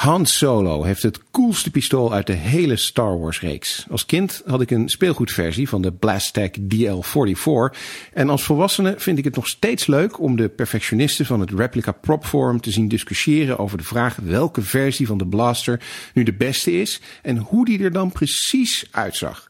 [0.00, 3.86] Han Solo heeft het coolste pistool uit de hele Star Wars reeks.
[3.90, 7.78] Als kind had ik een speelgoedversie van de Blastech DL44.
[8.12, 11.92] En als volwassene vind ik het nog steeds leuk om de perfectionisten van het Replica
[11.92, 15.80] Prop Forum te zien discussiëren over de vraag welke versie van de blaster
[16.14, 19.48] nu de beste is en hoe die er dan precies uitzag.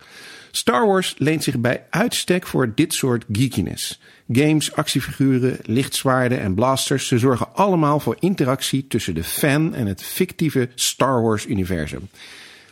[0.50, 4.00] Star Wars leent zich bij uitstek voor dit soort geekiness.
[4.32, 10.02] Games, actiefiguren, lichtzwaarden en blasters, ze zorgen allemaal voor interactie tussen de fan en het
[10.02, 12.08] fictieve Star Wars universum.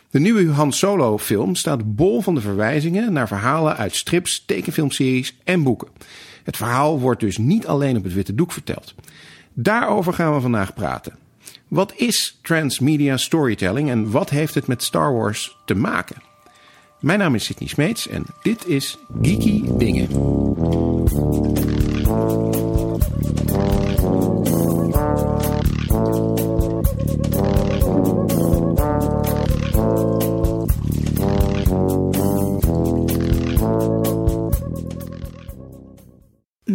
[0.09, 5.35] De nieuwe Han Solo film staat bol van de verwijzingen naar verhalen uit strips, tekenfilmseries
[5.43, 5.87] en boeken.
[6.43, 8.93] Het verhaal wordt dus niet alleen op het witte doek verteld.
[9.53, 11.17] Daarover gaan we vandaag praten.
[11.67, 16.28] Wat is transmedia storytelling en wat heeft het met Star Wars te maken?
[16.99, 20.07] Mijn naam is Sidney Smeets en dit is Geeky Dingen.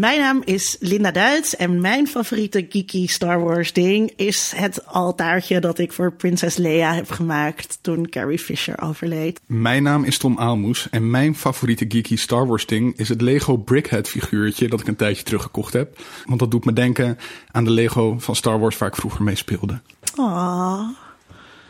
[0.05, 5.61] Mijn naam is Linda Duits en mijn favoriete geeky Star Wars ding is het altaartje
[5.61, 9.41] dat ik voor prinses Leia heb gemaakt toen Carrie Fisher overleed.
[9.47, 13.57] Mijn naam is Tom Aalmoes en mijn favoriete geeky Star Wars ding is het Lego
[13.57, 15.99] Brickhead figuurtje dat ik een tijdje terug gekocht heb.
[16.25, 17.19] Want dat doet me denken
[17.51, 19.81] aan de Lego van Star Wars waar ik vroeger mee speelde.
[20.17, 20.91] Aww.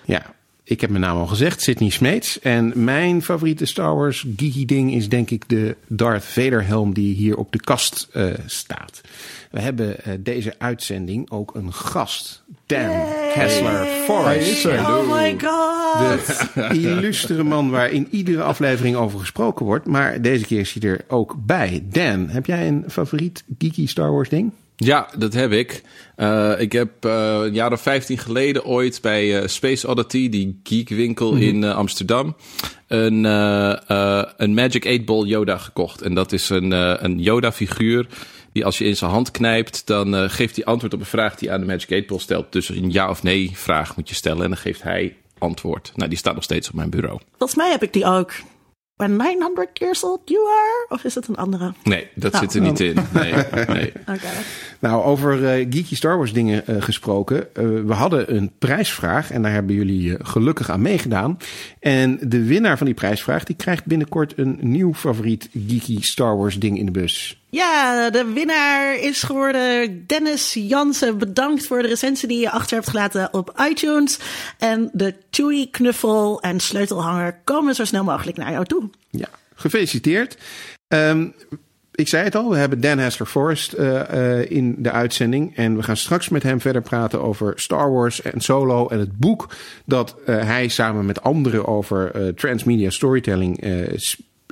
[0.04, 0.34] Ja,
[0.64, 2.40] ik heb mijn naam al gezegd, Sidney Smeets.
[2.40, 7.14] En mijn favoriete Star Wars geeky ding is denk ik de Darth Vader helm die
[7.14, 9.00] hier op de kast uh, staat.
[9.50, 12.42] We hebben uh, deze uitzending ook een gast.
[12.66, 12.90] Dan
[13.34, 14.66] Kessler Forrest.
[14.66, 16.54] Oh my god.
[16.54, 19.86] De illustere man waar in iedere aflevering over gesproken wordt.
[19.86, 21.84] Maar deze keer is hij er ook bij.
[21.90, 24.52] Dan, heb jij een favoriet geeky Star Wars ding?
[24.76, 25.82] Ja, dat heb ik.
[26.16, 30.60] Uh, ik heb uh, een jaar of 15 geleden ooit bij uh, Space Oddity, die
[30.62, 31.48] geekwinkel mm -hmm.
[31.48, 32.36] in Amsterdam,
[32.86, 33.24] een,
[34.36, 36.02] een Magic 8 Ball Yoda gekocht.
[36.02, 36.70] En dat is een,
[37.04, 38.06] een Yoda-figuur
[38.52, 41.52] die als je in zijn hand knijpt, dan geeft hij antwoord op een vraag die
[41.52, 42.52] aan de Magic 8 Ball stelt.
[42.52, 45.92] Dus een ja of nee vraag moet je stellen en dan geeft hij antwoord.
[45.94, 47.20] Nou, die staat nog steeds op mijn bureau.
[47.38, 48.32] Volgens mij heb ik die ook.
[48.96, 50.86] When 900 years old you are?
[50.88, 51.74] Of is het een andere?
[51.82, 52.44] Nee, dat nou.
[52.44, 52.98] zit er niet in.
[53.12, 53.32] Nee,
[53.74, 53.92] nee.
[54.00, 54.18] Okay.
[54.84, 57.36] Nou, over uh, geeky Star Wars dingen uh, gesproken.
[57.36, 61.38] Uh, we hadden een prijsvraag en daar hebben jullie gelukkig aan meegedaan.
[61.80, 66.58] En de winnaar van die prijsvraag die krijgt binnenkort een nieuw favoriet geeky Star Wars
[66.58, 67.42] ding in de bus.
[67.50, 71.18] Ja, de winnaar is geworden Dennis Jansen.
[71.18, 74.18] Bedankt voor de recensie die je achter hebt gelaten op iTunes.
[74.58, 78.90] En de Chewie knuffel en sleutelhanger komen zo snel mogelijk naar jou toe.
[79.10, 80.36] Ja, gefeliciteerd.
[80.88, 81.34] Um,
[81.94, 85.56] ik zei het al, we hebben Dan Hassler Forrest uh, uh, in de uitzending.
[85.56, 88.88] En we gaan straks met hem verder praten over Star Wars en Solo.
[88.88, 93.62] En het boek dat uh, hij samen met anderen over transmedia storytelling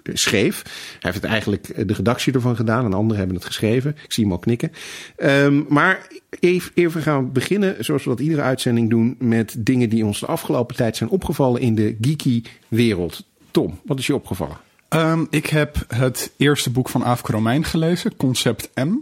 [0.05, 0.63] schreef.
[0.63, 3.97] Hij heeft het eigenlijk de redactie ervan gedaan en anderen hebben het geschreven.
[4.05, 4.73] Ik zie hem al knikken.
[5.17, 6.07] Um, maar
[6.41, 10.21] even, even gaan we beginnen, zoals we dat iedere uitzending doen, met dingen die ons
[10.21, 13.25] de afgelopen tijd zijn opgevallen in de geeky wereld.
[13.51, 14.57] Tom, wat is je opgevallen?
[14.95, 18.95] Um, ik heb het eerste boek van Aafke Romein gelezen, Concept M.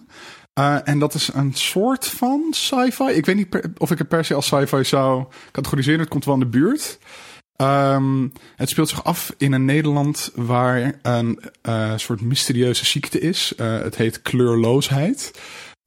[0.58, 3.04] Uh, en dat is een soort van sci-fi.
[3.04, 6.00] Ik weet niet of ik het per se als sci-fi zou categoriseren.
[6.00, 6.98] Het komt wel in de buurt.
[7.56, 13.52] Um, het speelt zich af in een Nederland waar een uh, soort mysterieuze ziekte is.
[13.56, 15.32] Uh, het heet kleurloosheid.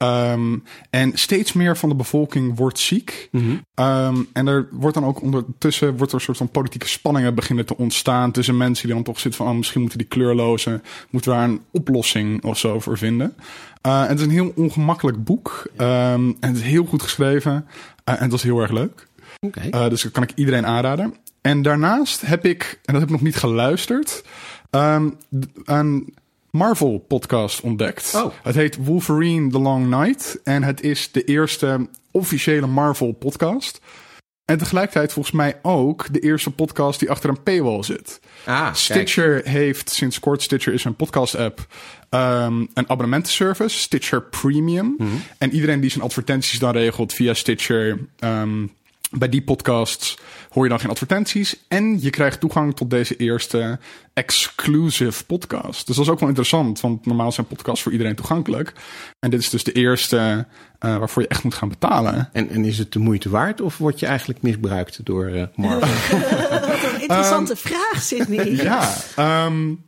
[0.04, 3.30] Um, en steeds meer van de bevolking wordt ziek.
[3.32, 3.86] Mm -hmm.
[3.86, 7.66] um, en er wordt dan ook ondertussen wordt er een soort van politieke spanningen beginnen
[7.66, 11.32] te ontstaan tussen mensen die dan toch zitten van oh, misschien moeten die kleurlozen, moeten
[11.32, 13.36] we daar een oplossing of zo voor vinden.
[13.88, 15.68] Uh, en het is een heel ongemakkelijk boek.
[15.78, 17.52] Um, en het is heel goed geschreven.
[17.52, 19.08] Uh, en het was heel erg leuk.
[19.40, 19.70] Okay.
[19.70, 21.14] Uh, dus dat kan ik iedereen aanraden.
[21.42, 24.24] En daarnaast heb ik, en dat heb ik nog niet geluisterd,
[24.70, 26.14] een
[26.58, 28.14] Marvel podcast ontdekt.
[28.16, 28.34] Oh.
[28.44, 30.40] Het heet Wolverine The Long Night.
[30.44, 33.80] En het is de eerste officiële Marvel podcast.
[34.46, 38.20] En tegelijkertijd volgens mij ook de eerste podcast die achter een paywall zit.
[38.46, 39.46] Ah, Stitcher kijk.
[39.46, 41.68] heeft sinds kort, Stitcher is een podcast app,
[42.10, 44.96] um, een abonnementenservice, Stitcher Premium.
[44.98, 45.04] Mhm.
[45.04, 45.22] Mm -hmm.
[45.38, 48.00] En iedereen die zijn advertenties dan regelt via Stitcher...
[48.20, 48.72] Um,
[49.18, 50.18] bij die podcasts
[50.50, 51.56] hoor je dan geen advertenties.
[51.68, 53.80] En je krijgt toegang tot deze eerste
[54.14, 55.88] exclusive podcast.
[55.88, 58.74] Dus dat is ook wel interessant, want normaal zijn podcasts voor iedereen toegankelijk.
[59.20, 60.46] En dit is dus de eerste
[60.86, 62.30] uh, waarvoor je echt moet gaan betalen.
[62.34, 66.20] En, en is het de moeite waard of word je eigenlijk misbruikt door uh, Marvel?
[66.50, 68.52] Wat een interessante um, vraag, Sidney.
[68.52, 68.94] Ja,
[69.46, 69.86] um,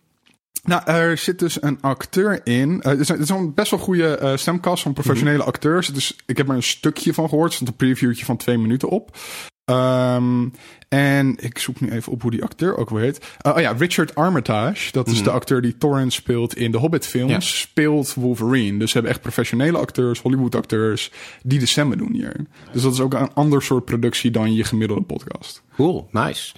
[0.66, 2.70] nou, er zit dus een acteur in.
[2.70, 5.42] Uh, het is een, het is een best wel goede uh, stemcast van professionele mm
[5.42, 5.50] -hmm.
[5.50, 5.88] acteurs.
[5.88, 7.50] Dus ik heb er een stukje van gehoord.
[7.50, 9.18] Er stond een previewtje van twee minuten op.
[9.66, 10.48] Ehm,
[10.90, 13.26] en ik zoek nu even op hoe die acteur ook weer heet.
[13.46, 14.92] Uh, oh ja, Richard Armitage.
[14.92, 17.32] Dat is de acteur die Thorin speelt in de Hobbit-films.
[17.32, 17.40] Ja.
[17.40, 18.78] Speelt Wolverine.
[18.78, 21.12] Dus ze hebben echt professionele acteurs, Hollywood-acteurs.
[21.44, 22.46] die de stemmen doen hier.
[22.72, 25.64] Dus dat is ook een ander soort productie dan je gemiddelde podcast.
[25.76, 26.54] Cool, nice.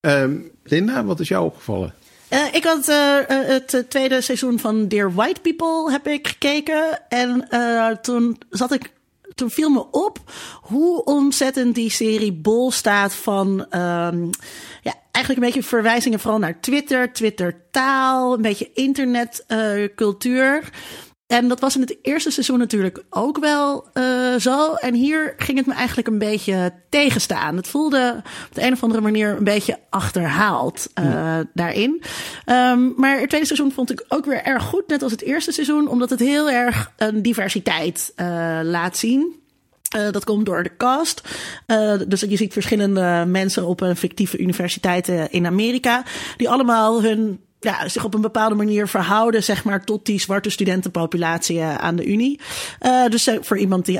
[0.00, 1.94] Ehm, Linda, wat is jou opgevallen?
[2.30, 7.08] Eh, ik had eh, eh, het tweede seizoen van Dear White People heb ik gekeken.
[7.08, 7.48] En
[8.02, 8.92] toen zat ik.
[9.34, 10.18] Toen viel me op
[10.62, 13.66] hoe ontzettend die serie bol staat van.
[13.70, 14.24] ehm,
[14.82, 20.70] ja, eigenlijk een beetje verwijzingen vooral naar Twitter, Twitter-taal, een beetje internetcultuur.
[21.30, 24.74] En dat was in het eerste seizoen natuurlijk ook wel eh, zo.
[24.74, 27.56] En hier ging het me eigenlijk een beetje tegenstaan.
[27.56, 32.02] Het voelde op de een of andere manier een beetje achterhaald eh, daarin.
[32.44, 35.52] Ehm, maar het tweede seizoen vond ik ook weer erg goed, net als het eerste
[35.52, 39.38] seizoen, omdat het heel erg een diversiteit eh, laat zien.
[39.90, 41.28] Eh, dat komt door de cast.
[41.66, 46.04] Eh, dus je ziet verschillende mensen op een fictieve universiteit in Amerika.
[46.36, 50.50] Die allemaal hun, ja, zich op een bepaalde manier verhouden, zeg maar, tot die zwarte
[50.50, 52.40] studentenpopulatie eh, aan de Unie.
[52.78, 53.98] Eh, dus eh, voor iemand die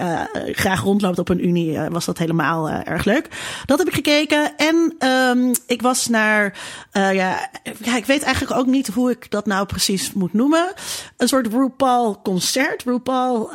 [0.52, 3.28] graag rondloopt op een Unie was dat helemaal erg leuk.
[3.66, 4.56] Dat heb ik gekeken.
[4.56, 6.58] En ehm, ik was naar,
[6.92, 7.50] ja,
[7.82, 10.72] ja, ik weet eigenlijk ook niet hoe ik dat nou precies moet noemen.
[11.16, 12.82] Een soort RuPaul concert.
[12.82, 13.50] RuPaul,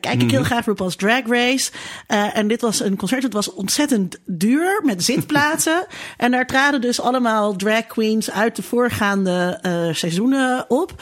[0.00, 1.70] kijk ik heel graag, RuPaul's Drag Race.
[2.06, 5.86] En dit was een concert, het was ontzettend duur met zitplaatsen.
[6.16, 10.92] en daar traden dus allemaal drag queens uit de voorgaande eh, seizoenen op.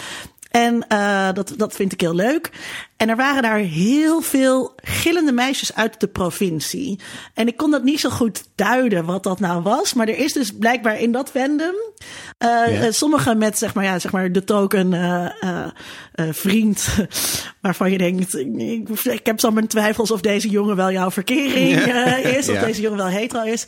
[0.50, 2.50] En eh, dat, dat vind ik heel leuk.
[3.00, 6.98] En er waren daar heel veel gillende meisjes uit de provincie.
[7.34, 9.94] En ik kon dat niet zo goed duiden wat dat nou was.
[9.94, 11.74] Maar er is dus blijkbaar in dat fandom.
[12.38, 15.66] eh eh, Sommigen met zeg maar, ja, zeg maar de token eh,
[16.30, 16.88] vriend.
[17.62, 21.76] Waarvan je denkt, ik, ik heb zo mijn twijfels of deze jongen wel jouw verkering
[22.22, 22.48] is.
[22.48, 22.64] Of Ja.
[22.64, 23.66] deze jongen wel hetero is.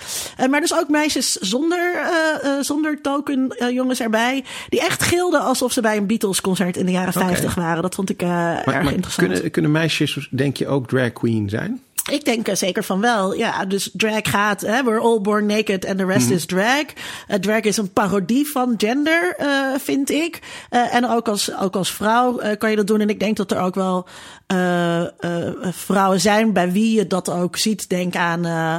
[0.50, 1.96] Maar dus ook meisjes zonder,
[2.60, 4.44] zonder token jongens erbij.
[4.68, 7.82] Die echt gilden alsof ze bij een Beatles concert in de jaren 50 waren.
[7.82, 9.21] Dat vond ik Maar, erg maar interessant.
[9.28, 11.80] Kunnen, kunnen meisjes, denk je, ook drag queen zijn?
[12.10, 13.34] Ik denk er zeker van wel.
[13.34, 14.60] Ja, dus drag gaat.
[14.60, 16.82] Hè, we're all born naked and the rest is drag.
[17.26, 20.38] Eh, drag is een parodie van gender, eh, vind ik.
[20.70, 23.00] Eh, en ook als, ook als vrouw eh, kan je dat doen.
[23.00, 24.06] En ik denk dat er ook wel
[24.46, 25.08] eh, eh,
[25.70, 27.88] vrouwen zijn bij wie je dat ook ziet.
[27.88, 28.44] Denk aan.
[28.44, 28.74] eh,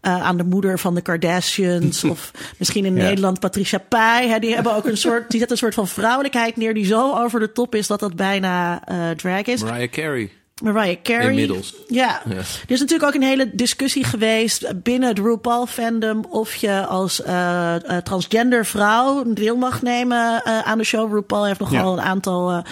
[0.00, 2.04] eh, aan de moeder van de Kardashians.
[2.14, 3.02] of misschien in Ja.
[3.02, 4.28] Nederland Patricia Pai.
[4.28, 5.30] Hè, die hebben ook een soort.
[5.30, 6.74] Die zetten een soort van vrouwelijkheid neer.
[6.74, 9.62] die zo over de top is dat dat bijna eh, drag is.
[9.62, 10.30] Mariah Carey.
[10.62, 11.28] Mariah Carey.
[11.28, 11.74] Inmiddels.
[11.88, 12.22] Ja.
[12.28, 12.34] Ja.
[12.34, 16.24] Er is natuurlijk ook een hele discussie geweest binnen het RuPaul-fandom...
[16.30, 21.14] of je als eh, eh, transgender vrouw deel mag nemen eh, aan de show.
[21.14, 22.02] RuPaul heeft nogal Ja.
[22.02, 22.62] een aantal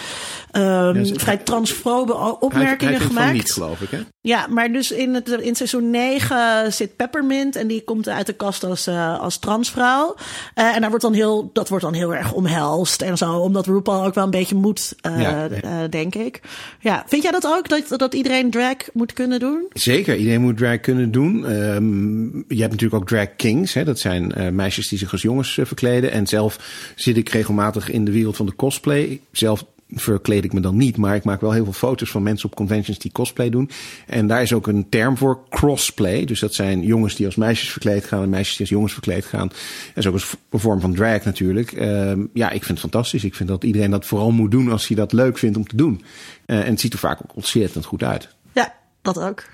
[0.53, 3.27] ehm, Ja, vrij Hij, opmerkingen hij vindt gemaakt.
[3.27, 3.99] van niet, geloof ik, hè?
[4.21, 8.33] Ja, maar dus in, het, in seizoen 9 zit Peppermint en die komt uit de
[8.33, 10.15] kast als, eh, als transvrouw.
[10.55, 13.67] Eh, en daar wordt dan heel, dat wordt dan heel erg omhelst en zo, omdat
[13.67, 15.49] RuPaul ook wel een beetje moet, eh, Ja.
[15.49, 16.41] eh, denk ik.
[16.81, 19.67] Ja, vind jij dat ook, dat, dat iedereen drag moet kunnen doen?
[19.73, 21.47] Zeker, iedereen moet drag kunnen doen.
[21.47, 23.75] Ehm, je hebt natuurlijk ook drag kings.
[23.75, 23.85] Hè?
[23.85, 26.11] Dat zijn meisjes die zich als jongens verkleden.
[26.13, 26.59] En zelf
[26.97, 29.21] zit ik regelmatig in de wereld van de cosplay.
[29.33, 32.49] Zelf verkleed ik me dan niet, maar ik maak wel heel veel foto's van mensen
[32.49, 33.71] op conventions die cosplay doen.
[34.07, 36.25] En daar is ook een term voor crossplay.
[36.25, 39.25] Dus dat zijn jongens die als meisjes verkleed gaan en meisjes die als jongens verkleed
[39.25, 39.49] gaan.
[39.49, 40.15] Dat is ook
[40.51, 41.73] een vorm van drag natuurlijk.
[41.73, 43.25] Ehm, ja, ik vind het fantastisch.
[43.25, 45.77] Ik vind dat iedereen dat vooral moet doen als hij dat leuk vindt om te
[45.77, 46.05] doen.
[46.47, 48.29] Eh, en het ziet er vaak ook ontzettend goed uit.
[48.53, 49.45] Ja, dat ook.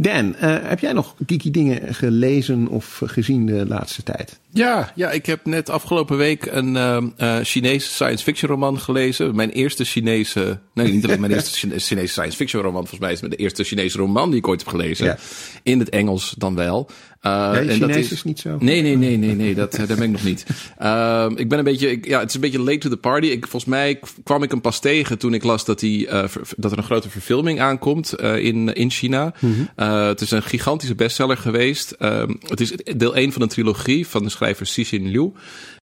[0.00, 4.38] Dan, eh, heb jij nog geeky dingen gelezen of gezien de laatste tijd?
[4.52, 9.34] Ja, ja, ik heb net afgelopen week een eh Chinese science fiction roman gelezen.
[9.34, 13.12] Mijn eerste Chinese, nee niet alleen mijn eerste Chine- Chinese science fiction roman, volgens mij
[13.12, 15.06] is het de eerste Chinese roman die ik ooit heb gelezen.
[15.06, 15.18] Ja.
[15.62, 16.90] In het Engels dan wel.
[17.22, 18.56] Uh, je en dat is niet zo.
[18.60, 20.46] Nee, nee, nee, nee, nee, dat, eh, daar ben ik nog niet.
[20.78, 23.26] Ehm, ik ben een beetje, ik- ja, het is een beetje late to the party.
[23.26, 26.24] Ik, volgens mij kwam ik hem pas tegen toen ik las dat, die, eh,
[26.56, 29.32] dat er een grote verfilming aankomt eh, in, in China.
[29.76, 31.90] Eh, het is een gigantische bestseller geweest.
[31.90, 35.32] Ehm, het is deel 1 van een trilogie van de schrijver Cixin Liu.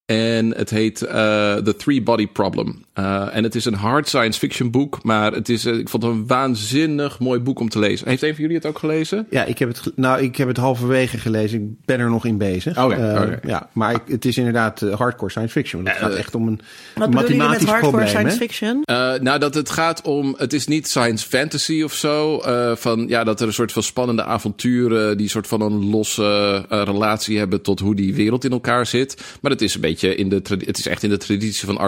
[0.06, 1.12] En het heet eh,
[1.54, 2.84] The Three Body Problem.
[2.92, 6.02] Eh, en het is een hard science fiction boek, maar het is, eh, ik vond
[6.02, 8.08] het een waanzinnig mooi boek om te lezen.
[8.08, 9.26] Heeft een van jullie het ook gelezen?
[9.30, 11.60] Ja, ik heb het, nou, ik heb het halverwege gelezen.
[11.62, 12.78] Ik ben er nog in bezig.
[12.84, 13.40] Oh ja, Eh, oké.
[13.46, 15.82] ja maar ik, het is inderdaad hardcore science fiction.
[15.82, 16.60] Want het gaat echt om een
[16.94, 18.08] Wat bedoel je met mathematisch hardcore probleem.
[18.08, 18.82] science fiction?
[18.84, 20.34] Eh, nou, dat het gaat om.
[20.38, 22.38] Het is niet science fantasy of zo.
[22.38, 25.16] eh, van ja, dat er een soort van spannende avonturen.
[25.16, 27.62] die soort van een losse eh, relatie hebben.
[27.62, 29.22] tot hoe die wereld in elkaar zit.
[29.40, 30.42] Maar het is een beetje in de.
[30.44, 31.78] Het is echt in de traditie van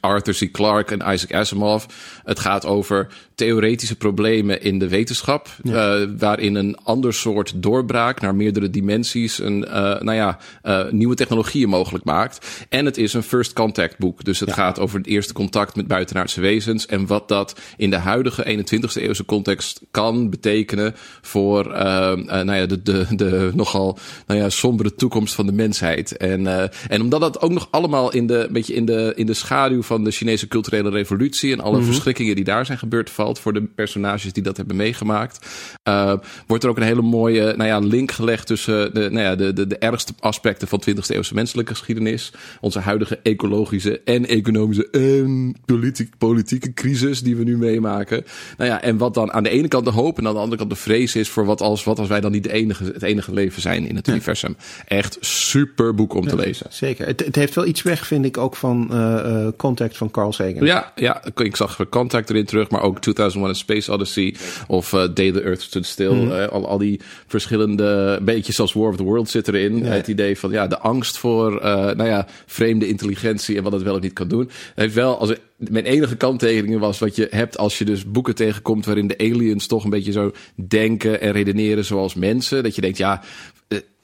[0.00, 0.52] Arthur C.
[0.52, 1.84] Clarke en Isaac Asimov.
[2.24, 8.34] Het gaat over theoretische problemen in de wetenschap, eh, waarin een ander soort doorbraak naar
[8.34, 12.66] meerdere dimensies een uh, nou ja, uh, nieuwe technologieën mogelijk maakt.
[12.68, 15.86] En het is een first contact boek, dus het gaat over het eerste contact met
[15.86, 22.54] buitenaardse wezens en wat dat in de huidige 21ste eeuwse context kan betekenen voor nou
[22.54, 26.16] ja, de, de, de nogal nou ja, sombere toekomst van de mensheid.
[26.16, 29.82] En, en omdat dat ook nog allemaal in de, beetje in de, in de schaduw
[29.82, 31.86] van de Chinese culturele revolutie en alle mm -hmm.
[31.86, 35.46] verschrikkingen die daar zijn gebeurd valt voor de personages die dat hebben meegemaakt.
[35.88, 36.12] Uh,
[36.46, 39.52] wordt er ook een hele mooie nou ja, link gelegd tussen de, nou ja, de,
[39.52, 42.32] de, de ergste aspecten van 20e eeuwse menselijke geschiedenis.
[42.60, 48.24] Onze huidige ecologische en economische en politiek, politieke crisis die we nu meemaken.
[48.56, 50.56] Nou ja, en wat dan aan de ene kant de hoop en aan de andere
[50.56, 53.02] kant de vrees is voor wat als, wat als wij dan niet de enige, het
[53.02, 54.12] enige leven zijn in het ja.
[54.12, 54.56] universum.
[54.86, 56.66] Echt super boek om ja, te lezen.
[56.70, 57.06] Zeker.
[57.06, 60.32] Het, het, heeft wel iets weg, vind ik, ook van uh, uh, Contact van Carl
[60.32, 60.64] Sagan.
[60.64, 64.34] Ja, ja, ik zag Contact erin terug, maar ook 2001 Space Odyssey
[64.66, 66.12] of uh, Day the Earth Stood Still.
[66.12, 66.30] Mm.
[66.30, 69.78] Uh, al, al die verschillende, beetje zoals War of the World zit erin.
[69.78, 69.84] Ja.
[69.84, 73.82] Het idee van ja, de angst voor uh, nou ja, vreemde intelligentie en wat het
[73.82, 74.50] wel of niet kan doen.
[74.74, 78.84] Heeft wel, als mijn enige kanttekening was wat je hebt als je dus boeken tegenkomt
[78.84, 82.62] waarin de aliens toch een beetje zo denken en redeneren zoals mensen.
[82.62, 83.22] Dat je denkt, ja,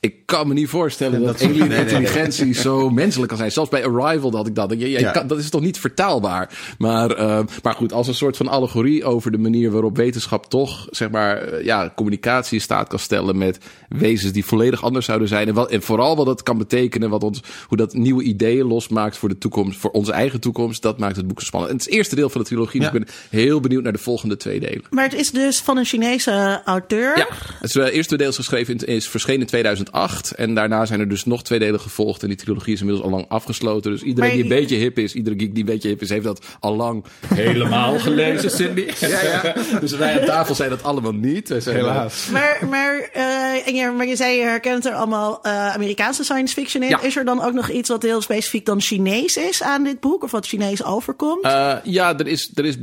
[0.04, 2.62] ik kan me niet voorstellen dat, dat alien intelligentie nee, nee, nee.
[2.62, 3.52] zo menselijk kan zijn.
[3.52, 4.70] Zelfs bij Arrival had ik dat.
[4.70, 5.10] Je, je ja.
[5.10, 6.74] kan, dat is toch niet vertaalbaar.
[6.78, 10.86] Maar, uh, maar goed, als een soort van allegorie over de manier waarop wetenschap toch,
[10.90, 13.58] zeg maar, uh, ja, communicatie in staat kan stellen met
[13.88, 15.48] wezens die volledig anders zouden zijn.
[15.48, 19.16] En, wat, en vooral wat dat kan betekenen, wat ons, hoe dat nieuwe ideeën losmaakt
[19.16, 21.70] voor de toekomst, voor onze eigen toekomst, dat maakt het boek zo spannend.
[21.70, 22.80] En het, is het eerste deel van de trilogie.
[22.80, 22.90] Ja.
[22.90, 24.82] Dus ik ben heel benieuwd naar de volgende twee delen.
[24.90, 27.18] Maar het is dus van een Chinese auteur.
[27.18, 27.26] Ja,
[27.60, 29.92] het uh, eerste deel is geschreven, is verschenen in 2008.
[30.36, 32.22] En daarna zijn er dus nog twee delen gevolgd.
[32.22, 33.90] En die trilogie is inmiddels al lang afgesloten.
[33.90, 36.08] Dus iedereen maar, die een beetje hip is, iedere geek die een beetje hip is,
[36.08, 38.82] heeft dat al lang helemaal gelezen, Cindy.
[39.04, 39.54] Ja, ja.
[39.80, 41.48] Dus wij aan tafel zijn dat allemaal niet.
[41.48, 42.28] Helaas.
[42.32, 46.54] Maar, maar, uh, en je, maar je zei, je herkent er allemaal uh, Amerikaanse science
[46.54, 46.88] fiction in.
[46.88, 47.02] Ja.
[47.02, 50.22] Is er dan ook nog iets wat heel specifiek dan Chinees is aan dit boek?
[50.22, 51.44] Of wat Chinees overkomt?
[51.44, 52.76] Uh, ja, er is, er is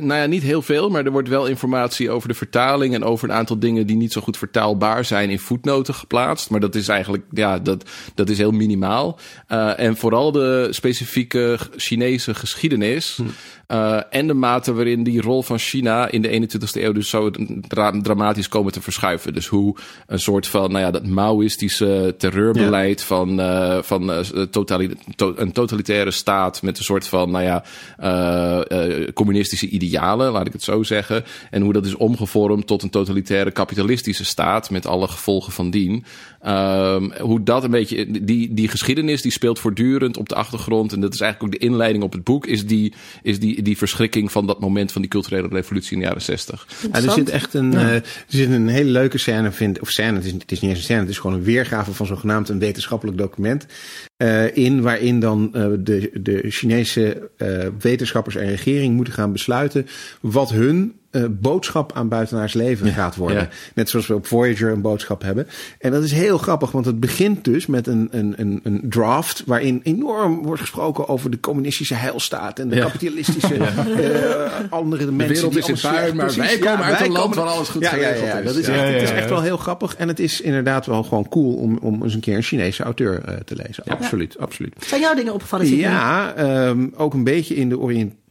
[0.00, 0.90] nou ja, niet heel veel.
[0.90, 2.94] Maar er wordt wel informatie over de vertaling.
[2.94, 6.47] En over een aantal dingen die niet zo goed vertaalbaar zijn in voetnoten geplaatst.
[6.48, 9.18] Maar dat is eigenlijk, ja, dat, dat is heel minimaal.
[9.48, 13.16] Uh, en vooral de specifieke Chinese geschiedenis.
[13.16, 13.22] Hm.
[13.68, 17.30] Uh, en de mate waarin die rol van China in de 21ste eeuw dus zo
[17.68, 19.34] dra dramatisch komen te verschuiven.
[19.34, 19.76] Dus hoe
[20.06, 23.06] een soort van, nou ja, dat Maoïstische terreurbeleid ja.
[23.06, 24.18] van, uh, van uh,
[24.50, 27.64] totali to een totalitaire staat met een soort van, nou ja,
[29.12, 31.24] communistische idealen, laat ik het zo zeggen.
[31.50, 36.04] En hoe dat is omgevormd tot een totalitaire kapitalistische staat met alle gevolgen van dien.
[36.46, 40.92] Um, hoe dat een beetje, die, die geschiedenis die speelt voortdurend op de achtergrond.
[40.92, 42.92] En dat is eigenlijk ook de inleiding op het boek, is die,
[43.22, 46.66] is die, die verschrikking van dat moment van die culturele revolutie in de jaren zestig.
[46.92, 47.78] Ja, er zit echt een, ja.
[47.78, 50.70] uh, er zit een hele leuke scène, vind, of scène, het is, het is niet
[50.70, 53.66] eens een scène, het is gewoon een weergave van zogenaamd een wetenschappelijk document.
[54.22, 59.86] Uh, in waarin dan uh, de, de Chinese uh, wetenschappers en regering moeten gaan besluiten
[60.20, 63.38] wat hun uh, boodschap aan buitenaars leven ja, gaat worden.
[63.38, 63.48] Ja.
[63.74, 65.48] Net zoals we op Voyager een boodschap hebben.
[65.78, 69.42] En dat is heel grappig, want het begint dus met een, een, een, een draft
[69.46, 72.84] waarin enorm wordt gesproken over de communistische heilstaat en de ja.
[72.84, 73.62] kapitalistische uh,
[74.70, 75.28] andere de mensen.
[75.28, 77.82] De wereld die is in puin, maar wij komen uit een land waar alles goed
[77.82, 80.40] ja, ja, ja, dat is echt, Het is echt wel heel grappig en het is
[80.40, 83.84] inderdaad wel gewoon cool om, om eens een keer een Chinese auteur uh, te lezen.
[83.84, 84.74] Absoluut, absoluut.
[84.86, 85.76] Zijn jouw dingen opgevallen?
[85.76, 86.34] Ja,
[86.68, 88.26] um, ook een beetje in de oriëntatie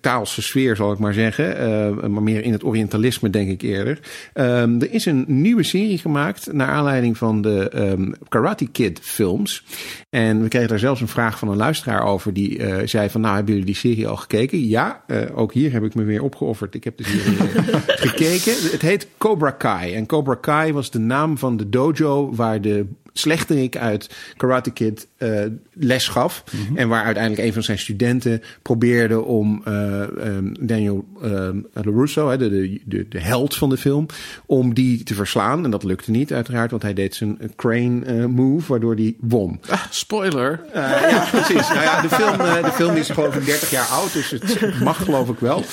[0.00, 1.68] taalse sfeer, zal ik maar zeggen.
[1.68, 3.98] Uh, maar meer in het orientalisme, denk ik eerder.
[4.34, 9.64] Um, er is een nieuwe serie gemaakt naar aanleiding van de um, Karate Kid films.
[10.10, 12.32] En we kregen daar zelfs een vraag van een luisteraar over.
[12.32, 14.66] Die uh, zei van, nou, hebben jullie die serie al gekeken?
[14.66, 16.74] Ja, uh, ook hier heb ik me weer opgeofferd.
[16.74, 17.36] Ik heb de serie
[18.08, 18.70] gekeken.
[18.70, 19.94] Het heet Cobra Kai.
[19.94, 25.08] En Cobra Kai was de naam van de dojo waar de slechterik uit Karate Kid
[25.18, 25.40] uh,
[25.72, 26.44] les gaf.
[26.50, 26.76] Mm -hmm.
[26.76, 32.50] En waar uiteindelijk een van zijn studenten probeerde om uh, um, Daniel uh, LaRusso, de,
[32.50, 34.06] de, de, de held van de film,
[34.46, 35.64] om die te verslaan.
[35.64, 39.60] En dat lukte niet uiteraard, want hij deed zijn crane move, waardoor hij won.
[39.68, 40.60] Ah, spoiler.
[40.74, 41.68] ja, precies.
[41.68, 45.04] nou ja, de film, de film is geloof ik 30 jaar oud, dus het mag
[45.04, 45.64] geloof ik wel.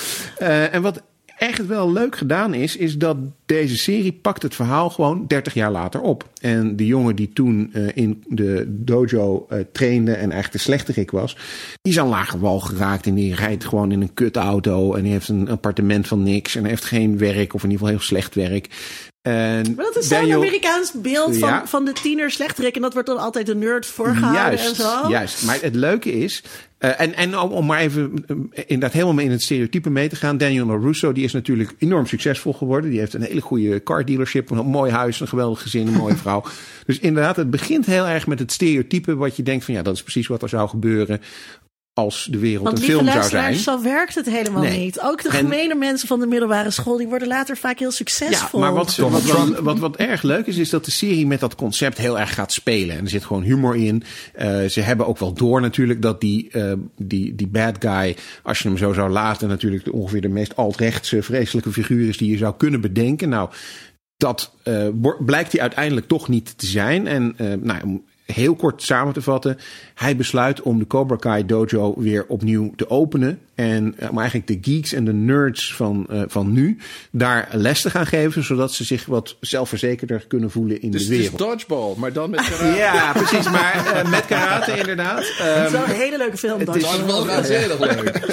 [0.70, 1.02] en wat
[1.38, 3.16] echt wel leuk gedaan is, is dat
[3.46, 6.28] deze serie pakt het verhaal gewoon 30 jaar later op.
[6.40, 11.10] En de jongen die toen uh, in de dojo uh, trainde en eigenlijk de slechterik
[11.10, 11.36] was,
[11.82, 15.12] die is aan lage wal geraakt en die rijdt gewoon in een kutauto en die
[15.12, 18.34] heeft een appartement van niks en heeft geen werk of in ieder geval heel slecht
[18.34, 18.68] werk.
[19.22, 21.66] En maar dat is zo'n Amerikaans beeld van, ja.
[21.66, 22.74] van de tiener slechterik.
[22.74, 25.08] En dat wordt dan altijd de nerd voorgehouden juist, en zo.
[25.08, 26.42] Juist, maar het leuke is...
[26.78, 30.16] Uh, en, en om, om, maar even uh, inderdaad helemaal in het stereotype mee te
[30.16, 30.38] gaan.
[30.38, 32.90] Daniel LaRusso, die is natuurlijk enorm succesvol geworden.
[32.90, 36.16] Die heeft een hele goede car dealership, een mooi huis, een geweldig gezin, een mooie
[36.24, 36.44] vrouw.
[36.86, 39.94] Dus inderdaad, het begint heel erg met het stereotype wat je denkt van ja, dat
[39.94, 41.20] is precies wat er zou gebeuren
[41.98, 43.54] als de wereld Want, een film zou zijn.
[43.54, 44.78] Zo werkt het helemaal Nee.
[44.78, 45.00] niet.
[45.00, 47.94] Ook de En- gemene mensen van de middelbare school, die worden later vaak heel Ja,
[47.94, 48.60] succesvol.
[48.60, 51.54] maar wat, wat, wat, wat, wat erg leuk is, is dat de serie met dat
[51.54, 52.96] concept heel erg gaat spelen.
[52.96, 54.02] En er zit gewoon humor in.
[54.34, 58.58] Eh, ze hebben ook wel door natuurlijk dat die, eh, die, die bad guy, als
[58.58, 62.30] je hem zo zou laten, natuurlijk de- ongeveer de meest alt-rechtse vreselijke figuur is die
[62.30, 63.28] je zou kunnen bedenken.
[63.28, 63.50] Nou,
[64.16, 64.86] dat eh,
[65.18, 67.06] blijkt hij uiteindelijk toch niet te zijn.
[67.06, 68.00] En eh, nou,
[68.32, 69.58] heel kort samen te vatten,
[69.94, 73.38] hij besluit om de Cobra Kai dojo weer opnieuw te openen.
[73.54, 76.78] En eh, om eigenlijk de geeks en de nerds van, eh, van nu
[77.10, 81.14] daar les te gaan geven, zodat ze zich wat zelfverzekerder kunnen voelen in Dus de
[81.14, 81.50] het is wereld.
[81.50, 82.76] dodgeball, maar dan met karate.
[82.76, 83.50] Ja, precies.
[83.50, 85.18] Maar eh, met karate inderdaad.
[85.38, 86.58] Het Ehm, is wel een hele leuke film.
[86.60, 87.26] het is- wel.
[87.42, 88.20] Heel leuk.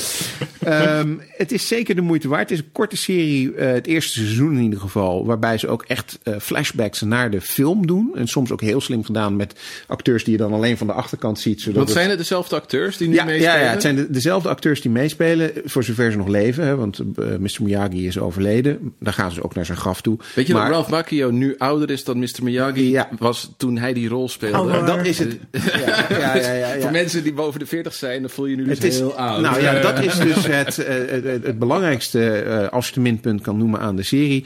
[0.65, 2.49] Ehm, het is zeker de moeite waard.
[2.49, 6.19] Het is een korte serie, het eerste seizoen in ieder geval, waarbij ze ook echt
[6.23, 8.11] eh, flashbacks naar de film doen.
[8.15, 11.39] En soms ook heel slim gedaan met acteurs die je dan alleen van de achterkant
[11.39, 11.61] ziet.
[11.61, 13.53] Zodat Want zijn het dezelfde acteurs die nu ja, meespelen?
[13.57, 16.65] ja, ja, het zijn de- dezelfde acteurs die meespelen, voor zover ze nog leven.
[16.65, 17.57] Hè, want eh, Mr.
[17.63, 18.93] Miyagi is overleden.
[18.99, 20.17] Daar gaan ze ook naar zijn graf toe.
[20.35, 22.27] Weet je maar, dat Ralph Macchio nu ouder is dan Mr.
[22.43, 23.09] Miyagi Ja.
[23.19, 24.57] was toen hij die rol speelde?
[24.77, 24.85] Oh.
[24.87, 25.37] Dat is het.
[25.85, 26.81] Ja, ja, ja, ja, ja.
[26.81, 29.17] Voor mensen die boven de 40 zijn, dan voel je nu dus Het is, heel
[29.17, 29.41] oud.
[29.41, 32.95] nou ja, dat is dus het, eh, het, het, het belangrijkste, eh, als je het
[32.95, 34.45] een minpunt kan noemen aan de serie.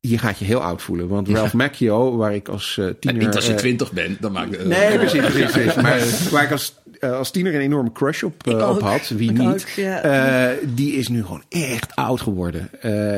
[0.00, 1.08] Je gaat je heel oud voelen.
[1.08, 3.26] Want Ralph Macchio, waar ik als eh, En tiener...
[3.26, 4.66] niet als je eh, 20 bent, dan maakt het...
[4.66, 5.50] Nee, precies, precies.
[5.50, 5.74] precies.
[5.82, 9.30] Maar waar ik als, eh, als tiener een enorme crush op, eh, op had, wie
[9.30, 10.00] Ik niet, ook, ja.
[10.00, 12.70] eh, die is nu gewoon echt oud geworden.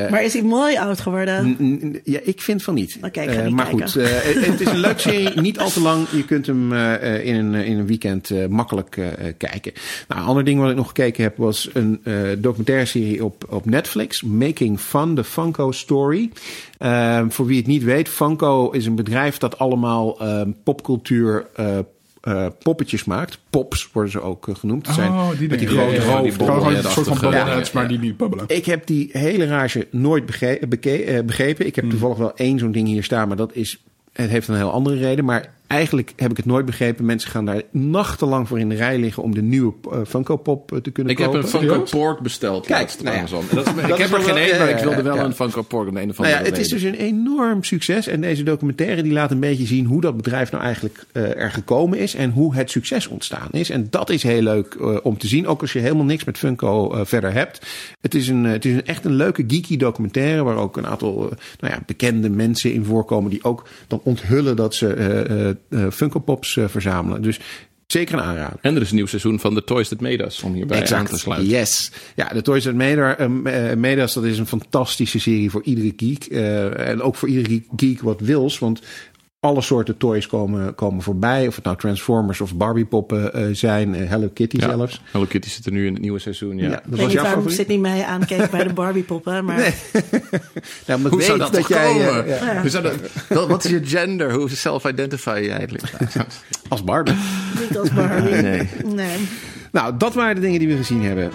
[0.09, 2.01] Maar is hij mooi oud geworden?
[2.03, 2.97] Ja, ik vind van niet.
[3.01, 3.89] Oké, maar kijken.
[3.89, 5.41] goed, het, is een leuke serie.
[5.41, 6.07] Niet al te lang.
[6.09, 8.89] Je kunt hem in, een, in een weekend makkelijk
[9.37, 9.73] kijken.
[10.07, 12.01] Nou, een ander ding wat ik nog gekeken heb was een
[12.37, 14.21] documentaire serie op, op Netflix.
[14.21, 16.29] Making Fun, the Funko Story.
[17.29, 20.17] Voor wie het niet weet, Funko is een bedrijf dat allemaal
[20.63, 21.45] popcultuur...
[22.23, 23.39] eh, poppetjes maakt.
[23.49, 24.87] Pops worden ze ook eh, genoemd.
[24.87, 28.21] Zijn Oh, die met die grote Ja, een soort van Ja, maar die niet.
[28.47, 30.67] Ik heb die hele rage nooit eh,
[31.25, 31.65] begrepen.
[31.65, 33.83] Ik heb toevallig wel één zo'n ding hier staan, maar dat is.
[34.11, 35.25] Het heeft een heel andere reden.
[35.25, 37.05] Maar eigenlijk heb ik het nooit begrepen.
[37.05, 40.71] Mensen gaan daar nachtenlang voor in de rij liggen om de nieuwe eh, Funko Pop
[40.71, 41.43] eh, te kunnen Ik heb kopen.
[41.43, 43.19] een Funko Pork besteld Kijk, laatst nou ja.
[43.19, 43.39] Amazon.
[43.49, 45.23] En Dat is, Dat ik heb er geen wel- één, maar ik wilde wel ja.
[45.23, 47.63] een Funko Pork om de een of Nou andere ja, het is dus een enorm
[47.63, 48.07] succes.
[48.07, 51.51] En deze documentaire die laat een beetje zien hoe dat bedrijf nou eigenlijk eh, er
[51.51, 52.15] gekomen is.
[52.15, 53.69] En hoe het succes ontstaan is.
[53.69, 55.47] En dat is heel leuk eh, om te zien.
[55.47, 57.65] Ook als je helemaal niks met Funko eh, verder hebt.
[58.01, 60.43] Het is, een, het is een, echt een leuke geeky documentaire.
[60.43, 61.15] Waar ook een aantal
[61.59, 63.29] nou ja, bekende mensen in voorkomen.
[63.29, 65.55] Die ook dan onthullen dat ze eh, eh, eh,
[65.91, 67.21] Funko Pops eh, verzamelen.
[67.21, 67.39] Dus
[67.87, 68.59] zeker een aanrader.
[68.61, 71.05] En er is een nieuw seizoen van The Toys That Made Us, om hierbij aan
[71.05, 71.49] te sluiten.
[71.49, 71.91] Yes.
[72.15, 75.63] Ja, de Toys That Made, eh, eh, Made Us, dat is een fantastische serie voor
[75.63, 76.25] iedere geek.
[76.25, 78.59] Eh, en ook voor iedere geek wat wils.
[78.59, 78.81] Want
[79.43, 81.47] alle soorten toys komen, komen voorbij.
[81.47, 83.95] Of het nou Transformers of Barbie poppen eh, zijn.
[83.95, 84.69] eh, Hello Kitty Ja.
[84.69, 85.01] zelfs.
[85.11, 86.63] Hello Kitty zit er nu in het nieuwe seizoen, ja.
[86.63, 89.45] Ja, dat Ik weet was niet zit niet mee aankeek bij de Barbie-poppen.
[89.45, 89.57] Maar
[90.87, 92.27] Nou, ik Hoe zou dat, jij eh, komen?
[92.27, 94.33] ja, Hoe zou dat, wat is je gender?
[94.33, 95.83] Hoe self-identify je eigenlijk?
[96.69, 97.15] als Barbie.
[97.59, 98.33] niet als Barbie.
[98.35, 98.67] Nee.
[98.85, 99.17] nee.
[99.71, 101.31] nou, dat waren de dingen die we gezien hebben.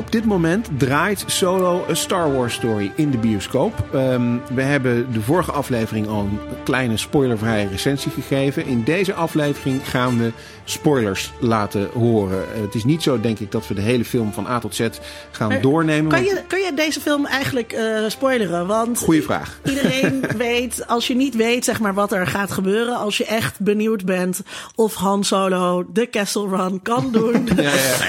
[0.00, 3.84] Op dit moment draait Solo een Star Wars story in de bioscoop.
[3.92, 8.66] Ehm, we hebben de vorige aflevering al een kleine spoilervrije recensie gegeven.
[8.66, 10.32] In deze aflevering gaan we
[10.64, 12.44] spoilers laten horen.
[12.54, 14.74] Eh, het is niet zo, denk ik, dat we de hele film van A tot
[14.74, 14.88] Z
[15.30, 16.10] gaan Maar doornemen.
[16.10, 18.66] Kan want- je, kan je deze film eigenlijk eh, spoileren?
[18.66, 19.60] Want Goeie vraag.
[19.64, 23.60] Iedereen weet, als je niet weet zeg maar, wat er gaat gebeuren, als je echt
[23.60, 24.40] benieuwd bent
[24.74, 27.48] of Han Solo de Castle Run kan doen.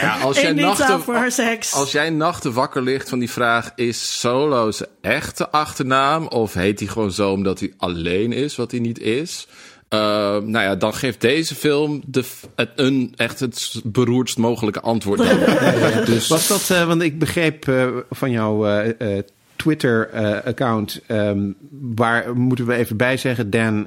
[0.02, 1.74] Ja, als, jij in Nita nachten, voor haar seks.
[1.82, 3.72] Als jij nachten wakker ligt van die vraag...
[3.76, 6.28] is Solo zijn echte achternaam?
[6.28, 9.48] Of heet hij gewoon zo omdat hij alleen is, wat hij niet is?
[9.90, 10.00] Uh,
[10.38, 12.24] nou ja, dan geeft deze film de,
[12.56, 15.20] het, een, echt het beroerdst mogelijke antwoord.
[16.06, 19.20] Dus, Was dat, eh, want ik begreep eh, van jouw eh,
[19.56, 21.52] Twitter-account, ehm,
[21.96, 23.86] waar moeten we even bij zeggen, Dan,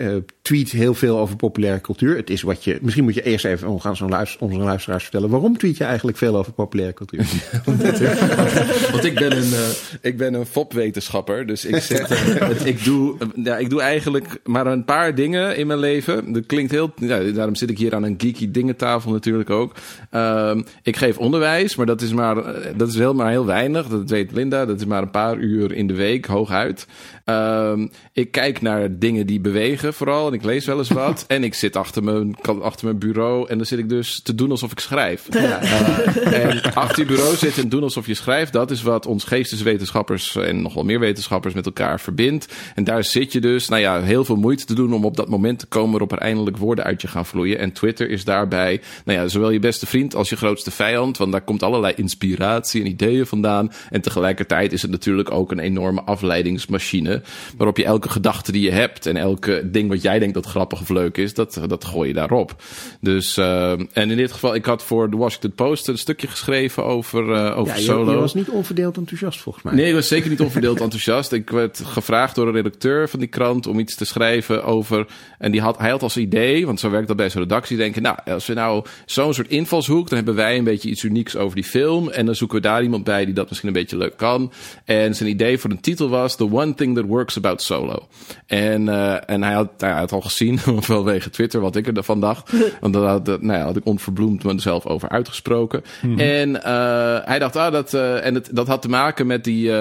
[0.00, 2.16] eh, eh, tweet heel veel over populaire cultuur.
[2.16, 2.78] Het is wat je.
[2.80, 5.30] Misschien moet je eerst even om gaan zo'n luister, onze luisteraars vertellen.
[5.30, 7.26] Waarom tweet je eigenlijk veel over populaire cultuur?
[8.92, 9.68] Want ik ben een, uh,
[10.00, 11.46] ik ben een fopwetenschapper.
[11.46, 15.66] Dus ik, zit, uh, ik, doe, ja, ik doe eigenlijk maar een paar dingen in
[15.66, 16.32] mijn leven.
[16.32, 16.92] Dat klinkt heel.
[16.96, 19.74] Ja, daarom zit ik hier aan een geeky dingentafel natuurlijk ook.
[20.12, 22.34] Uh, ik geef onderwijs, maar dat is maar,
[22.76, 23.86] dat is heel, maar heel weinig.
[23.86, 24.66] Dat weet Linda.
[24.66, 26.86] Dat is maar een paar uur in de week, hooguit.
[27.24, 30.26] Ehm, ik kijk naar dingen die bewegen vooral.
[30.26, 31.24] En ik lees wel eens wat.
[31.28, 33.48] en ik zit achter mijn, achter mijn bureau.
[33.48, 35.26] En dan zit ik dus te doen alsof ik schrijf.
[35.30, 35.62] Ja.
[35.62, 38.52] Uh, en achter je bureau zitten en doen alsof je schrijft.
[38.52, 42.54] Dat is wat ons geesteswetenschappers en nog wel meer wetenschappers met elkaar verbindt.
[42.74, 45.28] En daar zit je dus, nou ja, heel veel moeite te doen om op dat
[45.28, 47.58] moment te komen waarop er eindelijk woorden uit je gaan vloeien.
[47.58, 51.16] En Twitter is daarbij, nou ja, zowel je beste vriend als je grootste vijand.
[51.16, 53.72] Want daar komt allerlei inspiratie en ideeën vandaan.
[53.90, 57.09] En tegelijkertijd is het natuurlijk ook een enorme afleidingsmachine.
[57.56, 60.80] Waarop je elke gedachte die je hebt en elke ding wat jij denkt dat grappig
[60.80, 62.62] of leuk is, dat, dat gooi je daarop.
[63.00, 66.84] Dus, uh, en in dit geval, ik had voor de Washington Post een stukje geschreven
[66.84, 68.12] over, uh, over ja, je, solo.
[68.12, 69.74] Je was niet onverdeeld enthousiast volgens mij.
[69.74, 71.32] Nee, ik was zeker niet onverdeeld enthousiast.
[71.32, 75.06] Ik werd gevraagd door een redacteur van die krant om iets te schrijven over.
[75.38, 78.02] En die had, hij had als idee, want zo werkt dat bij zo'n redactie, denken:
[78.02, 81.54] Nou, als we nou zo'n soort invalshoek, dan hebben wij een beetje iets unieks over
[81.54, 82.10] die film.
[82.10, 84.52] En dan zoeken we daar iemand bij die dat misschien een beetje leuk kan.
[84.84, 88.06] En zijn idee voor een titel was: The One Thing That Works About Solo.
[88.46, 90.58] En, uh, en hij, had, hij had al gezien,
[90.92, 92.52] vanwege Twitter, wat ik ervan dacht.
[92.80, 95.82] Want daar had, nou ja, had ik onverbloemd mezelf over uitgesproken.
[96.02, 96.18] Mm -hmm.
[96.18, 99.72] En uh, hij dacht, ah, dat, uh, en het, dat had te maken met die,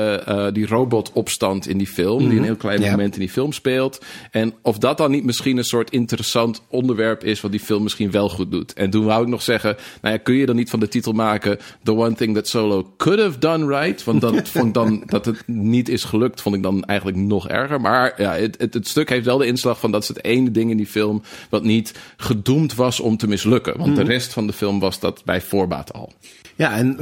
[0.51, 2.13] die robotopstand in die film.
[2.13, 2.29] Mm -hmm.
[2.29, 4.05] Die een heel klein moment in die film speelt.
[4.31, 8.11] En of dat dan niet misschien een soort interessant onderwerp is, wat die film misschien
[8.11, 8.73] wel goed doet.
[8.73, 11.13] En toen wou ik nog zeggen, nou ja, kun je dan niet van de titel
[11.13, 14.03] maken The One Thing That Solo Could Have Done Right?
[14.03, 17.47] Want dat vond ik dan, dat het niet is gelukt, vond ik dan eigenlijk nog
[17.47, 17.81] erger.
[17.81, 20.51] Maar ja, het, het, het, stuk heeft wel de inslag van dat is het ene
[20.51, 23.77] ding in die film wat niet gedoemd was om te mislukken.
[23.77, 23.95] Want mm.
[23.95, 26.13] de rest van de film was dat bij voorbaat al.
[26.55, 26.97] Ja, en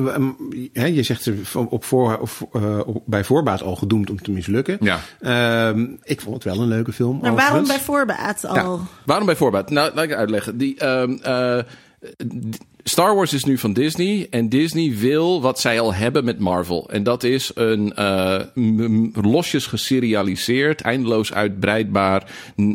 [0.73, 4.77] he, je zegt op voor, of, uh, op, bij voorbaat al gedoemd om te mislukken.
[4.79, 4.99] Ja.
[5.69, 7.19] Um, ik vond het wel een leuke film.
[7.21, 8.55] Maar waarom bij voorbaat al?
[8.55, 8.77] Ja.
[9.05, 9.69] Waarom bij voorbaat?
[9.69, 10.57] Nou, laat ik uitleggen.
[10.57, 11.59] Die, um, uh,
[12.89, 16.89] Star Wars is nu van Disney en Disney wil wat zij al hebben met Marvel.
[16.89, 18.39] En dat is een uh,
[19.13, 22.31] losjes geserialiseerd, eindeloos uitbreidbaar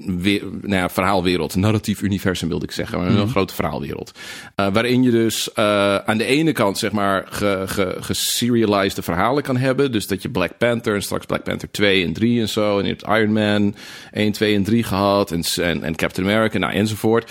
[0.07, 1.57] weer, nou ja, verhaalwereld.
[1.57, 3.29] Narratief universum wilde ik zeggen, maar een mm.
[3.29, 4.13] grote verhaalwereld.
[4.57, 9.93] Uh, waarin je dus uh, aan de ene kant zeg maar ge, verhalen kan hebben.
[9.93, 12.79] Dus dat je Black Panther en straks Black Panther 2 en 3 en zo.
[12.79, 13.75] En je hebt Iron Man
[14.11, 17.31] 1, 2 en 3 gehad en, en, en Captain America nou, enzovoort.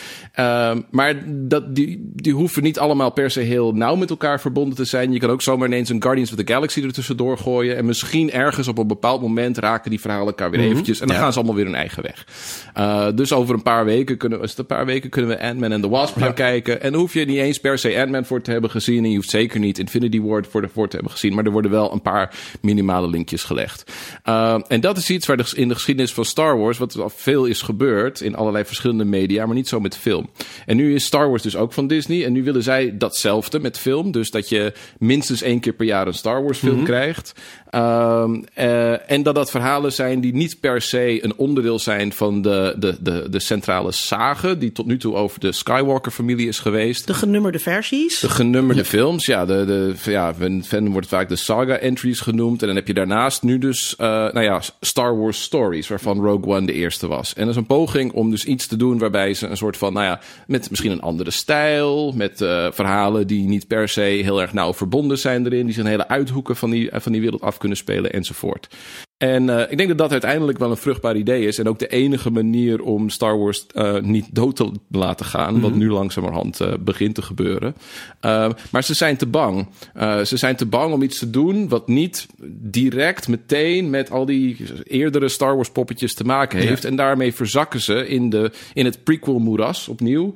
[0.90, 4.76] maar dat, die, die hoeven niet niet allemaal per se heel nauw met elkaar verbonden
[4.76, 5.12] te zijn.
[5.12, 7.78] Je kan ook zomaar ineens een Guardians of the Galaxy er tussendoor gooien.
[7.78, 10.74] En misschien ergens op een bepaald moment raken die verhalen elkaar weer mm -hmm.
[10.74, 11.00] eventjes.
[11.00, 11.22] En dan ja.
[11.22, 12.26] gaan ze allemaal weer hun eigen weg.
[12.78, 15.82] Uh, dus over een paar weken kunnen we, een paar weken kunnen we Ant-Man en
[15.82, 16.34] the Wasp gaan ja.
[16.34, 16.82] kijken.
[16.82, 19.04] En dan hoef je niet eens per se Ant-Man voor te hebben gezien.
[19.04, 21.34] En je hoeft zeker niet Infinity War voor, de, voor te hebben gezien.
[21.34, 23.92] Maar er worden wel een paar minimale linkjes gelegd.
[24.26, 27.10] Uh, en dat is iets waar de, in de geschiedenis van Star Wars, wat al
[27.10, 30.30] veel is gebeurd in allerlei verschillende media, maar niet zo met film.
[30.66, 32.26] En nu is Star Wars dus ook van Disney.
[32.26, 34.12] En nu willen zij datzelfde met film.
[34.12, 36.88] Dus dat je minstens één keer per jaar een Star Wars film mm -hmm.
[36.88, 37.34] krijgt.
[37.76, 42.42] Um, uh, en dat dat verhalen zijn die niet per se een onderdeel zijn van
[42.42, 44.58] de, de, de, de centrale sage.
[44.58, 47.08] Die tot nu toe over de Skywalker-familie is geweest.
[47.08, 48.20] De genummerde versies.
[48.20, 48.88] De genummerde ja.
[48.88, 49.26] films.
[49.26, 52.62] Ja, de, de, ja, fan wordt vaak de saga-entries genoemd.
[52.62, 55.88] En dan heb je daarnaast nu dus uh, nou ja, Star Wars Stories.
[55.88, 57.34] Waarvan Rogue One de eerste was.
[57.34, 59.94] En dat is een poging om dus iets te doen waarbij ze een soort van,
[59.94, 62.14] nou ja, met misschien een andere stijl.
[62.16, 65.66] Met uh, verhalen die niet per se heel erg nauw verbonden zijn erin.
[65.66, 68.68] Die zijn hele uithoeken van die, van die wereld af kunnen spelen enzovoort.
[69.22, 71.60] En uh, ik denk dat dat uiteindelijk wel een vruchtbaar idee is.
[71.60, 75.48] En ook de enige manier om Star Wars uh, niet dood te laten gaan.
[75.48, 75.62] Mm -hmm.
[75.62, 77.76] Wat nu langzamerhand uh, begint te gebeuren.
[78.72, 79.68] maar ze zijn te bang.
[80.24, 84.58] ze zijn te bang om iets te doen wat niet direct meteen met al die
[84.84, 86.84] eerdere Star Wars poppetjes te maken heeft.
[86.84, 86.90] Ja.
[86.90, 90.34] En daarmee verzakken ze in, de, in het prequel moeras opnieuw.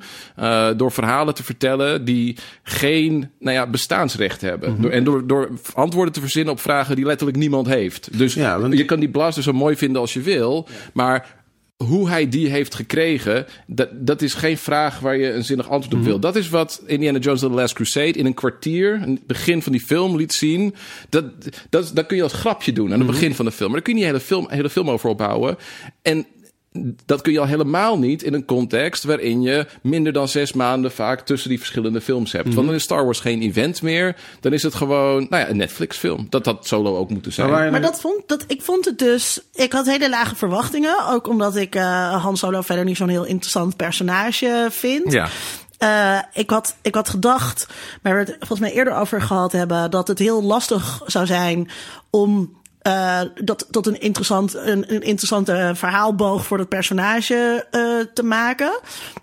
[0.78, 4.70] door verhalen te vertellen die geen nou ja, bestaansrecht hebben.
[4.70, 4.84] Mm -hmm.
[4.84, 8.18] door, en door, door antwoorden te verzinnen op vragen die letterlijk niemand heeft.
[8.18, 11.44] Dus ja, want je kan die blaster zo mooi vinden als je wil, maar
[11.78, 15.94] hoe hij die heeft gekregen, dat, dat is geen vraag waar je een zinnig antwoord
[15.94, 16.20] op mm wil.
[16.20, 19.82] Dat is wat Indiana Jones The Last Crusade in een kwartier, het begin van die
[19.82, 20.76] film liet zien.
[21.10, 21.26] Dat,
[21.70, 23.14] dat, dat kun je als grapje doen aan het mm -hmm.
[23.14, 23.72] begin van de film.
[23.72, 25.58] Maar daar kun je niet hele film, hele film over opbouwen.
[26.02, 26.26] En
[27.06, 30.92] dat kun je al helemaal niet in een context waarin je minder dan zes maanden
[30.92, 32.54] vaak tussen die verschillende films hebt.
[32.54, 34.16] Want dan is Star Wars geen event meer.
[34.40, 36.28] Dan is het gewoon nou ja, een Netflix-film.
[36.30, 37.50] Dat had solo ook moeten zijn.
[37.50, 39.40] Maar Maar dat vond, dat, ik vond het dus.
[39.54, 41.08] Ik had hele lage verwachtingen.
[41.08, 45.12] Ook omdat ik eh Han Solo verder niet zo'n heel interessant personage vind.
[45.12, 45.28] Ja.
[45.78, 47.68] Eh, ik, had, ik had gedacht,
[48.02, 51.70] waar we het volgens mij eerder over gehad hebben, dat het heel lastig zou zijn
[52.10, 57.82] om eh, dat tot een, interessant, een, een interessante verhaalboog voor dat personage eh,
[58.14, 58.80] te maken.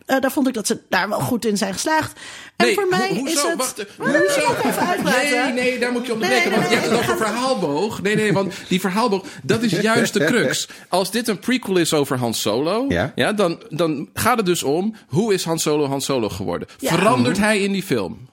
[0.07, 2.21] Eh, daar vond ik dat ze daar wel goed in zijn geslaagd.
[2.57, 3.31] En Nee, voor mij ho- hoezo?
[3.31, 3.57] is het.
[3.57, 5.03] Wacht, je hoezo?
[5.11, 6.51] Nee, nee, daar moet je onderbreken.
[6.51, 8.03] Nee, nee, want je hebt het over verhaalboog.
[8.03, 10.69] Nee, nee, want die verhaalboog, dat is juist de crux.
[10.89, 13.33] Als dit een prequel is over Han Solo, Ja.
[13.33, 16.69] dan, dan gaat het dus om hoe is Han Solo Han Solo geworden?
[16.79, 16.89] Ja.
[16.95, 18.31] Verandert hij in die film?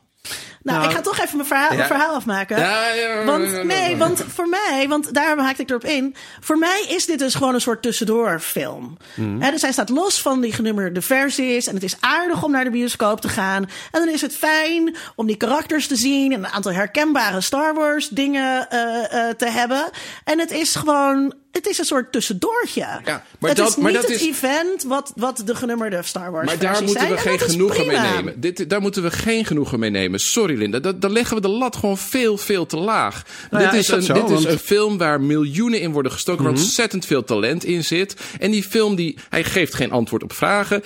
[0.64, 2.60] Nou, ik ga toch even mijn verhaal, mijn verhaal afmaken.
[2.60, 6.16] Ja, ja, want nee, want voor mij, want daar haakte ik erop in.
[6.40, 8.98] Voor mij is dit dus gewoon een soort tussendoorfilm.
[9.40, 11.68] Hè, dus hij staat los van die genummerde versies.
[11.68, 13.64] En het is aardig om naar de bioscoop te gaan.
[13.92, 16.32] En dan is het fijn om die karakters te zien.
[16.34, 19.90] En een aantal herkenbare Star Wars dingen eh, te hebben.
[20.24, 21.34] En het is gewoon.
[21.52, 22.80] Het is een soort tussendoortje.
[22.82, 23.02] Ja,
[23.40, 26.32] maar het dat- is maar niet dat het is- event wat, wat de genummerde Star
[26.32, 27.18] Wars Maar daar moeten we zijn.
[27.20, 28.40] Geen genoegen mee nemen.
[28.42, 30.20] Dit, daar moeten we geen genoegen mee nemen.
[30.20, 30.80] Sorry, Linda.
[30.80, 33.24] Dat, dan leggen we de lat gewoon veel, veel te laag.
[33.52, 34.14] Nou ja, dit is een, zo?
[34.14, 34.52] dit is Want- Mhm.
[34.52, 36.44] een film waar miljoenen in worden gestoken.
[36.44, 38.16] Waar ontzettend veel talent in zit.
[38.40, 40.84] En die film, die, hij geeft geen antwoord op vragen.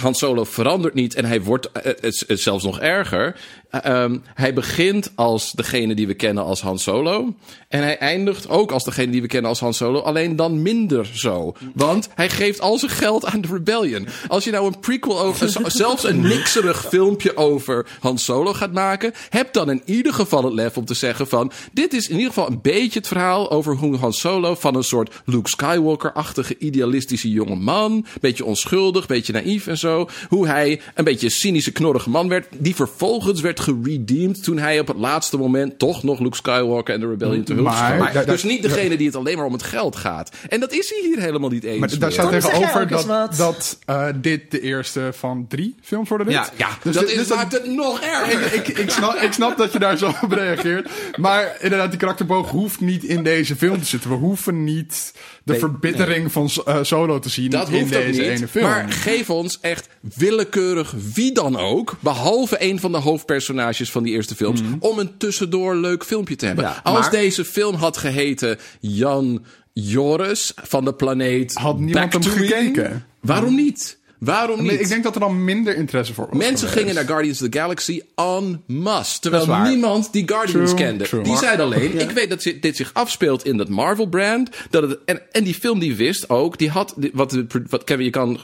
[0.00, 1.14] Han Solo verandert niet.
[1.14, 1.70] En hij wordt
[2.06, 3.36] is zelfs nog erger.
[3.82, 7.34] Eh, ehm, hij begint als degene die we kennen als Han Solo.
[7.68, 10.00] En hij eindigt ook als degene die we kennen als Han Solo.
[10.00, 11.54] Alleen dan minder zo.
[11.74, 14.06] Want hij geeft al zijn geld aan de Rebellion.
[14.28, 19.12] Als je nou een prequel over, zelfs een nikserig filmpje over Han Solo gaat maken.
[19.28, 21.52] Heb dan in ieder geval het lef om te zeggen van.
[21.72, 24.84] Dit is in ieder geval een beetje het verhaal over hoe Han Solo van een
[24.84, 28.06] soort Luke Skywalker-achtige idealistische jonge man.
[28.20, 30.08] Beetje onschuldig, beetje naïef en zo.
[30.28, 32.46] Hoe hij een beetje een cynische, knorrige man werd.
[32.58, 37.00] Die vervolgens werd geredeemd toen hij op het laatste moment toch nog Luke Skywalker en
[37.00, 39.96] de Rebellion te hulp Maar- Dus niet degene die het alleen maar om het geld
[39.96, 40.30] gaat.
[40.48, 44.06] En dat is hij hier helemaal niet eens Maar daar staat tegenover dat, dat eh,
[44.20, 46.30] dit de eerste van drie films worden.
[46.30, 46.52] Ja, dit.
[46.56, 48.54] ja Dus dat dit- is, dus dat- maakt het nog erger.
[48.54, 50.90] ik, ik, ik, snap, ik snap dat je daar zo op reageert.
[51.16, 54.10] Maar inderdaad, die karakterboog hoeft niet in deze film te zitten.
[54.10, 55.12] We hoeven niet
[55.46, 58.30] de Nee, verbittering van eh, Solo te zien Dat in hoeft deze niet.
[58.30, 58.64] ene film.
[58.64, 64.12] Maar geef ons echt willekeurig wie dan ook, behalve een van de hoofdpersonages van die
[64.12, 66.64] eerste films, om een tussendoor leuk filmpje te hebben.
[66.64, 72.22] Ja, Als maar- deze film had geheten Jan Joris van de planeet Had niemand hem
[72.22, 73.06] gekeken?
[73.20, 73.98] Waarom niet?
[74.26, 74.80] Waarom niet?
[74.80, 77.58] ik denk dat er dan minder interesse voor was Mensen gingen naar Guardians of the
[77.58, 79.20] Galaxy en masse.
[79.20, 81.04] Terwijl niemand die Guardians True, kende.
[81.04, 81.22] true.
[81.22, 84.50] Die zeiden alleen, ik weet dat dit zich afspeelt in dat Marvel-brand.
[84.70, 88.10] Dat het, en, en die film die wist ook, die had, wat, wat Kevin, je
[88.10, 88.40] kan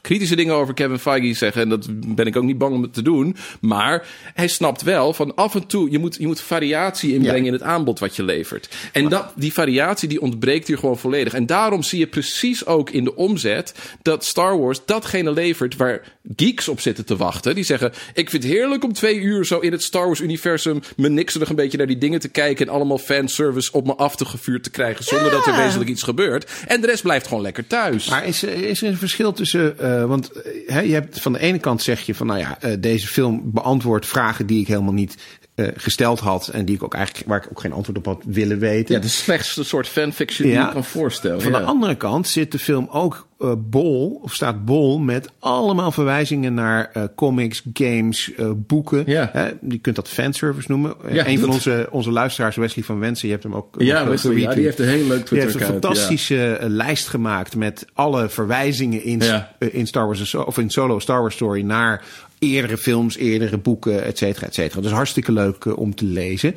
[0.00, 1.62] kritische dingen over Kevin Feige zeggen.
[1.62, 3.36] En dat ben ik ook niet bang om het te doen.
[3.60, 7.46] Maar hij snapt wel van af en toe, je moet, je moet variatie inbrengen Ja.
[7.46, 8.68] in het aanbod wat je levert.
[8.92, 11.34] En dat, die variatie die ontbreekt hier gewoon volledig.
[11.34, 16.00] En daarom zie je precies ook in de omzet dat Star Wars datgene levert waar
[16.36, 17.54] geeks op zitten te wachten.
[17.54, 20.80] Die zeggen, ik vind het heerlijk om twee uur zo in het Star Wars universum
[20.96, 24.16] me nikserig een beetje naar die dingen te kijken en allemaal fanservice op me af
[24.16, 26.50] te gevuurd te krijgen zonder dat er wezenlijk iets gebeurt.
[26.66, 28.08] En de rest blijft gewoon lekker thuis.
[28.08, 29.78] Maar is, er- is er een verschil tussen.
[29.78, 32.60] eh, want eh, hè, je hebt van de ene kant zeg je van nou ja,
[32.60, 35.16] eh, deze film beantwoordt vragen die ik helemaal niet
[35.62, 36.48] eh, gesteld had.
[36.48, 38.94] En die ik ook eigenlijk waar ik ook geen antwoord op had willen weten.
[38.94, 41.40] ja, de slechtste soort fanfiction die je kan voorstellen.
[41.40, 41.58] Van ja.
[41.58, 46.54] de andere kant zit de film ook eh, bol, of staat bol, met allemaal verwijzingen
[46.54, 49.02] naar eh, comics, games, boeken.
[49.06, 49.52] Ja.
[49.68, 50.94] Je kunt dat fanservice noemen.
[51.10, 53.74] Ja, een van onze, onze luisteraars, Wesley van Wensen, je hebt hem ook.
[53.78, 57.86] Ja, Wesley, ja, die heeft een heel leuk die heeft een fantastische lijst gemaakt met
[57.92, 59.22] alle verwijzingen in,
[59.58, 62.02] in Star Wars of in Solo Star Wars Story naar
[62.42, 64.80] eerdere films, eerdere boeken, et cetera, et cetera.
[64.80, 66.54] Dus hartstikke leuk eh, om te lezen.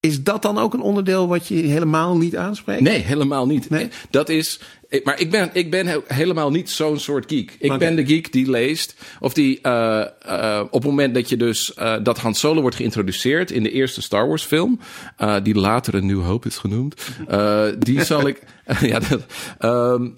[0.00, 2.80] Is dat dan ook een onderdeel wat je helemaal niet aanspreekt?
[2.80, 3.70] Nee, helemaal niet.
[3.70, 3.88] Nee?
[4.10, 4.60] Dat is.
[4.88, 7.56] ik- Maar ik ben, ik ben he- helemaal niet zo'n soort geek.
[7.58, 8.94] Ik ben de geek die leest.
[9.20, 11.74] Of die eh, eh, op het moment dat je dus.
[11.74, 14.80] eh, dat Han Solo wordt geïntroduceerd in de eerste Star Wars film.
[15.16, 16.94] eh, die later een New Hope is genoemd.
[17.28, 18.42] eh, die zal ik.
[18.80, 19.20] ja, dat,
[19.58, 20.08] ehm,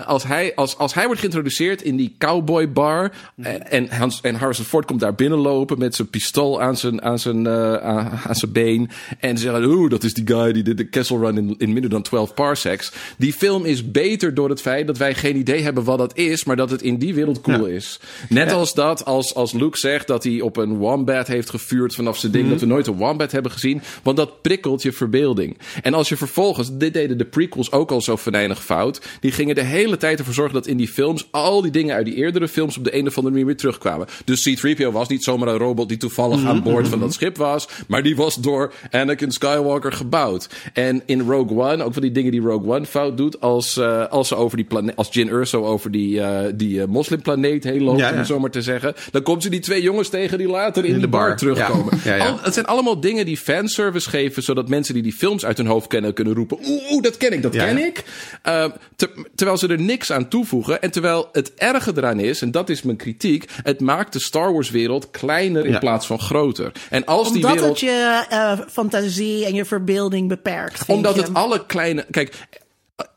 [0.00, 3.12] eh, als, hij, als, als hij wordt geïntroduceerd in die cowboy bar.
[3.36, 7.18] en, en, Hans, en Harrison Ford komt daar binnenlopen met zijn pistool aan zijn, aan
[7.18, 8.90] zijn, eh, aan, zijn been.
[9.20, 11.72] En ze zeggen: Oeh, dat is die guy die de, de Kessel Run in, in
[11.72, 12.92] minder dan 12 parsecs.
[13.18, 16.44] Die film is beter door het feit dat wij geen idee hebben wat dat is.
[16.44, 17.74] maar dat het in die wereld cool Ja.
[17.74, 18.00] is.
[18.28, 22.18] Net als dat, als, als Luke zegt dat hij op een wombat heeft gevuurd vanaf
[22.18, 22.40] zijn Mhm.
[22.40, 22.52] ding.
[22.52, 23.82] dat we nooit een wombat hebben gezien.
[24.02, 25.58] Want dat prikkelt je verbeelding.
[25.82, 26.76] En als je vervolgens.
[26.76, 29.00] dit deden de prequels ook al zo venijnig fout.
[29.20, 31.94] die gingen de hele hele tijd ervoor zorgen dat in die films al die dingen
[31.94, 34.06] uit die eerdere films op de een of andere manier weer terugkwamen.
[34.24, 37.68] Dus C-3PO was niet zomaar een robot die toevallig aan boord van dat schip was,
[37.86, 40.48] maar die was door Anakin Skywalker gebouwd.
[40.72, 44.06] En in Rogue One, ook van die dingen die Rogue One fout doet, als, uh,
[44.06, 47.82] als ze over die planeet, als Jin Urso over die, uh, die uh, moslimplaneet heen
[47.82, 48.18] loopt, ja, ja.
[48.18, 50.94] om zo maar te zeggen, dan komt ze die twee jongens tegen die later in,
[50.94, 51.98] in de bar, bar terugkomen.
[52.04, 52.18] Ja.
[52.18, 55.66] Al, het zijn allemaal dingen die fanservice geven, zodat mensen die die films uit hun
[55.66, 58.04] hoofd kennen kunnen roepen, oeh, oeh dat ken ik, dat ken ik.
[58.96, 60.82] Ter, terwijl ze er niks aan toevoegen.
[60.82, 64.52] En terwijl het erge eraan is, en dat is mijn kritiek, het maakt de Star
[64.52, 65.78] Wars wereld kleiner in ja.
[65.78, 66.72] plaats van groter.
[66.90, 70.84] En als Omdat die wereld, het je uh, fantasie en je verbeelding beperkt.
[70.86, 71.20] Omdat je?
[71.20, 72.06] het alle kleine.
[72.10, 72.34] Kijk,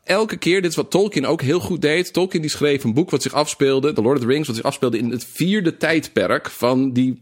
[0.08, 2.12] elke keer, dit is wat Tolkien ook heel goed deed.
[2.12, 4.64] Tolkien die schreef een boek wat zich afspeelde, The Lord of the Rings, wat zich
[4.64, 7.18] afspeelde in het vierde tijdperk van die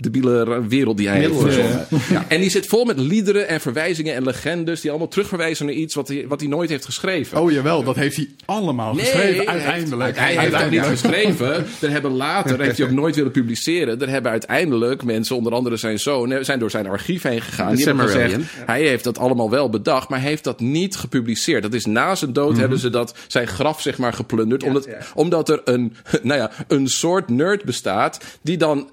[0.00, 1.86] debiele wereld die hij heeft verzonnen.
[2.10, 2.24] Ja.
[2.28, 5.94] En die zit vol met liederen en verwijzingen en legendes die allemaal terugverwijzen naar iets
[5.94, 7.40] wat hij, wat hij nooit heeft geschreven.
[7.40, 10.16] Oh jawel, dat heeft hij allemaal nee, geschreven, uiteindelijk.
[10.16, 11.66] Hij, hij heeft dat niet geschreven.
[11.80, 14.00] Er hebben later, heeft hij ook nooit willen publiceren.
[14.00, 17.74] Er hebben uiteindelijk mensen, onder andere zijn zoon, zijn door zijn archief heen gegaan.
[17.74, 21.62] Die hebben gezegd, hij heeft dat allemaal wel bedacht, maar hij heeft dat niet gepubliceerd.
[21.62, 24.62] Dat is na zijn dood hebben ze dat, zijn graf zeg maar geplunderd.
[24.62, 28.90] omdat, omdat er een, nou ja, een soort nerd bestaat die dan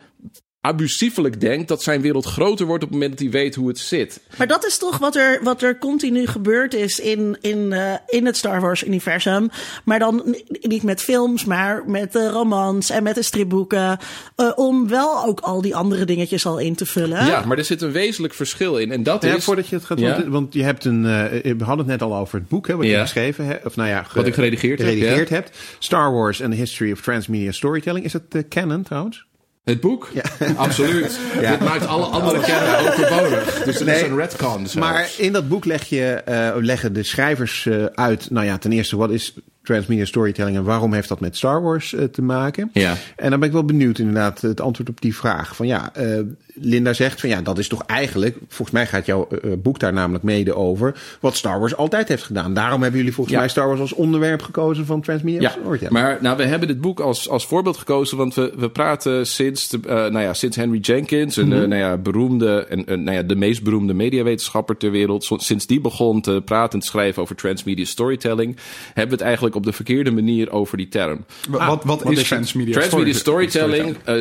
[0.61, 3.79] abusiefelijk denkt dat zijn wereld groter wordt op het moment dat hij weet hoe het
[3.79, 4.19] zit.
[4.37, 8.25] Maar dat is toch wat er, wat er continu gebeurd is in, in, uh, in
[8.25, 9.49] het Star Wars-universum.
[9.83, 13.97] Maar dan niet met films, maar met de romans en met de stripboeken.
[14.37, 17.25] Uh, om wel ook al die andere dingetjes al in te vullen.
[17.25, 18.91] Ja, maar er zit een wezenlijk verschil in.
[18.91, 19.43] En dat ja, is.
[19.43, 19.99] Voordat je het gaat.
[19.99, 20.11] Ja?
[20.11, 21.03] Want, want je hebt een.
[21.03, 21.23] Uh,
[21.57, 23.65] we hadden het net al over het boek, hè, wat je geschreven hebt.
[23.65, 25.35] Of nou ja, ge- Wat ik geredigeerd heb, geredigeerd ja.
[25.35, 25.57] hebt.
[25.79, 28.05] Star Wars and the History of Transmedia Storytelling.
[28.05, 29.25] Is het uh, canon trouwens?
[29.67, 30.09] Het boek?
[30.55, 31.19] Absoluut.
[31.41, 31.51] Ja.
[31.51, 33.63] Dit maakt alle andere kennen overbodig.
[33.63, 34.55] Dus dat is een retcon.
[34.57, 34.73] zelfs.
[34.73, 38.29] Maar in dat boek leg je, eh, leggen de schrijvers eh, uit.
[38.29, 39.33] Nou ja, ten eerste, wat is
[39.67, 42.69] transmedia storytelling en waarom heeft dat met Star Wars eh, te maken?
[42.73, 42.95] Ja.
[43.15, 45.55] En dan ben ik wel benieuwd, inderdaad, het antwoord op die vraag.
[45.55, 46.19] Van ja, eh,
[46.53, 49.93] Linda zegt van ja, dat is toch eigenlijk, volgens mij gaat jouw eh, boek daar
[49.93, 52.53] namelijk mede over, wat Star Wars altijd heeft gedaan.
[52.53, 53.41] Daarom hebben jullie volgens Ja.
[53.41, 55.93] mij Star Wars als onderwerp gekozen van transmedia Ja, storytelling.
[55.93, 59.69] maar nou, we hebben dit boek als, als voorbeeld gekozen, want we, we praten sinds,
[59.69, 63.35] de, nou ja, sinds Henry Jenkins, een eh, nou ja, beroemde, en, nou ja, de
[63.35, 67.85] meest beroemde mediawetenschapper ter wereld, sinds die begon te praten en te schrijven over transmedia
[67.85, 71.25] storytelling, hebben we het eigenlijk op de verkeerde manier over die term.
[71.49, 74.15] Wa- wat wat wat is transmedia, Transmedia story- storytelling eh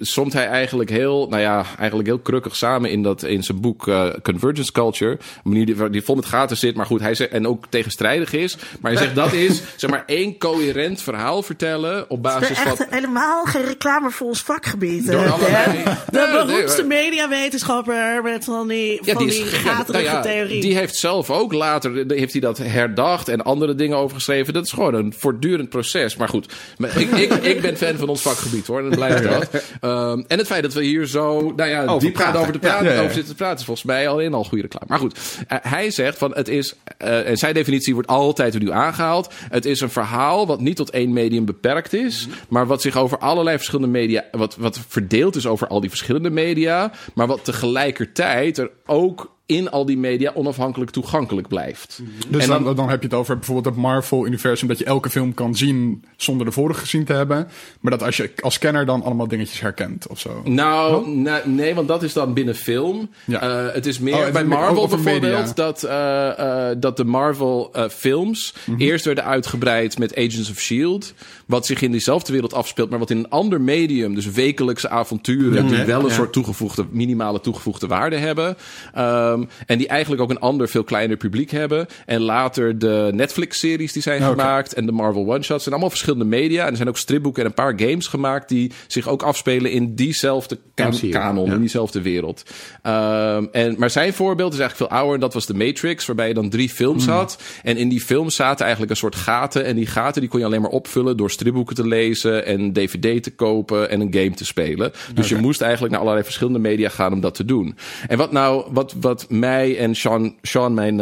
[0.00, 3.88] somt hij eigenlijk heel, nou ja, eigenlijk heel krukkig samen in, dat, in zijn boek
[3.88, 5.10] eh, Convergence Culture.
[5.10, 8.32] Een manier die, die vol met gaten zit, maar goed, hij zegt, en ook tegenstrijdig
[8.32, 8.56] is.
[8.80, 12.86] Maar hij zegt dat is, zeg maar, één coherent verhaal vertellen op basis is van...
[12.90, 15.06] helemaal geen reclame voor ons vakgebied.
[15.06, 20.60] Door allerlei- de beroemdste mediawetenschapper met van die, Ja, van die gaterige nou ja, theorie.
[20.60, 24.52] Die heeft zelf ook later heeft hij dat herdacht en andere dingen over geschreven.
[24.54, 26.16] Dat is gewoon een voortdurend proces.
[26.16, 28.78] Maar goed, maar ik, ik, ik ben fan van ons vakgebied hoor.
[28.78, 29.48] En dat blijft dat.
[29.80, 32.58] Ehm, en het feit dat we hier zo nou ja, Over diep gaan over, te
[32.58, 33.02] praten, Ja, ja, ja.
[33.02, 34.86] over zitten te praten, is volgens mij alleen al goede reclame.
[34.88, 35.18] Maar goed,
[35.48, 39.32] eh, hij zegt van het is, eh, en zijn definitie wordt altijd opnieuw aangehaald.
[39.48, 43.18] Het is een verhaal wat niet tot één medium beperkt is, maar wat zich over
[43.18, 48.58] allerlei verschillende media, wat, wat verdeeld is over al die verschillende media, maar wat tegelijkertijd
[48.58, 52.00] er ook in al die media onafhankelijk toegankelijk blijft.
[52.28, 54.68] Dus En dan, dan- dan, heb je het over bijvoorbeeld het Marvel-universum...
[54.68, 57.48] dat je elke film kan zien zonder de vorige gezien te hebben.
[57.80, 60.42] Maar dat als je als kenner dan allemaal dingetjes herkent of zo.
[60.44, 63.08] Nou, na- nee, want dat is dan binnen film.
[63.24, 63.40] Ja.
[63.66, 67.88] Eh, het is meer Oh, bij Marvel bijvoorbeeld dat, eh, eh, dat de Marvel eh,
[67.88, 68.80] films Mhm.
[68.80, 71.14] eerst werden uitgebreid met Agents of Shield,
[71.46, 75.66] wat zich in diezelfde wereld afspeelt, maar wat in een ander medium, dus wekelijkse avonturen,
[75.66, 76.12] die wel een ja.
[76.12, 78.56] soort toegevoegde, minimale toegevoegde waarde hebben,
[78.94, 81.86] Ehm, en die eigenlijk ook een ander, veel kleiner publiek hebben.
[82.06, 86.64] En later de Netflix-series die zijn gemaakt en de Marvel one-shots zijn allemaal verschillende media.
[86.64, 89.94] En er zijn ook stripboeken en een paar games gemaakt die zich ook afspelen in
[89.94, 91.52] diezelfde kan- kanon, ja.
[91.52, 92.42] in diezelfde wereld.
[92.82, 96.28] Ehm, en, maar zijn voorbeeld is eigenlijk veel ouder en dat was de Matrix, waarbij
[96.28, 97.14] je dan drie films Hmm.
[97.14, 97.42] had.
[97.62, 99.64] En in die films zaten eigenlijk een soort gaten.
[99.64, 103.22] En die gaten die kon je alleen maar opvullen door stripboeken te lezen en DVD
[103.22, 104.92] te kopen en een game te spelen.
[105.14, 107.76] Dus je moest eigenlijk naar allerlei verschillende media gaan om dat te doen.
[108.08, 111.00] En wat nou, wat, wat mij en Sean, Sean mijn.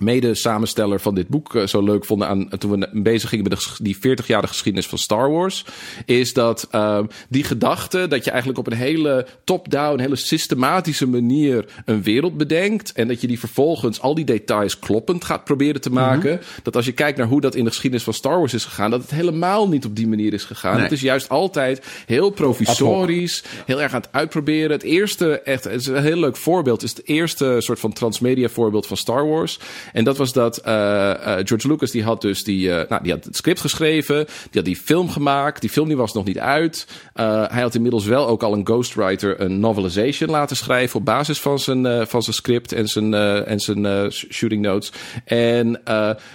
[0.00, 3.82] Mede-samensteller van dit boek eh, zo leuk vonden aan toen we bezig gingen met de,
[3.82, 5.64] die 40-jarige geschiedenis van Star Wars,
[6.04, 11.64] is dat eh, die gedachte dat je eigenlijk op een hele top-down, hele systematische manier
[11.84, 15.90] een wereld bedenkt en dat je die vervolgens al die details kloppend gaat proberen te
[15.90, 18.64] maken, dat als je kijkt naar hoe dat in de geschiedenis van Star Wars is
[18.64, 20.74] gegaan, dat het helemaal niet op die manier is gegaan.
[20.74, 20.82] Nee.
[20.82, 24.70] Het is juist altijd heel provisorisch, heel erg aan het uitproberen.
[24.70, 28.48] Het eerste, echt, het is een heel leuk voorbeeld, is het eerste soort van transmedia
[28.48, 29.58] voorbeeld van Star Wars.
[29.92, 33.12] En dat was dat eh, eh, George Lucas die had dus die, eh, nou, die
[33.12, 35.60] had het script geschreven, die had die film gemaakt.
[35.60, 36.86] Die film die was nog niet uit.
[37.12, 41.58] Hij had inmiddels wel ook al een ghostwriter een novelization laten schrijven op basis van
[41.58, 43.14] zijn, van zijn script en zijn,
[43.44, 44.92] en zijn shooting notes.
[45.24, 45.82] En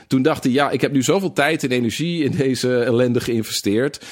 [0.07, 4.05] toen dacht hij, ja, ik heb nu zoveel tijd en energie in deze ellende geïnvesteerd.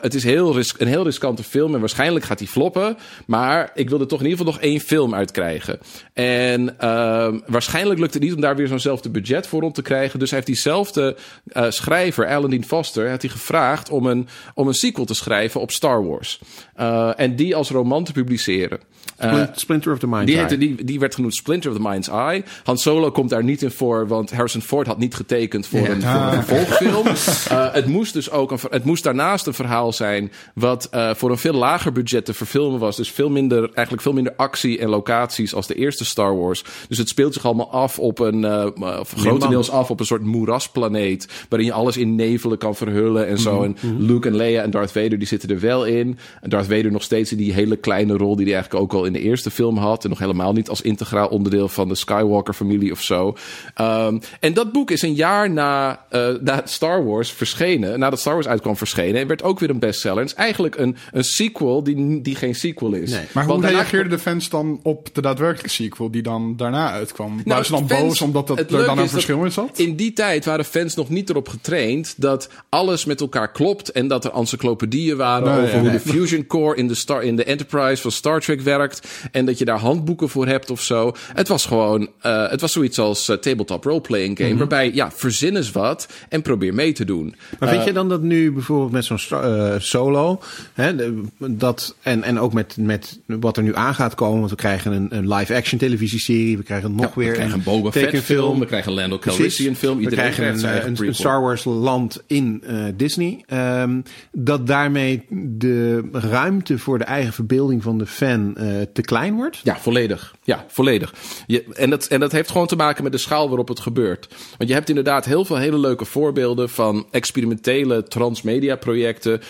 [0.00, 2.96] Het is heel een heel riskante film en waarschijnlijk gaat hij floppen.
[3.26, 5.78] Maar ik wil er toch in ieder geval nog één film uit krijgen.
[6.12, 10.18] En ehm, waarschijnlijk lukt het niet om daar weer zo'nzelfde budget voor rond te krijgen.
[10.18, 11.16] Dus hij heeft diezelfde
[11.46, 15.60] eh, schrijver, Alan Dean Foster, heeft hij gevraagd om een, om een sequel te schrijven
[15.60, 16.40] op Star Wars.
[16.80, 18.78] Eh, en die als roman te publiceren.
[19.16, 20.26] Eh, Splin- Splinter of the Mind.
[20.26, 22.42] die, heette, die, die werd genoemd Splinter of the Mind's Eye.
[22.64, 26.02] Han Solo komt daar niet in voor, want Harrison Ford had niet getekend voor, een,
[26.02, 27.06] voor een vervolgfilm.
[27.48, 31.30] Eh, het moest dus ook een, het moest daarnaast een verhaal zijn wat eh, voor
[31.30, 32.96] een veel lager budget te verfilmen was.
[32.96, 36.64] Dus veel minder, eigenlijk veel minder actie en locaties als de eerste Star Wars.
[36.88, 38.66] Dus het speelt zich allemaal af op een, eh,
[39.00, 41.28] of grotendeels af op een soort moerasplaneet.
[41.48, 43.62] Waarin je alles in nevelen kan verhullen en zo.
[43.62, 46.18] En Luke en Leia en Darth Vader die zitten er wel in.
[46.40, 49.04] En Darth Vader nog steeds in die hele kleine rol die hij eigenlijk ook al
[49.04, 50.04] in de eerste film had.
[50.04, 53.36] En nog helemaal niet als integraal onderdeel van de Skywalker-familie of zo.
[53.74, 57.98] Ehm, en dat boek is een jaar na, eh, na Star Wars verschenen.
[57.98, 59.20] Nadat Star Wars uitkwam verschenen.
[59.20, 60.16] En werd ook weer een bestseller.
[60.18, 63.10] En het is eigenlijk een, een sequel die, die geen sequel is.
[63.10, 63.20] Nee.
[63.32, 66.90] Maar hoe Want daarna- reageerden de fans dan op de daadwerkelijke sequel die dan daarna
[66.90, 67.30] uitkwam?
[67.30, 69.78] Nou, Waren ze dan fans- boos omdat dat, er dan een verschil in zat?
[69.78, 74.08] In die tijd waren fans nog niet erop getraind dat alles met elkaar klopt en
[74.08, 75.98] dat er encyclopedieën waren Nee, over ja, hoe nee.
[76.02, 79.58] de Fusion Core in de, Star, in de Enterprise van Star Trek werkt en dat
[79.58, 81.12] je daar handboeken voor hebt of zo.
[81.34, 84.42] Het was gewoon, eh, het was zoiets als eh, tabletop role-playing Mhm.
[84.48, 87.34] game, waarbij ja, verzin eens wat en probeer mee te doen.
[87.58, 90.40] Maar vind je dan dat nu bijvoorbeeld met zo'n eh, solo,
[90.72, 90.94] hè,
[91.38, 94.92] dat, en, en ook met, met wat er nu aan gaat komen, want we krijgen
[94.92, 98.58] een, een live-action televisieserie, we krijgen nog Ja, weer we krijgen een Boba Fett film,
[98.58, 99.18] we krijgen een Lando.
[99.18, 99.96] Calrissian film.
[99.96, 101.14] We Iedereen krijgen een, eh, een.
[101.14, 103.44] Star Wars land in eh, Disney.
[103.46, 104.00] Ehm,
[104.32, 109.60] dat daarmee de ruimte voor de eigen verbeelding van de fan eh, te klein wordt.
[109.62, 110.34] Ja, volledig.
[110.42, 111.14] Ja, volledig.
[111.46, 114.28] Je, en, dat, en dat heeft gewoon te maken met de schaal waarop het gebeurt.
[114.58, 119.40] Want je hebt inderdaad heel veel hele leuke voorbeelden van experimentele transmedia projecten.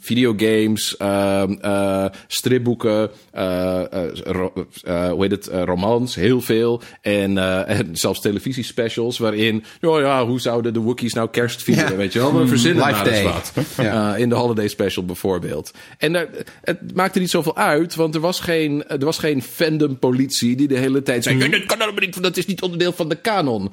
[0.00, 6.82] Videogames, ehm, eh, stripboeken, eh, eh, hoe heet het, romans, heel veel.
[7.00, 7.38] En,
[7.78, 11.96] en zelfs televisiespecials waarin, oh ja, hoe zouden de Wookiees nou kerst vieren, Ja.
[11.96, 12.38] weet je wel?
[12.38, 13.22] We verzinnen Life Day.
[13.22, 13.52] wat.
[13.76, 14.16] Ja.
[14.16, 15.70] In de holiday special bijvoorbeeld.
[15.98, 16.28] En daar,
[16.62, 20.68] het maakte niet zoveel uit, want er was geen, er was geen fandom politie die
[20.68, 23.16] de hele tijd zei: "Ja, dat kan allemaal niet, dat is niet onderdeel van de
[23.16, 23.70] kanon.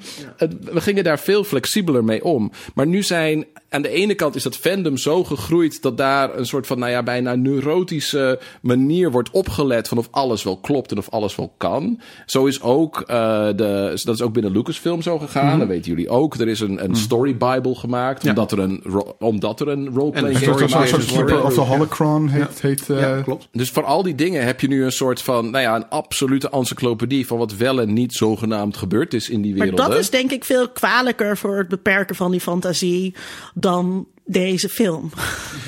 [0.60, 2.50] We gingen daar veel flexibeler mee om.
[2.74, 6.46] Maar nu zijn aan de ene kant is dat fandom zo gegroeid dat daar een
[6.46, 10.98] soort van, nou ja, bijna neurotische manier wordt opgelet van of alles wel klopt en
[10.98, 12.00] of alles wel kan.
[12.26, 15.58] Zo is ook, eh, de, dat is ook binnen Lucasfilm zo gegaan.
[15.58, 16.34] Dat weten jullie ook.
[16.34, 18.84] Er is een, een story bible gemaakt, omdat er een,
[19.18, 20.90] omdat er een game soort Bible is.
[20.90, 21.06] worden.
[21.06, 23.48] Keeper of the Holocron heet, heet eh, ja, klopt.
[23.52, 26.50] Dus voor al die dingen heb je nu een soort van, nou ja, een absolute
[26.50, 29.88] encyclopedie van wat wel en niet zogenaamd gebeurd is in die Maar wereld.
[29.88, 33.14] dat is denk ik veel kwalijker voor het beperken van die fantasie
[33.62, 35.10] dan deze film.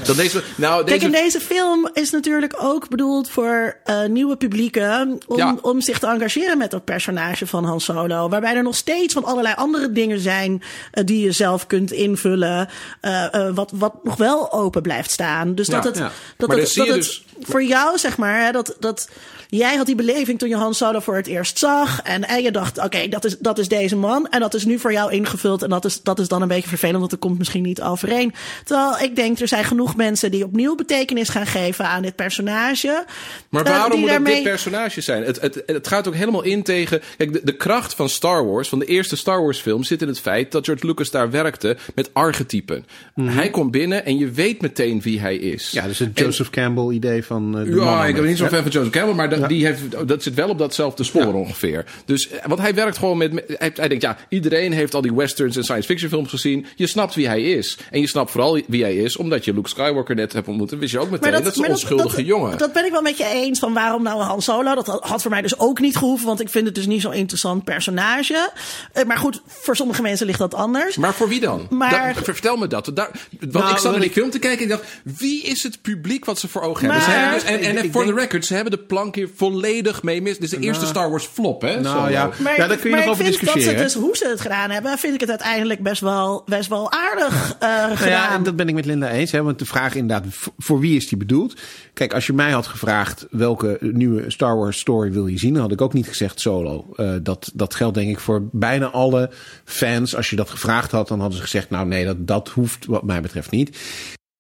[0.05, 4.37] Dat deze, nou, Kijk, deze, en deze film is natuurlijk ook bedoeld voor eh, nieuwe
[4.37, 5.19] publieken.
[5.27, 5.57] Om, Ja.
[5.63, 8.29] om zich te engageren met dat personage van Han Solo.
[8.29, 12.69] Waarbij er nog steeds van allerlei andere dingen zijn eh, die je zelf kunt invullen.
[13.01, 15.55] eh, wat, wat nog wel open blijft staan.
[15.55, 16.11] Dus Ja, dat het, ja.
[16.37, 19.09] dat Maar het, dan dat het dus- voor jou, zeg maar, hè, dat, dat
[19.57, 22.03] jij had die beleving toen je Han Solo voor het eerst zag.
[22.03, 24.29] En, en je dacht, oké, dat, is, dat is deze man.
[24.29, 25.63] En dat is nu voor jou ingevuld.
[25.63, 28.35] En dat is, dat is dan een beetje vervelend, want het komt misschien niet overeen.
[28.65, 33.05] Terwijl ik denk, er zijn genoeg mensen die opnieuw betekenis gaan geven aan dit personage.
[33.49, 35.23] Maar Eh, waarom moet het daarmee- dit personage zijn?
[35.25, 37.01] Het, het, het gaat ook helemaal in tegen.
[37.17, 40.09] Kijk, de, de kracht van Star Wars, van de eerste Star Wars film, zit in
[40.09, 42.87] het feit dat George Lucas daar werkte met archetypen.
[43.21, 45.71] Hij komt binnen en je weet meteen wie hij is.
[45.71, 48.45] Ja, dus het Joseph Campbell idee van uh, de Ja, mannen ik ben niet zo
[48.45, 48.51] Ja.
[48.51, 51.85] fan van Joseph Campbell, maar dat, die heeft, dat zit wel op datzelfde spoor ongeveer.
[52.05, 55.15] Dus, eh, want hij werkt gewoon met, hij, hij denkt, ja, iedereen heeft al die
[55.15, 56.67] westerns en science fiction films gezien.
[56.77, 57.79] Je snapt wie hij is.
[57.91, 60.73] En je snapt vooral wie hij is, omdat je Luke Skywalker net hebt ontmoet.
[60.73, 62.59] En wist je ook meteen, dat, is een onschuldige dat, jongen.
[62.59, 63.59] Dat ben ik wel met je eens.
[63.59, 64.75] Van waarom nou Han Solo?
[64.75, 66.27] Dat had voor mij dus ook niet gehoeven.
[66.27, 68.51] Want ik vind het dus niet zo'n interessant personage.
[68.93, 70.97] Eh, Maar goed, voor sommige mensen ligt dat anders.
[70.97, 71.67] Maar voor wie dan?
[71.71, 72.91] Maar- Da- vertel me dat.
[72.95, 74.85] Daar, want Nou, ik zat wat die film te kijken en ik dacht...
[75.19, 77.03] wie is het publiek wat ze voor ogen hebben?
[77.05, 80.35] Ze hebben dus, en voor de record, ze hebben de plank hier volledig mee mis.
[80.35, 81.81] Dit is de eerste Star Wars flop, hè?
[81.81, 82.09] Nou Solo.
[82.09, 83.83] ja, Maar, ja, daar kun je maar nog over ik vind dat ze discussiëren.
[83.83, 87.53] dus, hoe ze het gedaan hebben, vind ik het uiteindelijk best wel, best wel aardig
[87.53, 87.89] eh, gedaan.
[87.89, 88.43] Nou gedaan.
[88.43, 89.33] dat ben ik met Linda eens.
[89.33, 91.61] Hè, want de vraag inderdaad, voor wie is die bedoeld?
[91.95, 95.63] Kijk, als je mij had gevraagd welke nieuwe Star Wars story wil je zien, dan
[95.63, 96.87] had ik ook niet gezegd solo.
[96.97, 99.31] Eh, dat, dat geldt denk ik voor bijna alle
[99.65, 100.17] fans.
[100.17, 103.03] Als je dat gevraagd had, dan hadden ze gezegd, nou nee, dat, dat hoeft wat
[103.03, 103.79] mij betreft niet.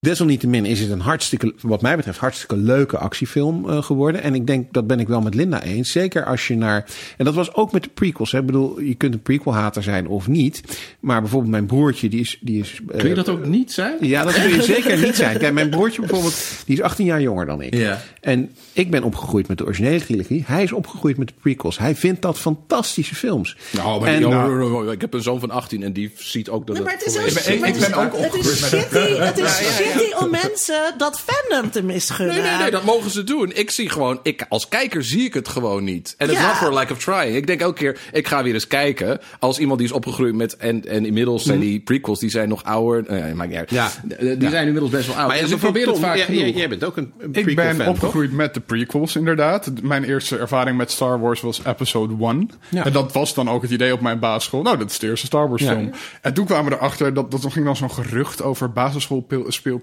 [0.05, 4.23] Desalniettemin is het een hartstikke, wat mij betreft, hartstikke leuke actiefilm eh, geworden.
[4.23, 5.91] En ik denk, dat ben ik wel met Linda eens.
[5.93, 6.85] Zeker als je naar.
[7.17, 8.33] En dat was ook met de prequels.
[8.33, 8.39] Hè.
[8.39, 10.63] Ik bedoel, je kunt een prequel-hater zijn of niet.
[11.01, 12.39] Maar bijvoorbeeld mijn broertje, die is.
[12.41, 13.97] Die is eh, Kun je dat ook niet zijn?
[14.01, 15.39] ja, dat kun je zeker niet zijn.
[15.39, 16.37] Kijk, mijn broertje bijvoorbeeld,
[16.67, 17.75] die is 18 jaar jonger dan ik.
[17.75, 18.01] Ja.
[18.21, 20.43] En ik ben opgegroeid met de originele trilogie.
[20.47, 21.79] Hij is opgegroeid met de prequels.
[21.79, 23.57] Hij vindt dat fantastische films.
[23.71, 26.13] Nou, maar En- joh, Nou- joh, joh, ik heb een zoon van 18 en die
[26.17, 27.15] ziet ook dat Nee, maar het is,
[27.47, 31.83] Ik ben- ik ook opgegroeid met shitty, het is shitty om mensen dat fandom te
[31.83, 32.35] misgunnen.
[32.35, 33.53] Nee, nee, nee, dat mogen ze doen.
[33.55, 36.15] Ik zie gewoon, ik, als kijker zie ik het gewoon niet.
[36.19, 36.47] En it's Ja.
[36.47, 37.37] not for lack of trying.
[37.37, 39.21] Ik denk elke keer, ik ga weer eens kijken.
[39.39, 42.65] Als iemand die is opgegroeid met, en, en inmiddels zijn die prequels, die zijn nog
[42.65, 43.05] ouder.
[43.09, 43.71] Nou ja, maakt niet uit.
[43.71, 43.91] Ja.
[44.37, 45.29] Die zijn inmiddels best wel oud.
[45.29, 46.41] Maar en ze proberen het vaak jij- genoeg.
[46.41, 49.71] jij, jij bent ook een, een Ik ben opgegroeid met de prequels, inderdaad.
[49.83, 52.51] Mijn eerste ervaring met Star Wars was episode 1.
[52.71, 52.85] Ja.
[52.85, 54.63] En dat was dan ook het idee op mijn basisschool.
[54.63, 55.69] Nou, dat is de eerste Star Wars Ja.
[55.73, 55.91] film.
[56.21, 58.73] En toen kwamen we erachter, dat, dat er ging dan zo'n gerucht over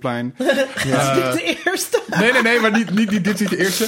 [0.02, 2.02] Dat is niet de eerste.
[2.20, 3.88] Nee, nee, nee, maar niet, niet, niet, dit is niet de eerste.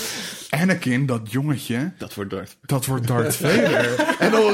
[0.49, 2.57] Anakin, dat jongetje, Dat wordt Darth.
[2.61, 3.99] dat wordt Darth Vader.
[4.19, 4.51] en dan zo,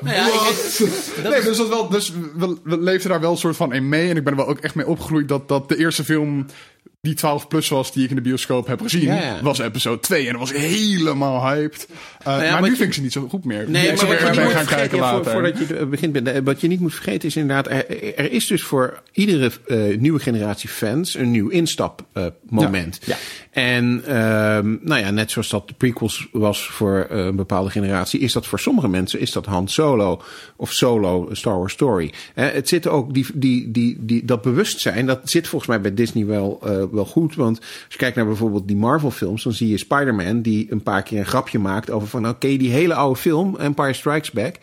[0.00, 0.22] nee.
[0.22, 0.80] Wat?
[1.22, 4.10] Nee, dus, dat wel, dus we, we leefden daar wel een soort van in mee.
[4.10, 6.46] En ik ben er wel ook echt mee opgegroeid dat, dat de eerste film
[7.00, 9.38] die 12 plus was die ik in de bioscoop heb gezien, Ja, ja.
[9.42, 10.26] was episode 2.
[10.26, 11.88] En dat was helemaal hyped.
[12.20, 13.70] Uh, maar wat nu je- vind ik ze niet zo goed meer.
[13.70, 15.32] Nee, maar zou wat je niet mee moet gaan kijken voor- later.
[15.32, 18.32] voordat je eh, begint, met de- wat je niet moet vergeten is inderdaad, er, er
[18.32, 22.98] is dus voor iedere eh, nieuwe generatie fans een nieuw instapmoment.
[23.04, 23.16] Ja,
[23.50, 28.20] En ehm, nou ja, net zoals dat de prequels was voor eh, een bepaalde generatie,
[28.20, 30.22] is dat voor sommige mensen is dat Han Solo
[30.56, 32.12] of Solo Star Wars Story.
[32.34, 36.26] Het zit ook die, die, die, die, dat bewustzijn, dat zit volgens mij bij Disney
[36.26, 36.58] wel,
[36.92, 37.34] wel goed.
[37.34, 40.82] Want als je kijkt naar bijvoorbeeld die Marvel films, dan zie je Spider-Man die een
[40.82, 44.56] paar keer een grapje maakt over van oké, die hele oude film, Empire Strikes Back.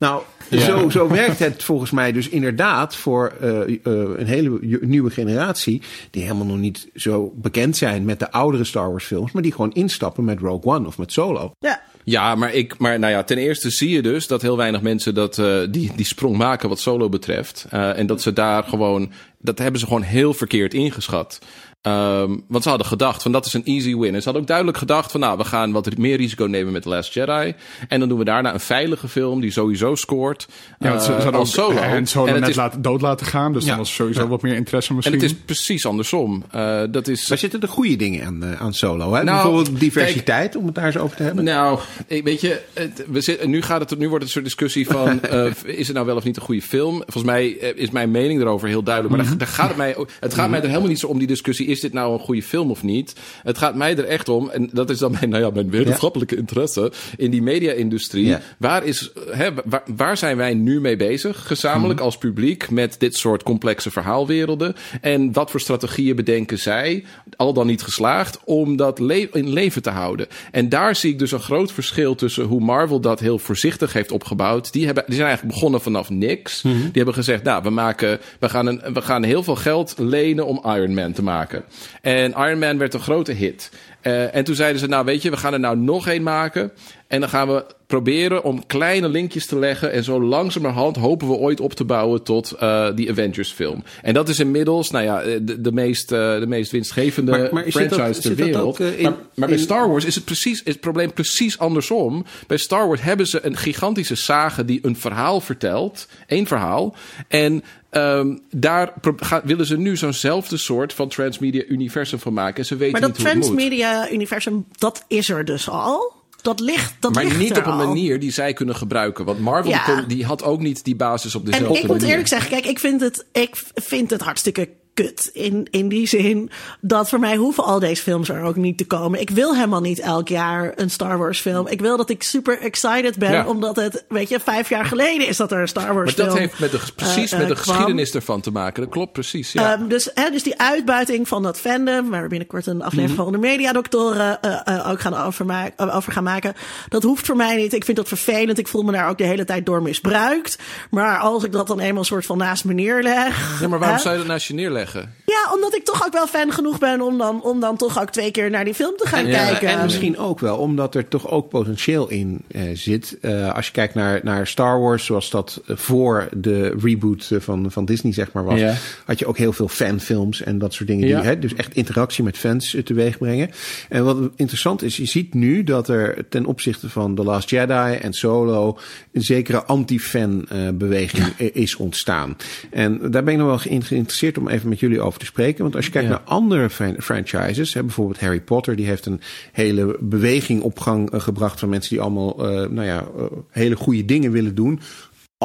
[0.00, 5.10] Nou, zo, zo werkt het volgens mij dus inderdaad voor eh, eh, een hele nieuwe
[5.10, 5.82] generatie.
[6.10, 9.32] Die helemaal nog niet zo bekend zijn met de oudere Star Wars films.
[9.32, 11.50] Maar die gewoon instappen met Rogue One of met Solo.
[11.58, 11.82] Ja.
[12.04, 15.14] Ja, maar, ik, maar nou ja, ten eerste zie je dus dat heel weinig mensen
[15.14, 17.66] dat, eh, die, die sprong maken wat solo betreft.
[17.70, 21.38] Eh, en dat ze daar gewoon, dat hebben ze gewoon heel verkeerd ingeschat.
[21.82, 24.14] Ehm, want ze hadden gedacht van dat is een easy win.
[24.14, 26.82] En ze hadden ook duidelijk gedacht van nou, we gaan wat meer risico nemen met
[26.82, 27.54] The Last Jedi.
[27.88, 30.48] En dan doen we daarna een veilige film die sowieso scoort.
[30.78, 31.76] Ja, want ze, ze eh, hadden ook solo.
[31.80, 33.52] En solo En net is- laten, dood laten gaan.
[33.52, 33.68] Dus Ja.
[33.68, 34.28] dan was sowieso Ja.
[34.28, 35.16] wat meer interesse En misschien.
[35.20, 36.44] het is precies andersom.
[36.50, 39.12] Eh, dat is, Daar zitten de goede dingen aan, eh, aan Solo.
[39.14, 39.22] Hè?
[39.24, 41.44] Nou, Bijvoorbeeld diversiteit, om het daar eens over te hebben.
[41.44, 44.44] Nou, ik- weet je, het, we zitten, nu, gaat het, nu wordt het een soort
[44.44, 45.22] discussie van...
[45.30, 46.96] eh, is het nou wel of niet een goede film?
[46.96, 49.16] Volgens mij is mijn mening erover heel duidelijk.
[49.16, 51.18] Maar daar, daar gaat het, mij, ook- het gaat mij er helemaal niet zo om
[51.18, 51.66] die discussie...
[51.70, 53.14] is dit nou een goede film of niet?
[53.42, 56.36] Het gaat mij er echt om, en dat is dan mijn, nou ja, mijn wetenschappelijke
[56.36, 56.92] interesse...
[57.16, 58.26] in die media-industrie.
[58.26, 58.40] Ja.
[58.58, 62.70] Waar, is, hè, waar, waar zijn wij nu mee bezig, gezamenlijk als publiek...
[62.70, 64.74] met dit soort complexe verhaalwerelden?
[65.00, 67.04] En wat voor strategieën bedenken zij,
[67.36, 68.38] al dan niet geslaagd...
[68.44, 70.26] om dat le- in leven te houden?
[70.50, 74.12] En daar zie ik dus een groot verschil tussen hoe Marvel dat heel voorzichtig heeft
[74.12, 74.72] opgebouwd.
[74.72, 76.62] Die, hebben, die zijn eigenlijk begonnen vanaf niks.
[76.62, 80.46] Die hebben gezegd, nou, we, maken, we, gaan een, we gaan heel veel geld lenen
[80.46, 81.59] om Iron Man te maken.
[82.00, 83.70] En Iron Man werd een grote hit.
[84.00, 86.72] Eh, en toen zeiden ze, nou weet je, we gaan er nou nog één maken.
[87.08, 89.92] En dan gaan we proberen om kleine linkjes te leggen.
[89.92, 93.82] En zo langzamerhand hopen we ooit op te bouwen tot eh, die Avengers film.
[94.02, 97.64] En dat is inmiddels, nou ja, de, de, meest, eh, de meest winstgevende Maar- maar
[97.66, 98.64] zit dat- franchise ter wereld.
[98.66, 101.58] ook, eh, in- maar, maar bij Star Wars is het, precies, is het probleem precies
[101.58, 102.24] andersom.
[102.46, 106.08] Bij Star Wars hebben ze een gigantische sage die een verhaal vertelt.
[106.26, 106.94] één verhaal.
[107.28, 112.56] En ehm, daar gaan- willen ze nu zo'nzelfde soort van transmedia universum van maken.
[112.56, 113.48] En ze weten Maar dat niet hoe het moet.
[113.90, 116.12] Transmedia-universum, dat is er dus al.
[116.42, 117.86] Dat ligt, dat Maar ligt niet op een al.
[117.86, 119.24] manier die zij kunnen gebruiken.
[119.24, 119.84] Want Marvel Ja.
[119.86, 122.50] die kon- die had ook niet die basis op En dezelfde ik moet eerlijk zeggen,
[122.50, 125.30] kijk, ik vind het, ik vind het hartstikke kut.
[125.32, 128.86] In, in die zin dat voor mij hoeven al deze films er ook niet te
[128.86, 129.20] komen.
[129.20, 131.66] Ik wil helemaal niet elk jaar een Star Wars film.
[131.68, 133.46] Ik wil dat ik super excited ben, Ja.
[133.46, 136.28] omdat het, weet je, vijf jaar geleden is dat er een Star Wars maar film
[136.28, 137.74] dat heeft met de, precies eh, met de eh, kwam.
[137.74, 138.82] geschiedenis ervan te maken.
[138.82, 139.52] Dat klopt precies.
[139.52, 139.72] Ja.
[139.74, 143.22] Ehm, dus, hè, dus die uitbuiting van dat fandom, waar we binnenkort een aflevering Mhm.
[143.22, 146.54] van de mediadoktoren eh, eh, ook gaan over, eh, over gaan maken,
[146.88, 147.72] dat hoeft voor mij niet.
[147.72, 148.58] Ik vind dat vervelend.
[148.58, 150.58] Ik voel me daar ook de hele tijd door misbruikt.
[150.90, 153.60] Maar als ik dat dan eenmaal soort van naast me neerleg.
[153.60, 154.79] ja, maar waarom hè, zou je dat naast je neerleggen?
[154.80, 155.14] leggen.
[155.30, 158.10] Ja, omdat ik toch ook wel fan genoeg ben om dan, om dan toch ook
[158.10, 159.68] twee keer naar die film te gaan Ja, kijken.
[159.68, 163.18] En misschien ook wel, omdat er toch ook potentieel in eh, zit.
[163.20, 167.40] Eh, als je kijkt naar, naar Star Wars, zoals dat eh, voor de reboot eh,
[167.40, 168.74] van, van Disney zeg maar was, Ja.
[169.04, 171.06] had je ook heel veel fanfilms en dat soort dingen.
[171.06, 171.22] Die, Ja.
[171.22, 173.50] hè, dus echt interactie met fans teweeg brengen.
[173.88, 177.94] En wat interessant is, je ziet nu dat er ten opzichte van The Last Jedi
[178.00, 178.78] en Solo
[179.12, 182.36] een zekere anti-fan eh, beweging is ontstaan.
[182.70, 185.62] En daar ben ik nog wel geïn- geïnteresseerd om even met jullie over te spreken.
[185.62, 186.14] Want als je kijkt Ja.
[186.14, 189.20] naar andere fran- franchises, hè, bijvoorbeeld Harry Potter, die heeft een
[189.52, 193.76] hele beweging op gang eh, gebracht van mensen die allemaal eh, nou ja, eh, hele
[193.76, 194.80] goede dingen willen doen.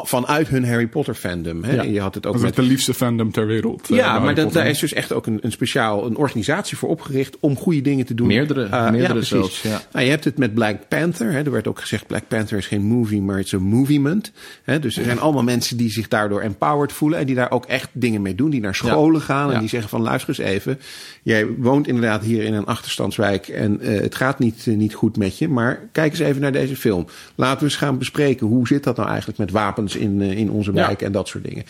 [0.03, 1.63] Vanuit hun Harry Potter fandom.
[1.63, 1.73] Hè.
[1.75, 1.83] Ja.
[1.83, 3.89] Je had het ook Dat is met de liefste fandom ter wereld.
[3.89, 6.89] eh, ja, maar dat, daar is dus echt ook een, een speciaal een organisatie voor
[6.89, 8.27] opgericht om goede dingen te doen.
[8.27, 9.81] Meerdere, Eh, meerdere zelfs, ja.
[9.91, 11.31] Nou, je hebt het met Black Panther.
[11.31, 11.41] Hè.
[11.43, 14.31] Er werd ook gezegd, Black Panther is geen movie, maar het is een movement.
[14.63, 14.79] Hè.
[14.79, 17.19] Dus er zijn allemaal mensen die zich daardoor empowered voelen.
[17.19, 18.49] En die daar ook echt dingen mee doen.
[18.49, 19.59] Die naar scholen gaan en Ja.
[19.59, 20.79] die zeggen van luister eens even.
[21.23, 25.37] Jij woont inderdaad hier in een achterstandswijk en eh, het gaat niet, niet goed met
[25.37, 25.47] je.
[25.49, 27.05] Maar kijk eens even naar deze film.
[27.35, 28.47] Laten we eens gaan bespreken.
[28.47, 30.85] Hoe zit dat nou eigenlijk met wapens in, eh, in onze Ja.
[30.87, 31.63] wijk en dat soort dingen.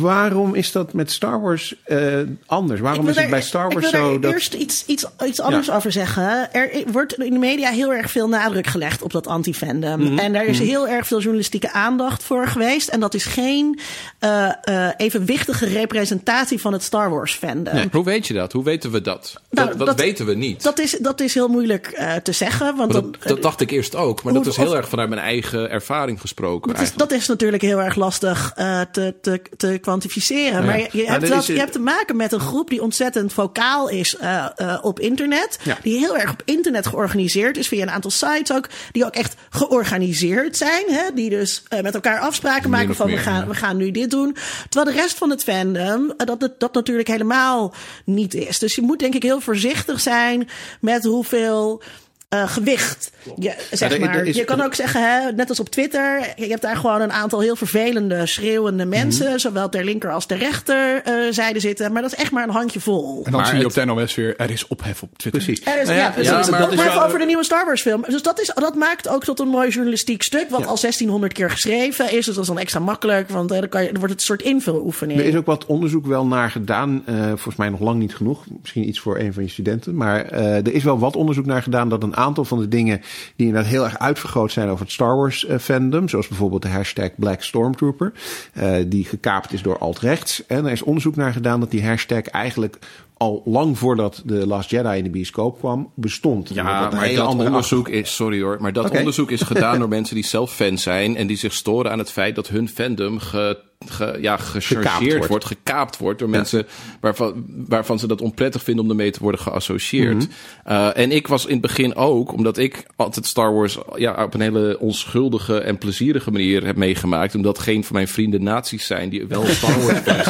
[0.00, 1.98] Waarom is dat met Star Wars eh,
[2.46, 2.80] anders?
[2.80, 4.32] Waarom Ik is wil het bij Star Wars Ik wil zo dat...
[4.32, 6.52] eerst iets, iets, iets anders over zeggen.
[6.52, 10.00] Er wordt in de media heel erg veel nadruk gelegd op dat anti-fandom.
[10.02, 10.18] Mhm.
[10.18, 12.88] En daar is heel erg veel journalistieke aandacht voor geweest.
[12.88, 13.78] En dat is geen
[14.18, 17.88] eh, eh, evenwichtige representatie van het Star Wars fandom.
[17.92, 18.52] Hoe weet je dat?
[18.52, 19.40] Hoe weten we dat?
[19.50, 20.62] Nou, dat, dat, dat- weten we niet.
[20.62, 22.76] Dat, is, dat is heel moeilijk eh, te zeggen.
[22.76, 25.08] Want dat, dat dacht ik eerst ook, maar hoe- dat is heel of- erg vanuit
[25.08, 26.72] mijn eigen ervaring gesproken.
[26.72, 29.40] Dat is, dat is natuurlijk heel erg lastig eh, te, te,
[29.76, 30.64] te kwantificeren.
[30.64, 32.68] Maar je, je, Nou, hebt wel- is een- je hebt te maken met een groep
[32.70, 35.58] die ontzettend vocaal is eh, eh, op internet.
[35.62, 35.78] Ja.
[35.82, 37.68] Die heel erg op internet georganiseerd is.
[37.68, 38.68] Via een aantal sites ook.
[38.92, 40.84] Die ook echt georganiseerd zijn.
[40.86, 41.02] Hè?
[41.14, 43.46] Die dus eh, met elkaar afspraken maken van we, gaan, ja.
[43.46, 44.36] we gaan nu dit doen.
[44.68, 47.74] Terwijl de rest van het fandom dat, dat, dat natuurlijk helemaal
[48.04, 48.58] niet is.
[48.58, 50.48] Dus je moet denk ik heel voorzichtig zijn
[50.80, 51.82] met hoeveel...
[52.28, 53.10] eh, gewicht.
[53.36, 54.24] Je, zeg maar.
[54.24, 57.12] is- je kan ook zeggen, hè, net als op Twitter, je hebt daar gewoon een
[57.12, 61.92] aantal heel vervelende, schreeuwende mensen, zowel ter linker als ter rechter eh, zijde zitten.
[61.92, 63.16] Maar dat is echt maar een handje vol.
[63.16, 65.42] En dan Maar zie je het- op de NOS weer, er is ophef op Twitter.
[65.42, 65.66] Precies.
[65.66, 66.30] Er is, Nou ja, precies.
[66.30, 68.04] ja, maar dat is wel- over de nieuwe Star Wars film.
[68.08, 70.66] Dus dat, is, dat maakt ook tot een mooi journalistiek stuk, wat Ja.
[70.66, 72.24] al 1600 keer geschreven is.
[72.24, 74.26] Dus dat is dan extra makkelijk, want eh, dan, kan je, dan wordt het een
[74.26, 75.18] soort invuloefening.
[75.20, 77.02] Er is ook wat onderzoek wel naar gedaan.
[77.06, 78.44] eh, volgens mij nog lang niet genoeg.
[78.60, 79.94] Misschien iets voor een van je studenten.
[79.96, 83.00] Maar eh, er is wel wat onderzoek naar gedaan dat een aantal van de dingen
[83.36, 86.08] die inderdaad heel erg uitvergroot zijn over het Star Wars eh, fandom.
[86.08, 88.12] Zoals bijvoorbeeld de hashtag Black Stormtrooper.
[88.52, 90.46] eh, die gekaapt is door alt-rechts.
[90.46, 92.78] En er is onderzoek naar gedaan dat die hashtag eigenlijk
[93.16, 96.50] al lang voordat de Last Jedi in de bioscoop kwam, bestond.
[96.54, 100.14] Ja, dat maar dat onderzoek is, sorry hoor, maar dat onderzoek is gedaan door mensen
[100.14, 103.58] die zelf fan zijn en die zich storen aan het feit dat hun fandom ge,
[103.86, 105.28] ge- ja, gechargeerd wordt.
[105.28, 105.44] wordt.
[105.44, 106.66] gekaapt wordt door mensen
[107.00, 110.16] waarvan, waarvan ze dat onprettig vinden om ermee te worden geassocieerd.
[110.16, 110.28] Mhm.
[110.64, 114.34] Eh, en ik was in het begin ook, omdat ik altijd Star Wars ja, op
[114.34, 119.08] een hele onschuldige en plezierige manier heb meegemaakt, omdat geen van mijn vrienden nazi's zijn
[119.08, 120.24] die wel Star Wars fans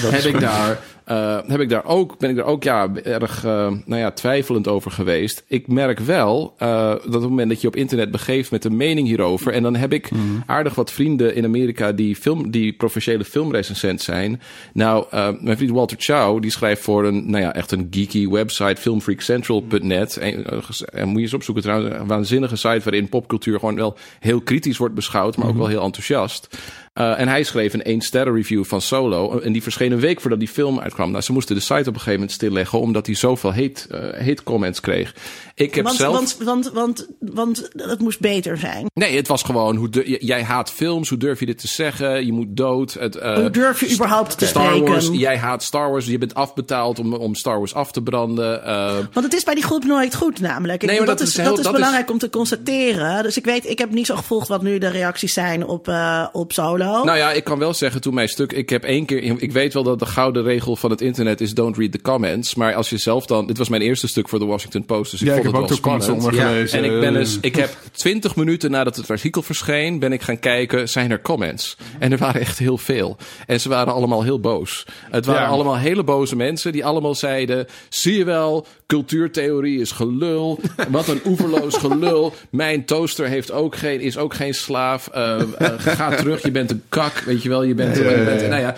[0.00, 0.80] zijn, heb ik daar
[1.10, 3.50] eh, heb ik daar ook, ben ik daar ook ja, erg eh,
[3.84, 5.44] nou ja, twijfelend over geweest.
[5.46, 8.76] Ik merk wel eh, dat op het moment dat je op internet begeeft met een
[8.76, 9.52] mening hierover.
[9.52, 10.08] En dan heb ik
[10.46, 14.40] aardig wat vrienden in Amerika die, film, die professionele filmrecensent zijn.
[14.72, 15.06] Nou,
[15.40, 20.16] mijn vriend Walter Chow, die schrijft voor een, nou ja, echt een geeky website, filmfreakcentral.net.
[20.16, 20.44] En,
[20.92, 24.78] en moet je eens opzoeken trouwens, een waanzinnige site waarin popcultuur gewoon wel heel kritisch
[24.78, 26.48] wordt beschouwd, maar ook wel heel enthousiast.
[26.92, 29.38] Eh, en hij schreef een 1 sterren review van Solo.
[29.40, 31.10] En die verscheen een week voordat die film uitkwam.
[31.10, 32.80] Nou, ze moesten de site op een gegeven moment stilleggen.
[32.80, 35.14] Omdat hij zoveel hate, eh, hate comments kreeg.
[35.54, 36.14] Ik heb want, zelf...
[36.16, 38.86] want, want, want, want het moest beter zijn.
[38.94, 39.76] Nee, het was gewoon...
[39.76, 39.88] Hoe
[40.20, 41.08] jij haat films.
[41.08, 42.26] Hoe durf je dit te zeggen?
[42.26, 42.92] Je moet dood.
[42.94, 44.88] Het, eh, Hoe durf je überhaupt te Star spreken?
[44.90, 45.08] Wars.
[45.12, 46.06] Jij haat Star Wars.
[46.06, 48.64] Je bent afbetaald om, om Star Wars af te branden.
[48.64, 50.82] eh, Want het is bij die groep nooit goed, namelijk.
[50.82, 53.22] Nee, maar dat, dat is, heel- dat is dat is- belangrijk om te constateren.
[53.22, 56.26] Dus ik weet, ik heb niet zo gevolgd wat nu de reacties zijn op, eh,
[56.32, 56.89] op Solo.
[56.90, 58.52] Nou ja, ik kan wel zeggen, toen mijn stuk...
[58.52, 59.42] Ik heb één keer...
[59.42, 61.54] Ik weet wel dat de gouden regel van het internet is...
[61.54, 62.54] don't read the comments.
[62.54, 63.46] Maar als je zelf dan...
[63.46, 65.10] Dit was mijn eerste stuk voor de Washington Post.
[65.10, 66.72] Dus ik Ja, ik vond heb het ook wel spannend.
[66.72, 67.38] En ik ben Eh, dus...
[67.50, 69.98] Ik heb twintig minuten nadat het artikel verscheen...
[69.98, 71.76] ben ik gaan kijken, zijn er comments?
[71.98, 73.16] En er waren echt heel veel.
[73.46, 74.84] En ze waren allemaal heel boos.
[75.10, 75.48] Het waren Ja.
[75.48, 76.72] allemaal hele boze mensen...
[76.72, 77.66] die allemaal zeiden...
[77.88, 80.60] zie je wel, cultuurtheorie is gelul.
[80.88, 82.34] Wat een oeverloos gelul.
[82.50, 85.10] Mijn toaster heeft ook geen, is ook geen slaaf.
[85.14, 87.62] Uh, uh, ga terug, je bent een kak, weet je wel.
[87.62, 88.74] Je bent, je bent nou ja,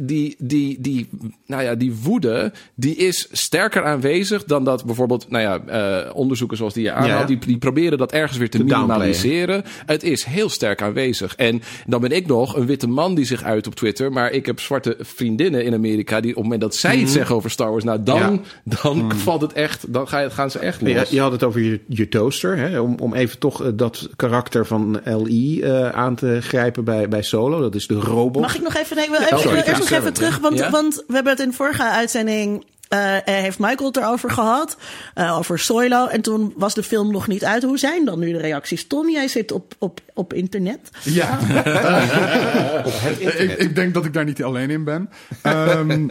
[0.00, 1.08] die, die, die,
[1.46, 6.56] nou ja, die woede, die is sterker aanwezig dan dat bijvoorbeeld, nou ja, uh, onderzoeken
[6.56, 9.64] zoals die je aanhaalt, die, die proberen dat ergens weer te, Te minimaliseren.
[9.86, 11.34] Het is heel sterk aanwezig.
[11.34, 14.46] En dan ben ik nog een witte man die zich uit op Twitter, maar ik
[14.46, 17.70] heb zwarte vriendinnen in Amerika die op het moment dat zij iets zeggen over Star
[17.70, 20.90] Wars, nou dan, dan valt het echt, dan ga je, gaan ze echt los.
[20.90, 22.56] Je, je had het over je, je toaster.
[22.56, 22.80] Hè?
[22.80, 27.22] Om, om even toch eh, dat karakter van LI eh, aan te grijpen bij, bij
[27.22, 27.60] Solo.
[27.60, 28.42] Dat is de robot.
[28.42, 29.58] Mag ik nog even, nee, ik wil even, Oh, sorry.
[29.58, 30.70] ik wil eerst Ja, nog even terug, want, Ja?
[30.70, 32.64] want we hebben het in de vorige uitzending.
[32.88, 34.76] eh, eh, heeft Michael het erover gehad,
[35.14, 36.06] eh, over Solo.
[36.06, 37.62] En toen was de film nog niet uit.
[37.62, 38.86] Hoe zijn dan nu de reacties?
[38.86, 40.78] Tom, jij zit op, op, op internet.
[41.02, 41.38] Ja,
[43.18, 45.10] ik, ik denk dat ik daar niet alleen in ben.
[45.42, 46.08] Ehm,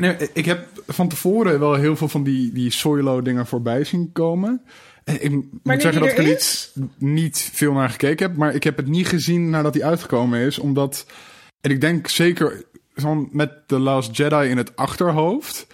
[0.00, 4.62] nee, ik heb van tevoren wel heel veel van die, die Soilo-dingen voorbij zien komen.
[5.04, 5.30] Ik
[5.62, 8.36] moet zeggen dat ik er niet, niet veel naar gekeken heb.
[8.36, 10.58] Maar ik heb het niet gezien nadat hij uitgekomen is.
[10.58, 11.06] Omdat,
[11.60, 12.62] en ik denk zeker
[13.30, 15.66] met The Last Jedi in het achterhoofd...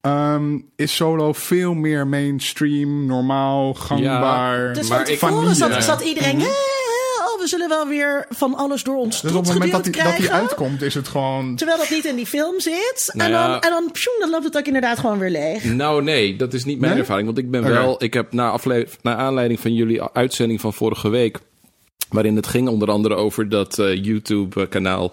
[0.00, 4.72] ehm, is Solo veel meer mainstream, normaal, gangbaar.
[4.74, 6.40] Dus Maar van ik- tevoren zat, zat iedereen.
[6.40, 6.73] "Eh, oh,
[7.44, 10.02] we zullen wel weer van alles door ons Dus op tot het moment dat geduwd
[10.02, 10.46] hij, dat krijgen.
[10.48, 11.56] uitkomt, is het gewoon...
[11.56, 13.10] Terwijl dat niet in die film zit.
[13.12, 13.46] Nou en, ja.
[13.48, 13.70] dan, en
[14.18, 15.64] dan, loopt het ook inderdaad gewoon weer leeg.
[15.64, 17.00] Nou, nee, dat is niet mijn Nee?
[17.00, 17.26] ervaring.
[17.26, 21.08] Want ik ben wel, ik heb na, afle- na aanleiding van jullie uitzending van vorige
[21.08, 21.38] week.
[22.08, 25.12] Waarin het ging onder andere over dat eh, YouTube-kanaal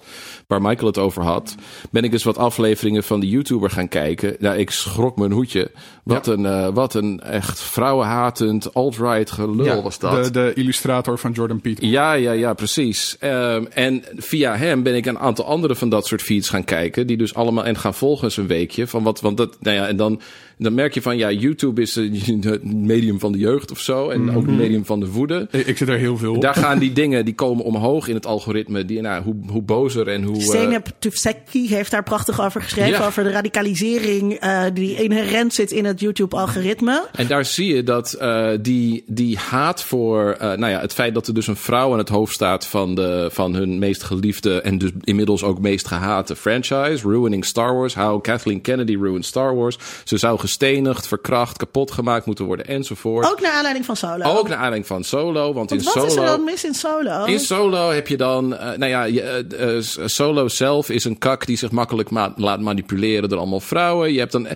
[0.52, 1.56] waar Michael het over had.
[1.92, 4.36] Ben ik dus wat afleveringen van die YouTuber gaan kijken.
[4.40, 5.72] Nou, ik schrok mijn hoedje.
[6.04, 10.24] Wat, een, eh, wat een echt vrouwenhatend alt-right gelul was dat.
[10.24, 11.90] De, de illustrator van Jordan Peterson.
[11.90, 13.18] Ja, ja, ja, precies.
[13.20, 17.08] Ehm, en via hem ben ik een aantal andere van dat soort feeds gaan kijken.
[17.08, 18.88] Die dus allemaal en gaan volgen een weekje.
[18.88, 20.22] Van wat, want dat, nou ja, en dan,
[20.58, 24.10] dan merk je van ja, YouTube is eh, het medium van de jeugd of zo.
[24.10, 25.48] En ook het medium van de woede.
[25.52, 26.42] Ik, ik zit er heel veel op.
[26.42, 28.86] Daar gaan die dingen, die komen omhoog in het algoritme.
[28.86, 30.41] Die, nou, hoe, hoe bozer en hoe...
[30.42, 33.00] eh, Zeynep Tufekci heeft daar prachtig over geschreven.
[33.00, 33.06] Ja.
[33.06, 37.08] Over de radicalisering eh, die inherent zit in het YouTube-algoritme.
[37.12, 41.14] En daar zie je dat eh, die, die haat voor eh, nou ja, het feit
[41.14, 44.62] dat er dus een vrouw aan het hoofd staat van, de, van hun meest geliefde
[44.62, 49.56] en dus inmiddels ook meest gehate franchise, Ruining Star Wars, How Kathleen Kennedy Ruined Star
[49.56, 49.78] Wars.
[50.04, 53.32] Ze zou gestenigd, verkracht, kapot gemaakt moeten worden enzovoort.
[53.32, 54.24] Ook naar aanleiding van Solo.
[54.24, 56.06] Ook naar aanleiding van Solo, want, Want in wat Solo...
[56.06, 57.26] is er dan mis in Solo?
[57.26, 59.84] In Solo heb je dan, eh, nou ja, je, eh, eh,
[60.22, 64.14] Solo zelf is een kak die zich makkelijk ma- laat manipuleren door allemaal vrouwen.
[64.14, 64.48] Je hebt dan,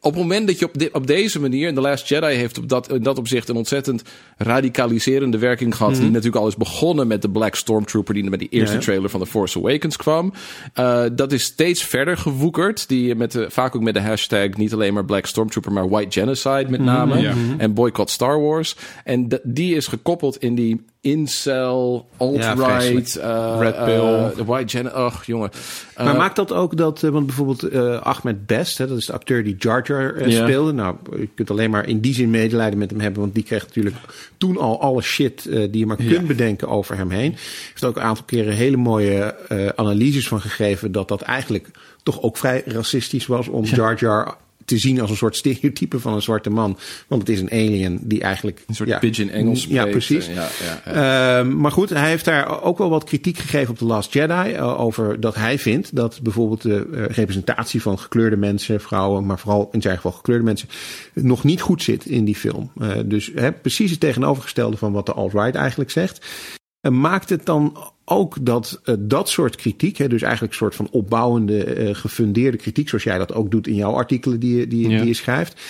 [0.00, 2.68] op het moment dat je op, op deze manier, en The Last Jedi heeft op
[2.68, 4.02] dat, in dat opzicht een ontzettend
[4.36, 8.48] radicaliserende werking gehad, die natuurlijk al is begonnen met de Black Stormtrooper die met die
[8.48, 8.84] eerste Ja, ja.
[8.84, 10.32] trailer van The Force Awakens kwam.
[10.74, 14.72] Eh, dat is steeds verder gewoekerd, die met de, vaak ook met de hashtag niet
[14.72, 17.20] alleen maar Black Stormtrooper, maar White Genocide met name.
[17.20, 17.34] ja.
[17.58, 18.76] En boycott Star Wars.
[19.04, 24.34] En die is gekoppeld in die incel, alt-right, eh, Red eh, pill.
[24.36, 24.96] de white gen...
[24.96, 25.50] Och, jongen.
[25.94, 29.06] Eh, Maar maakt dat ook dat, eh, want bijvoorbeeld eh, Ahmed Best, hè, dat is
[29.06, 30.42] de acteur die Jar Jar eh, Ja.
[30.44, 30.72] speelde.
[30.72, 33.66] Nou, je kunt alleen maar in die zin medelijden met hem hebben, want die kreeg
[33.66, 33.96] natuurlijk
[34.38, 37.30] toen al alle shit eh, die je maar kunt bedenken over hem heen.
[37.68, 41.68] Heeft ook een aantal keren hele mooie eh, analyses van gegeven dat dat eigenlijk
[42.02, 44.36] toch ook vrij racistisch was om Jar Jar
[44.66, 46.78] te zien als een soort stereotype van een zwarte man.
[47.08, 48.64] Want het is een alien die eigenlijk...
[48.66, 49.90] een soort ja, pigeon Engels Ja, spreekt.
[49.90, 50.26] precies.
[50.26, 51.38] Ja, ja, ja.
[51.38, 54.32] Ehm, maar goed, hij heeft daar ook wel wat kritiek gegeven op The Last Jedi.
[54.52, 59.38] eh, over dat hij vindt dat bijvoorbeeld de eh, representatie van gekleurde mensen, vrouwen, maar
[59.38, 60.68] vooral in zijn geval gekleurde mensen,
[61.14, 62.70] nog niet goed zit in die film.
[62.80, 66.26] Eh, dus hè, precies het tegenovergestelde van wat de alt-right eigenlijk zegt.
[66.86, 70.74] Eh, maakt het dan ook dat eh, dat soort kritiek, hè, dus eigenlijk een soort
[70.74, 74.66] van opbouwende, eh, gefundeerde kritiek, zoals jij dat ook doet in jouw artikelen die je,
[74.66, 74.98] die, je- Ja.
[74.98, 75.60] die je schrijft,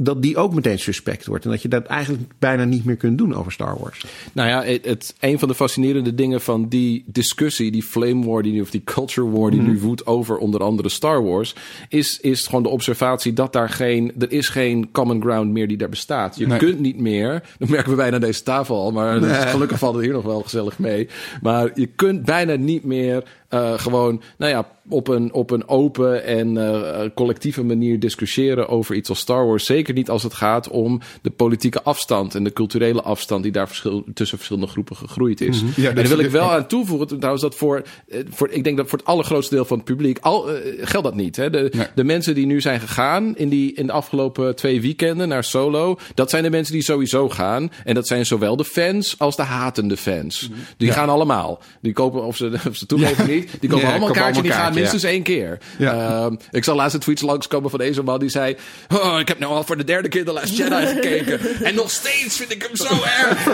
[0.00, 1.44] dat die ook meteen suspect wordt.
[1.44, 4.04] En dat je dat eigenlijk bijna niet meer kunt doen over Star Wars.
[4.32, 8.42] Nou ja, het, het, een van de fascinerende dingen van die discussie, die flame war,
[8.42, 11.54] die, nu- of die culture war die nu woedt over onder andere Star Wars,
[11.88, 15.76] is, is gewoon de observatie dat daar geen, er is geen common ground meer die
[15.76, 16.36] daar bestaat.
[16.38, 16.58] Je Nee.
[16.58, 19.20] kunt niet meer, dat merken we bijna aan deze tafel al, maar
[19.54, 21.08] gelukkig valt het hier nog wel gezellig mee.
[21.42, 26.24] Maar je kunt bijna niet meer eh, gewoon, nou ja, op een, op een open
[26.24, 29.66] en eh, collectieve manier discussiëren over iets als Star Wars.
[29.66, 33.66] Zeker niet als het gaat om de politieke afstand en de culturele afstand die daar
[33.66, 35.60] verschil, tussen verschillende groepen gegroeid is.
[35.60, 38.64] Ja, en daar dus wil ik wel aan toevoegen, trouwens, dat voor, eh, voor, ik
[38.64, 40.48] denk dat voor het allergrootste deel van het publiek, al,
[40.80, 41.36] geldt dat niet.
[41.36, 41.50] Hè?
[41.50, 41.86] De, Nee.
[41.94, 45.98] de mensen die nu zijn gegaan in, die, in de afgelopen twee weekenden naar Solo,
[46.14, 47.70] dat zijn de mensen die sowieso gaan.
[47.84, 50.50] En dat zijn zowel de fans als de hatende fans.
[50.76, 51.60] Die gaan allemaal.
[51.80, 53.37] Die kopen of ze, of ze toegeven niet.
[53.38, 53.50] Niet.
[53.60, 55.58] Die komen Ja, allemaal komen kaartje en die gaan minstens één keer.
[55.78, 58.56] Ehm, ik zag laatst een tweets langskomen van deze man die zei...
[58.94, 61.40] Oh, ik heb nou al voor de derde keer The Last Jedi gekeken.
[61.62, 63.46] en nog steeds vind ik hem zo erg.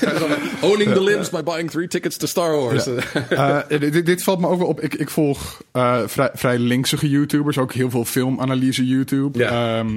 [0.70, 2.86] Owning the limbs by buying three tickets to Star Wars.
[3.28, 4.80] Eh, dit, dit valt me ook wel op.
[4.80, 9.38] Ik, ik volg eh, vrij, vrij linksige YouTubers, ook heel veel filmanalyse YouTube.
[9.38, 9.78] Ja.
[9.78, 9.88] Ehm,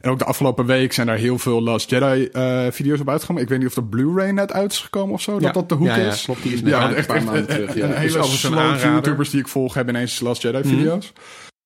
[0.00, 3.42] en ook de afgelopen week zijn daar heel veel Last Jedi eh, video's op uitgekomen.
[3.42, 5.38] Ik weet niet of de Blu-ray net uit is gekomen of zo, Ja.
[5.38, 6.22] dat dat de hoek Ja, is.
[6.24, 7.84] klopt, die is net ja, echt, paar echt, maanden eh, terug, ja.
[7.84, 9.02] een hele slow aanrader.
[9.04, 11.12] YouTubers die ik volg hebben ineens Last Jedi video's.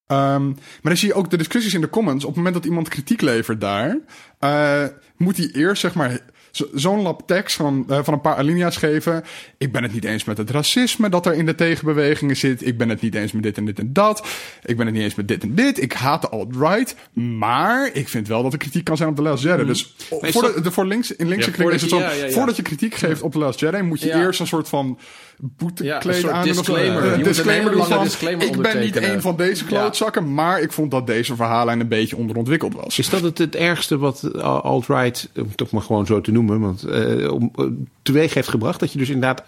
[0.07, 2.23] Ehm, maar dan zie je ook de discussies in de comments.
[2.25, 3.99] Op het moment dat iemand kritiek levert daar,
[4.39, 4.85] eh,
[5.17, 6.19] moet hij eerst zeg maar
[6.51, 9.25] zo- zo'n lap tekst van, eh, van een paar alinea's geven.
[9.59, 12.67] Ik ben het niet eens met het racisme dat er in de tegenbewegingen zit.
[12.67, 14.27] Ik ben het niet eens met dit en dit en dat.
[14.65, 15.83] Ik ben het niet eens met dit en dit.
[15.83, 16.97] Ik haat de alt-right.
[17.13, 19.65] Maar ik vind wel dat er kritiek kan zijn op de Last Jedi.
[19.65, 21.97] Dus is voor, de, de- voor links, in linkse Ja, kring is het zo.
[21.97, 22.37] voordat je- ja, ja, ja.
[22.37, 24.99] Voordat je kritiek geeft op de Last Jedi, moet je eerst een soort van
[25.45, 27.03] boetekleed Ja, aan of disclaimer.
[27.03, 30.73] Moet een disclaimer lange van, disclaimer Ik ben niet een van deze klootzakken, maar ik
[30.73, 32.99] vond dat deze verhaallijn een beetje onderontwikkeld was.
[32.99, 36.83] Is dat het, het ergste wat alt-right, om toch maar gewoon zo te noemen, want
[36.85, 37.65] eh, om, eh,
[38.03, 38.81] teweeg heeft gebracht?
[38.81, 39.45] Dat je dus inderdaad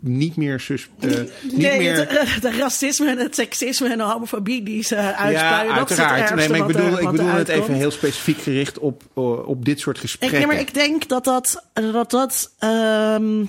[0.00, 0.60] niet meer...
[0.60, 1.08] Sus, eh,
[1.42, 4.96] niet nee, meer het, eh, het racisme en het seksisme en de homofobie die ze
[4.96, 5.66] uitspuien.
[5.66, 6.30] ja, dat is het uiteraard.
[6.30, 8.78] ergste Nee, maar ik wat bedoel, er, ik wat bedoel het even heel specifiek gericht
[8.78, 10.38] op, eh, op dit soort Ik, gesprekken.
[10.38, 11.64] nee, maar ik denk dat dat.
[11.72, 13.44] dat, dat ehm,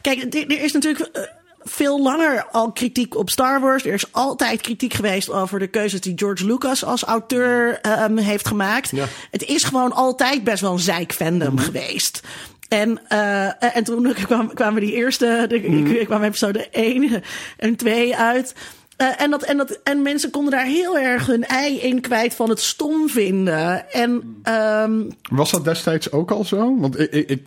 [0.00, 1.08] kijk, er is natuurlijk.
[1.12, 1.22] eh,
[1.68, 3.84] veel langer al kritiek op Star Wars.
[3.84, 8.48] Er is altijd kritiek geweest over de keuzes die George Lucas als auteur ehm, heeft
[8.48, 8.90] gemaakt.
[8.90, 9.06] Ja.
[9.30, 12.20] Het is gewoon altijd best wel een zeik-fandom geweest.
[12.68, 15.62] En, eh, en toen kwam, kwamen die eerste, de,
[16.00, 17.22] ik kwam episode 1
[17.56, 18.54] en 2 uit.
[18.96, 22.34] Eh, en, dat, en, dat, en mensen konden daar heel erg hun ei in kwijt
[22.34, 23.92] van het stom vinden.
[23.92, 24.92] En ehm,
[25.30, 26.78] Was dat destijds ook al zo?
[26.80, 27.46] Want ik, ik, ik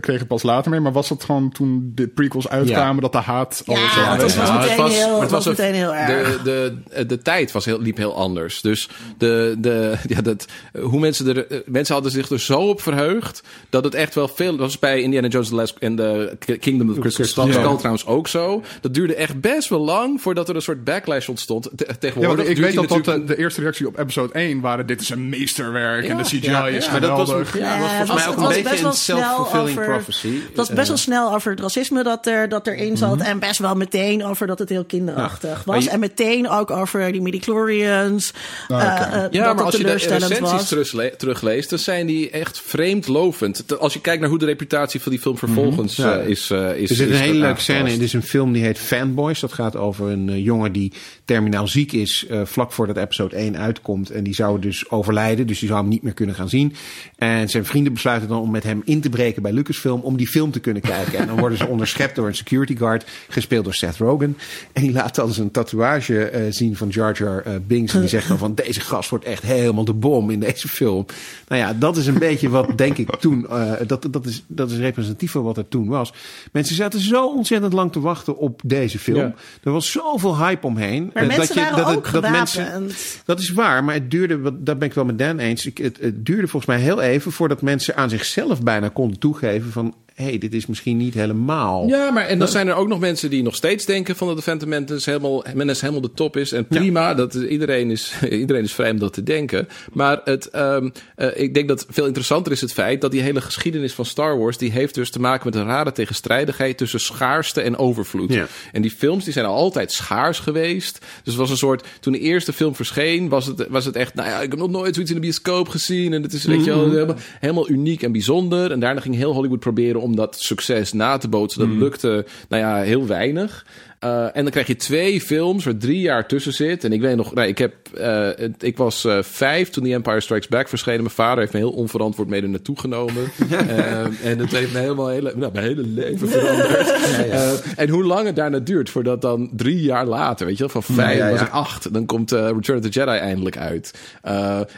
[0.00, 3.00] kreeg het pas later mee, maar was dat gewoon toen de prequels uitkwamen Ja.
[3.00, 5.50] dat de haat al Ja, zo het was- aanwezig was meteen heel- het was een-
[5.50, 6.42] meteen heel erg.
[6.42, 8.60] De, de, de tijd was heel, liep heel anders.
[8.60, 8.88] Dus
[9.18, 10.46] de, de, ja, dat,
[10.80, 14.28] hoe mensen, er, eh, mensen hadden zich er zo op verheugd dat het echt wel
[14.28, 14.50] veel.
[14.50, 17.52] Dat was bij Indiana Jones the Last en de Kingdom of the Crystal Skull, Ja.
[17.52, 18.62] Skull trouwens ook zo.
[18.80, 21.68] Dat duurde echt best wel lang voordat er een soort backlash ontstond.
[21.76, 24.86] Te- tegenwoordig ik weet dat dat de, natuurlijk- de eerste reactie op episode 1 waren...
[24.86, 27.58] dit is een meesterwerk en de CGI Ja, is ja, maar dat was, geweldig.
[27.58, 29.84] ja, dat was Ja, volgens mij ook een best beetje wel een snel self-fulfilling over-
[29.92, 30.28] prophecy.
[30.46, 33.20] Het was best wel snel over het racisme dat, er, dat erin zat.
[33.20, 35.84] En best wel meteen over dat het heel kinderachtig was.
[35.84, 38.32] je- En meteen ook over die midichlorians.
[38.68, 42.60] Eh, eh, Ja, dat maar als je de recensies terugle- terugleest, dan zijn die echt
[42.64, 43.78] vreemdlovend.
[43.78, 46.18] Als je kijkt naar hoe de reputatie van die film vervolgens Ja.
[46.18, 47.94] eh, is, eh, is Er zit een hele leuke scène in.
[47.98, 49.40] Dit is een film die heet Fanboys.
[49.40, 50.92] Dat gaat over een eh, jongen die
[51.24, 52.26] terminaal ziek is.
[52.26, 54.10] eh, vlak voordat episode 1 uitkomt.
[54.10, 55.46] En die zou dus overlijden.
[55.46, 56.74] Dus die zou hem niet meer kunnen gaan zien.
[57.16, 60.00] En zijn vrienden besluiten dan om met hem in te breken bij Lucasfilm.
[60.00, 61.18] Om die film te kunnen kijken.
[61.18, 63.04] En dan worden ze onderschept door een security guard.
[63.28, 64.36] Gespeeld door Seth Rogen.
[64.72, 67.94] En die laat dan zijn tatoeage eh, zien van Jar Jar eh, Binks.
[67.94, 71.06] En die zegt dan van deze gast wordt echt helemaal de bom in deze film.
[71.48, 73.46] Nou ja, dat is een beetje wat denk ik toen.
[73.86, 76.12] dat, dat, is, dat is representatief van wat er toen was.
[76.52, 79.18] Mensen zaten zo ontzettend lang te wachten op deze film.
[79.18, 79.34] Ja.
[79.62, 81.10] Er was zoveel hype omheen.
[81.14, 82.32] Maar eh, mensen waren het- ook gewapend.
[82.36, 82.90] mensen,
[83.24, 85.64] dat is waar, maar het duurde, daar ben ik wel met Dan eens.
[85.74, 89.94] Het duurde volgens mij heel even voordat mensen aan zichzelf bijna konden toegeven van...
[90.16, 91.88] hé, hey, dit is misschien niet helemaal...
[91.88, 94.36] Ja, maar en dan zijn er ook nog mensen die nog steeds denken van dat
[94.36, 96.52] de Phantom Menace helemaal, Menace helemaal de top is.
[96.52, 99.68] En prima, dat is, iedereen, is, iedereen is vrij om dat te denken.
[99.92, 103.40] Maar het, ehm, eh, ik denk dat veel interessanter is het feit dat die hele
[103.40, 107.60] geschiedenis van Star Wars, die heeft dus te maken met een rare tegenstrijdigheid tussen schaarste
[107.60, 108.32] en overvloed.
[108.32, 108.46] Ja.
[108.72, 110.98] En die films die zijn altijd schaars geweest.
[110.98, 114.14] Dus het was een soort, toen de eerste film verscheen, was het, was het echt,
[114.14, 116.12] nou ja, ik heb nog nooit zoiets in de bioscoop gezien.
[116.12, 118.72] En het is, weet je wel, helemaal, helemaal uniek en bijzonder.
[118.72, 121.60] En daarna ging heel Hollywood proberen om dat succes na te bootsen.
[121.60, 123.66] Dat lukte, nou ja, heel weinig.
[124.06, 126.84] Uh, en dan krijg je twee films waar drie jaar tussen zit.
[126.84, 129.92] En ik weet nog, nou, ik, heb, uh, het, ik was uh, vijf toen The
[129.92, 130.96] Empire Strikes Back verscheen.
[130.96, 133.30] Mijn vader heeft me heel onverantwoord mee er naartoe genomen.
[134.22, 136.86] en het heeft me helemaal hele, nou, mijn hele leven veranderd.
[137.16, 137.52] ja, ja.
[137.76, 140.94] en hoe lang het daarna duurt voordat dan drie jaar later, weet je wel, van
[140.94, 141.92] vijf ja, was ik acht.
[141.92, 143.98] Dan komt Return of the Jedi eindelijk uit.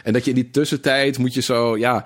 [0.03, 2.05] en dat je in die tussentijd moet je zo, ja,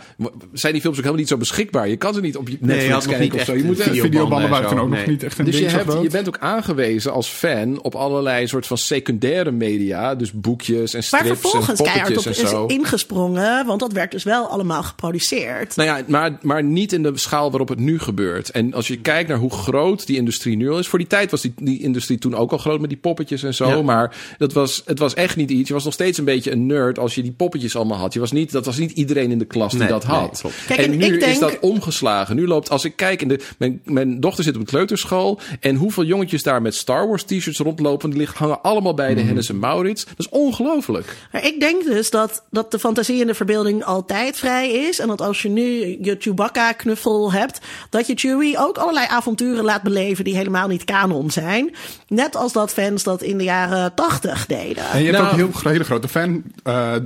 [0.53, 1.87] zijn die films ook helemaal niet zo beschikbaar.
[1.87, 3.55] Je kan ze niet op je nee, Netflix je kijken of zo.
[3.55, 4.99] Je moet videobanden waren toen ook nee.
[4.99, 7.81] nog niet echt een dus ding je, hebt, zo je bent ook aangewezen als fan
[7.81, 10.15] op allerlei soort van secundaire media.
[10.15, 12.65] Dus boekjes en strips maar vervolgens en poppetjes op en zo.
[12.65, 15.75] is ingesprongen, want dat werd dus wel allemaal geproduceerd.
[15.75, 18.51] Nou ja, maar, maar niet in de schaal waarop het nu gebeurt.
[18.51, 20.87] En als je kijkt naar hoe groot die industrie nu al is.
[20.87, 23.53] Voor die tijd was die, die industrie toen ook al groot met die poppetjes en
[23.53, 23.67] zo.
[23.67, 23.81] Ja.
[23.81, 25.67] Maar dat was, het was echt niet iets.
[25.67, 28.13] Je was nog steeds een beetje een nerd als je die poppetjes allemaal had.
[28.13, 30.43] Je was niet, dat was niet iedereen in de klas die nee, dat had.
[30.43, 31.31] Nee, Kijk, en, en nu denk...
[31.31, 32.35] is dat omgeslagen.
[32.35, 33.29] Nu loopt, als ik kijken.
[33.29, 35.39] En de, mijn, mijn dochter zit op een kleuterschool.
[35.59, 38.09] En hoeveel jongetjes daar met Star Wars t-shirts rondlopen.
[38.09, 39.21] Die liggen, hangen allemaal bij de.
[39.21, 40.05] Hennis en Maurits.
[40.05, 41.15] Dat is ongelooflijk.
[41.31, 44.99] Maar ik denk dus dat, dat de fantasie en de verbeelding altijd vrij is.
[44.99, 49.81] En dat als je nu je Chewbacca-knuffel hebt, dat je Chewie ook allerlei avonturen laat
[49.83, 51.75] beleven die helemaal niet kanon zijn.
[52.07, 54.83] Net als dat fans dat in de jaren tachtig deden.
[54.91, 57.01] En je hebt Nou- ook heel, hele grote fan eh, eh,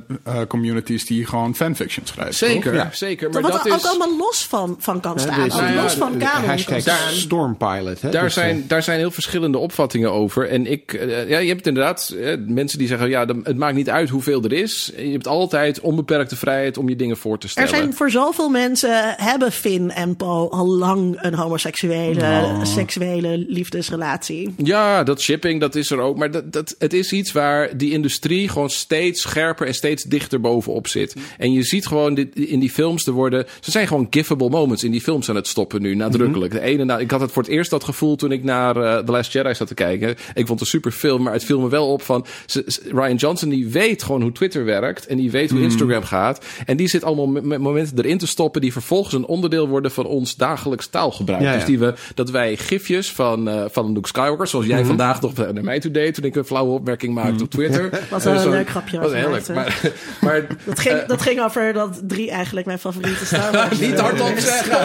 [0.47, 2.35] communities die gewoon fanfiction schrijven.
[2.35, 3.29] Zeker, zeker.
[3.29, 3.85] Maar Wat dat er is...
[3.85, 5.43] ook allemaal los van, van kan staan.
[5.43, 6.49] dus, ook nou ja, los van kanon.
[6.49, 7.11] Hashtag.
[7.11, 8.01] Stormpilot.
[8.01, 8.09] Hè?
[8.09, 10.49] Daar, Dus, zijn, eh, daar zijn heel verschillende opvattingen over.
[10.49, 13.75] En ik, eh, ja, je hebt inderdaad eh, mensen die zeggen: ja, dan- het maakt
[13.75, 14.91] niet uit hoeveel er is.
[14.97, 17.69] Je hebt altijd onbeperkte vrijheid om je dingen voor te Er stellen.
[17.69, 22.63] zijn voor zoveel mensen hebben Finn en Poe al lang een homoseksuele Oh.
[22.63, 24.53] seksuele liefdesrelatie.
[24.57, 26.17] Ja, dat shipping, dat is er ook.
[26.17, 30.41] Maar dat, dat, het is iets waar die industrie gewoon steeds scherper en steeds dichter
[30.41, 31.15] bovenop zit.
[31.37, 34.83] En je ziet gewoon dit, in die films, er worden, ze zijn gewoon gifable moments
[34.83, 36.51] in die films aan het stoppen nu, nadrukkelijk.
[36.51, 38.97] De ene, na- ik had het voor het eerst dat gevoel toen ik naar eh,
[38.97, 40.09] The Last Jedi zat te kijken.
[40.09, 42.25] Ik vond het een super film, maar het viel me wel op van
[42.91, 46.45] Ryan Johnson die weet gewoon hoe Twitter werkt en die weet hoe Instagram gaat.
[46.65, 50.05] En die zit allemaal met, momenten erin te stoppen die vervolgens een onderdeel worden van
[50.05, 51.41] ons dagelijks taalgebruik.
[51.41, 51.55] Ja, ja.
[51.55, 55.35] Dus die we, dat wij gifjes van, eh, van Luke Skywalker, zoals jij vandaag nog
[55.35, 57.89] naar mij toe deed toen ik een flauwe opmerking maakte op Twitter.
[58.09, 59.47] Was Eh, wel een leuk grapje Was heel leuk.
[59.47, 59.81] Maar,
[60.21, 64.37] maar Dat ging, dat ging over dat drie eigenlijk mijn favoriete Star Wars niet hardop
[64.37, 64.77] zeggen.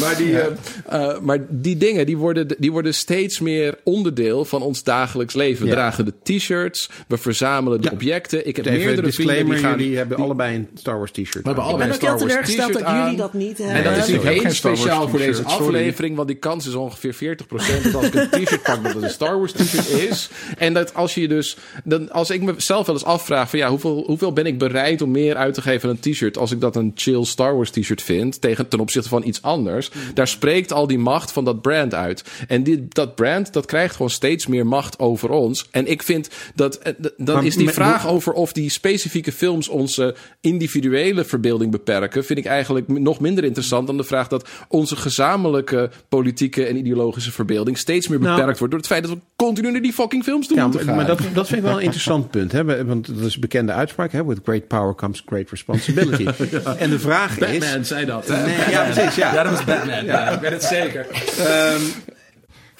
[0.00, 4.62] maar, die, eh, eh, maar die dingen die worden, die worden steeds meer onderdeel van
[4.62, 5.62] ons dagelijks leven.
[5.62, 5.74] We Ja.
[5.74, 7.92] dragen de t-shirts, we verzamelen de Ja.
[7.92, 8.46] objecten.
[8.46, 9.78] Ik heb Even meerdere vrienden disclaimer, die gaan...
[9.78, 11.32] jullie hebben allebei een Star Wars t-shirt.
[11.32, 13.16] We hebben allebei een heel Star Wars teleurgesteld dat t-shirt jullie aan.
[13.16, 13.76] dat niet hebben.
[13.76, 15.66] En dat is Wars speciaal voor deze t-shirt, sorry.
[15.66, 17.82] aflevering, want die kans is ongeveer 40%.
[17.82, 20.28] Dat als ik een t-shirt pak, dat het een Star Wars t-shirt is.
[20.58, 24.02] En dat als je dus, dan, als ik mezelf wel eens afvraag van ja, hoeveel,
[24.06, 26.76] hoeveel ben ik bereid om meer uit te geven aan een t-shirt als ik dat
[26.76, 29.90] een chill Star Wars t-shirt vind, tegen, ten opzichte van iets anders.
[30.14, 32.24] Daar spreekt al die macht van dat brand uit.
[32.48, 35.68] En die, dat brand, dat krijgt gewoon steeds meer macht over ons.
[35.70, 39.68] En ik vind dat, eh, dan Maar is die vraag over of die specifieke films
[39.68, 44.96] onze individuele verbeelding beperken, vind ik eigenlijk nog minder interessant dan de vraag dat onze
[44.96, 48.36] gezamenlijke politieke en ideologische verbeelding steeds meer Nou.
[48.36, 50.80] beperkt wordt door het feit dat we continu naar die fucking films toe Ja, moeten
[50.84, 50.96] gaan.
[50.96, 52.52] maar dat, dat vind ik wel een interessant punt.
[52.52, 52.84] Hè?
[52.84, 54.12] Want dat is een bekende uitspraak.
[54.12, 54.24] Hè?
[54.24, 56.24] With great power comes great responsibility.
[56.78, 57.88] En de vraag is...
[57.88, 58.28] zei dat.
[58.28, 59.14] Nee, ja, precies.
[59.14, 59.34] Ja.
[59.34, 60.04] Ja, dat was Batman.
[60.04, 61.06] Ja, ik weet het zeker.
[61.38, 61.80] Ehm,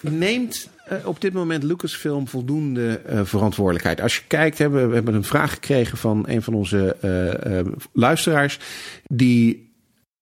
[0.00, 4.00] neemt eh, op dit moment Lucasfilm voldoende eh, verantwoordelijkheid?
[4.00, 8.58] Als je kijkt, hè, we, hebben een vraag gekregen van een van onze eh, luisteraars.
[9.06, 9.64] Die,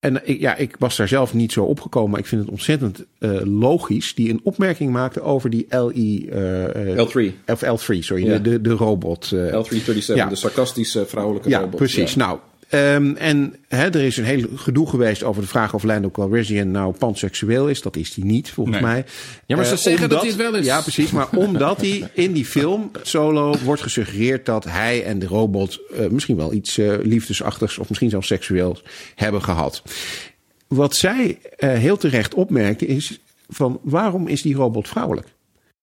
[0.00, 3.04] en ik, ja, ik was daar zelf niet zo opgekomen, maar ik vind het ontzettend
[3.44, 4.14] logisch.
[4.14, 6.28] Die een opmerking maakte over die LI.
[6.28, 7.34] eh, L3.
[7.46, 8.38] Of L3, sorry, Ja.
[8.38, 9.32] de, de, robot.
[9.32, 10.26] eh, L337, Ja.
[10.28, 11.76] de sarcastische vrouwelijke ja, robot.
[11.76, 12.12] precies.
[12.14, 12.18] Ja.
[12.26, 12.38] Nou,
[12.74, 16.94] ehm, en er is een heel gedoe geweest over de vraag of Lando Calrissian nou
[16.98, 17.82] panseksueel is.
[17.82, 18.84] Dat is hij niet, volgens Nee.
[18.84, 19.04] mij.
[19.46, 20.64] Ja, maar ze Eh, zeggen dat hij het wel is.
[20.66, 21.10] Ja, precies.
[21.10, 26.06] Maar omdat hij in die film Solo wordt gesuggereerd dat hij en de robot eh,
[26.08, 29.82] misschien wel iets eh, liefdesachtigs of misschien zelfs seksueels hebben gehad.
[30.68, 35.26] Wat zij heel terecht opmerkte is van waarom is die robot vrouwelijk?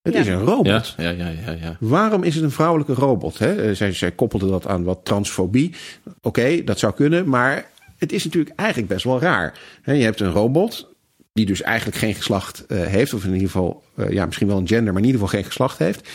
[0.02, 0.20] Het Ja.
[0.20, 0.66] is een robot.
[0.66, 1.78] Ja, ja, ja, ja, ja.
[1.80, 3.38] Waarom is het een vrouwelijke robot?
[3.40, 3.56] Hè?
[3.70, 5.76] Eh, Zij, zij koppelde dat aan wat transfobie.
[6.22, 7.66] Oké, dat zou kunnen, maar
[7.98, 9.60] het is natuurlijk eigenlijk best wel raar.
[9.82, 10.90] Hè, Je hebt een robot
[11.34, 14.58] die dus eigenlijk geen geslacht eh, heeft, of in ieder geval, eh, ja, misschien wel
[14.58, 16.10] een gender, maar in ieder geval geen geslacht heeft.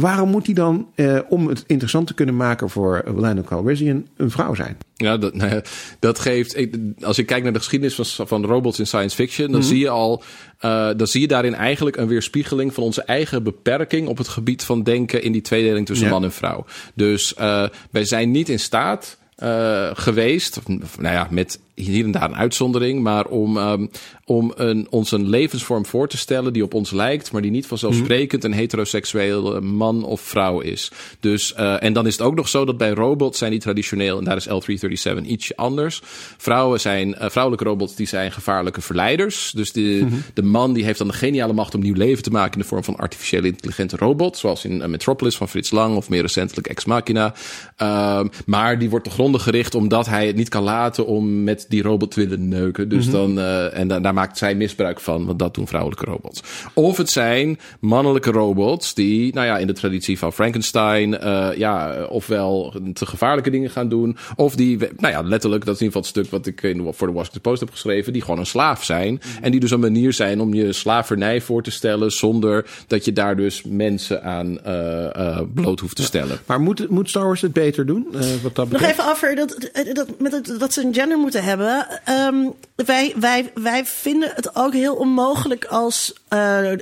[0.00, 4.30] Waarom moet hij dan, eh, om het interessant te kunnen maken voor Lando Calrissian, een
[4.30, 4.76] vrouw zijn?
[4.96, 5.60] Ja, dat, nou
[5.98, 6.56] dat geeft.
[6.56, 9.78] ik- Als ik kijk naar de geschiedenis van, van robots in science fiction, dan zie
[9.78, 10.22] je al.
[10.58, 14.64] eh, dan zie je daarin eigenlijk een weerspiegeling van onze eigen beperking op het gebied
[14.64, 16.12] van denken in die tweedeling tussen Ja.
[16.12, 16.64] man en vrouw.
[16.94, 19.16] Dus eh, wij zijn niet in staat.
[19.38, 23.86] eh, geweest, of, nou ja, met hier en daar een uitzondering, maar om, ehm,
[24.28, 27.66] om een, ons een levensvorm voor te stellen die op ons lijkt, maar die niet
[27.66, 30.90] vanzelfsprekend een heteroseksueel man of vrouw is.
[31.20, 34.18] Dus, eh, en dan is het ook nog zo dat bij robots zijn die traditioneel,
[34.18, 36.00] en daar is L337 ietsje anders.
[36.36, 39.52] Vrouwen zijn, eh, vrouwelijke robots die zijn gevaarlijke verleiders.
[39.54, 42.52] Dus de, de man die heeft dan de geniale macht om nieuw leven te maken
[42.52, 46.08] in de vorm van artificiële intelligente robot, zoals in eh, Metropolis van Frits Lang of
[46.08, 47.34] meer recentelijk Ex Machina.
[47.76, 51.66] Ehm, maar die wordt te gronden gericht omdat hij het niet kan laten om met
[51.68, 52.88] die robot te willen neuken.
[52.88, 56.42] Dus dan, eh, en da- daar maakt zij misbruik van, want dat doen vrouwelijke robots.
[56.74, 62.04] Of het zijn mannelijke robots die, nou ja, in de traditie van Frankenstein, eh, ja,
[62.04, 66.02] ofwel te gevaarlijke dingen gaan doen, of die, nou ja, letterlijk, dat is in ieder
[66.02, 68.38] geval het stuk wat ik in de- voor de Washington Post heb geschreven, die gewoon
[68.38, 69.20] een slaaf zijn.
[69.40, 73.12] En die dus een manier zijn om je slavernij voor te stellen, zonder dat je
[73.12, 76.38] daar dus mensen aan eh, eh, bloot hoeft te stellen.
[76.46, 78.06] Maar moet, moet Star Wars het beter doen?
[78.12, 81.44] eh, wat dat Nog even over dat, dat, met het, dat ze een gender moeten
[81.44, 81.86] hebben.
[82.04, 82.34] Ehm,
[82.74, 86.28] wij, wij, wij vinden het ook heel onmogelijk als uh,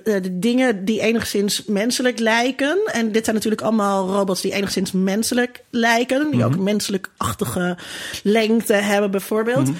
[0.04, 2.78] de dingen die enigszins menselijk lijken.
[2.92, 6.30] En dit zijn natuurlijk allemaal robots die enigszins menselijk lijken.
[6.30, 7.76] Die ook een menselijk-achtige
[8.22, 9.70] lengte hebben, bijvoorbeeld.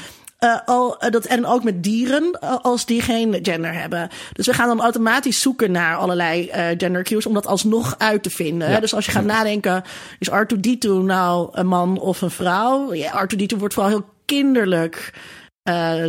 [0.40, 4.08] Uh, al, uh, dat, en ook met dieren, uh, als die geen gender hebben.
[4.32, 8.30] Dus we gaan dan automatisch zoeken naar allerlei gender cues om dat alsnog uit te
[8.30, 8.70] vinden.
[8.70, 8.80] Ja.
[8.80, 9.82] Dus als je gaat nadenken,
[10.18, 12.94] is R2D2 nou een man of een vrouw?
[12.94, 15.12] Ja, R2D2 wordt vooral heel kinderlijk
[15.68, 16.04] uh,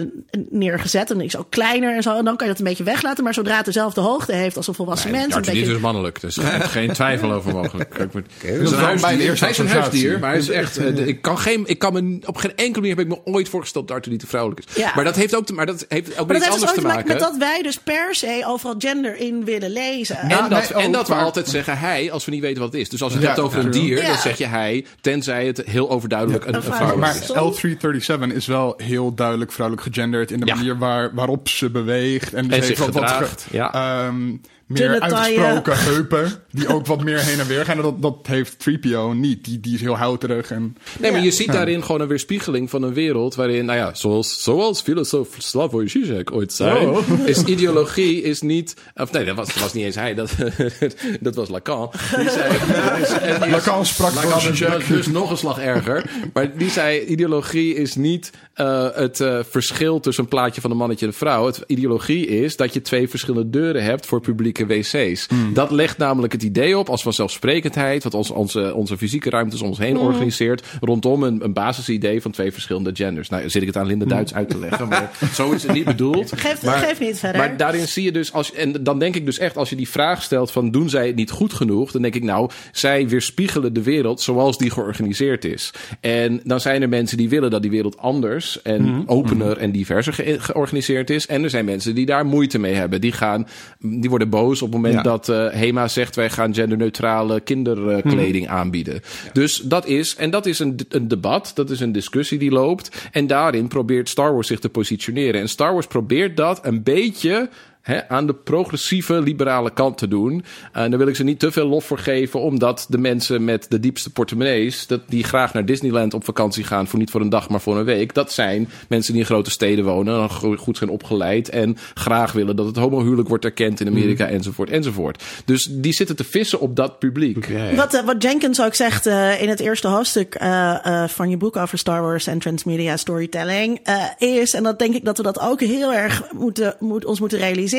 [0.49, 1.11] neergezet.
[1.11, 2.17] En is ook kleiner en zo.
[2.17, 3.23] En dan kan je dat een beetje weglaten.
[3.23, 5.35] Maar zodra het dezelfde hoogte heeft als een volwassen nee, mens.
[5.35, 5.73] Een beetje...
[5.73, 7.93] is mannelijk, dus geen, geen twijfel over mogelijk.
[7.93, 10.79] Okay, dus een huisdier, hij is een huisdier, maar hij is echt.
[10.79, 13.49] Uh, ik kan geen, ik kan me op geen enkele manier heb ik me ooit
[13.49, 14.75] voorgesteld dat Arthur niet te vrouwelijk is.
[14.75, 14.91] Ja.
[14.95, 16.87] Maar dat heeft ook, te, maar dat heeft ook maar iets dat anders dus te
[16.87, 17.07] maken.
[17.07, 20.17] Met dat wij dus per se overal gender in willen lezen.
[20.17, 22.81] En, dat, nee, en dat we altijd zeggen hij, als we niet weten wat het
[22.81, 22.89] is.
[22.89, 25.61] Dus als je het ja, hebt over een dier, dan zeg je hij, tenzij het
[25.65, 27.27] heel overduidelijk een, een vrouw is.
[27.29, 32.33] Maar L337 is wel heel duidelijk vrouwelijk gegenderd in de manier waar, waarop ze beweegt.
[32.33, 33.47] En, en zich gedraagt.
[33.51, 34.05] Ja.
[34.07, 36.31] Um, meer uitgesproken heupen.
[36.51, 37.77] Die ook wat meer heen en weer gaan.
[37.77, 39.45] En dat, dat heeft 3PO niet.
[39.45, 40.51] Die, die is heel houterig.
[40.51, 43.35] En, nee, maar je ziet daarin gewoon een weerspiegeling van een wereld.
[43.35, 46.85] waarin, nou ja, zoals, zoals filosoof Slavoj Žižek ooit zei.
[46.85, 47.09] Oh.
[47.25, 48.75] is ideologie is niet.
[48.95, 50.13] Of nee, dat was, dat was niet eens hij.
[50.13, 50.35] Dat,
[51.19, 51.91] dat was Lacan.
[52.17, 52.53] Die zei.
[53.01, 56.09] is, is, Lacan sprak Lacan dus nog een slag erger.
[56.33, 60.77] Maar die zei: ideologie is niet uh, het uh, verschil tussen een plaatje van een
[60.77, 61.45] mannetje en een vrouw.
[61.45, 65.27] Het ideologie is dat je twee verschillende deuren hebt voor publiek wc's.
[65.27, 65.53] Mm.
[65.53, 69.67] Dat legt namelijk het idee op als vanzelfsprekendheid, wat ons, onze, onze fysieke ruimtes om
[69.67, 70.01] ons heen mm.
[70.01, 73.29] organiseert, rondom een, een basisidee van twee verschillende genders.
[73.29, 75.85] Nou, zit ik het aan Linda Duits uit te leggen, maar zo is het niet
[75.85, 76.31] bedoeld.
[76.35, 77.41] Geef, maar, geef niet verder.
[77.41, 79.89] Maar daarin zie je dus, als, en dan denk ik dus echt, als je die
[79.89, 83.73] vraag stelt van doen zij het niet goed genoeg, dan denk ik nou, zij weerspiegelen
[83.73, 85.73] de wereld zoals die georganiseerd is.
[85.99, 89.03] En dan zijn er mensen die willen dat die wereld anders en mm.
[89.05, 91.27] opener en diverser ge georganiseerd is.
[91.27, 93.01] En er zijn mensen die daar moeite mee hebben.
[93.01, 93.47] Die gaan,
[93.79, 95.01] die worden boos op het moment ja.
[95.01, 98.55] dat uh, HEMA zegt wij gaan genderneutrale kinderkleding hmm.
[98.55, 98.93] aanbieden.
[98.93, 99.31] Ja.
[99.33, 103.09] Dus dat is, en dat is een, een debat, dat is een discussie die loopt.
[103.11, 105.41] En daarin probeert Star Wars zich te positioneren.
[105.41, 107.49] En Star Wars probeert dat een beetje
[107.87, 110.43] He, aan de progressieve liberale kant te doen.
[110.71, 113.65] En daar wil ik ze niet te veel lof voor geven, omdat de mensen met
[113.69, 117.29] de diepste portemonnees, dat die graag naar Disneyland op vakantie gaan, voor niet voor een
[117.29, 120.89] dag, maar voor een week, dat zijn mensen die in grote steden wonen, goed zijn
[120.89, 124.31] opgeleid en graag willen dat het homohuwelijk wordt erkend in Amerika, mm.
[124.31, 125.23] enzovoort, enzovoort.
[125.45, 127.37] Dus die zitten te vissen op dat publiek.
[127.37, 127.75] Okay.
[127.75, 131.55] Wat, uh, wat Jenkins ook zegt uh, in het eerste hoofdstuk uh, van je boek
[131.55, 133.79] over Star Wars en transmedia storytelling,
[134.17, 137.37] is, en dat denk ik dat we dat ook heel erg moeten, moet, ons moeten
[137.37, 137.75] realiseren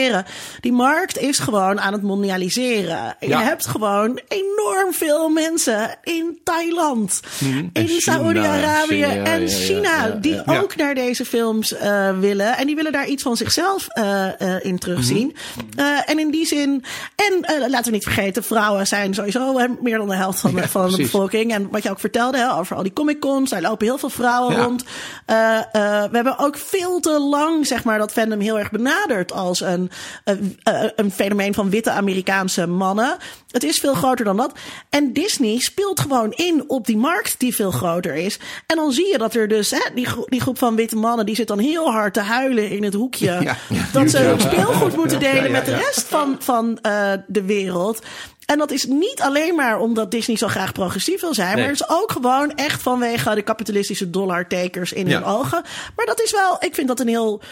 [0.61, 3.17] die markt is gewoon aan het mondialiseren.
[3.21, 3.39] Ja.
[3.39, 7.71] Je hebt gewoon enorm veel mensen in Thailand, hmm.
[7.73, 12.57] in Saoedi-Arabië en China, ja, die ook naar deze films uh, willen.
[12.57, 15.37] En die willen daar iets van zichzelf uh, uh, in terugzien.
[15.77, 15.85] Mm.
[16.07, 16.85] en in die zin,
[17.15, 20.91] en laten we niet vergeten, vrouwen zijn sowieso meer dan de helft van, de, van
[20.91, 21.53] de bevolking.
[21.53, 24.57] En wat je ook vertelde hè, over al die Comic-Cons, daar lopen heel veel vrouwen
[24.57, 24.85] rond.
[25.27, 29.88] we hebben ook veel te lang, zeg maar, dat fandom heel erg benaderd als een
[30.25, 30.59] een,
[30.97, 33.17] een fenomeen van witte Amerikaanse mannen.
[33.51, 34.59] Het is veel groter dan dat.
[34.91, 38.39] En Disney speelt gewoon in op die markt die veel groter is.
[38.67, 41.35] En dan zie je dat er dus, hè, die, die groep van witte mannen, die
[41.35, 43.39] zit dan heel hard te huilen in het hoekje.
[43.43, 43.57] Ja,
[43.93, 48.03] dat ze speelgoed moeten delen met de rest van, van uh, de wereld.
[48.47, 51.57] En dat is niet alleen maar omdat Disney zo graag progressief wil zijn, nee.
[51.57, 55.63] maar het is ook gewoon echt vanwege de kapitalistische dollartekers in hun ogen.
[55.97, 57.43] Maar dat is wel, ik vind dat een heel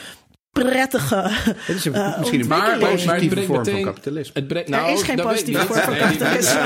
[0.63, 1.23] prettige.
[1.25, 4.33] Het is een, uh, misschien een maar, positieve maar vorm meteen, van kapitalisme.
[4.35, 6.61] Het brengt, nou, er is geen positieve vorm van kapitalisme.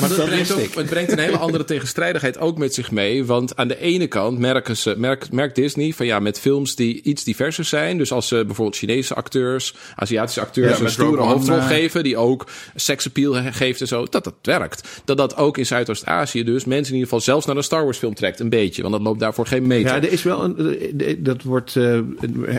[0.00, 3.24] Maar het brengt, ook, het brengt een hele andere tegenstrijdigheid ook met zich mee.
[3.24, 7.02] Want aan de ene kant merken ze, merkt, merkt Disney van ja, met films die
[7.02, 7.98] iets diverser zijn.
[7.98, 12.16] Dus als ze bijvoorbeeld Chinese acteurs, Aziatische acteurs ja, een stoere hoofdrol uh, geven, die
[12.16, 15.02] ook seksappeal geeft en zo, dat dat werkt.
[15.04, 17.98] Dat dat ook in Zuidoost-Azië dus mensen in ieder geval zelfs naar een Star Wars
[17.98, 18.40] film trekt.
[18.40, 19.94] Een beetje, want dat loopt daarvoor geen meter.
[19.94, 21.74] Ja, er is wel een, dat wordt.
[21.74, 21.98] Uh,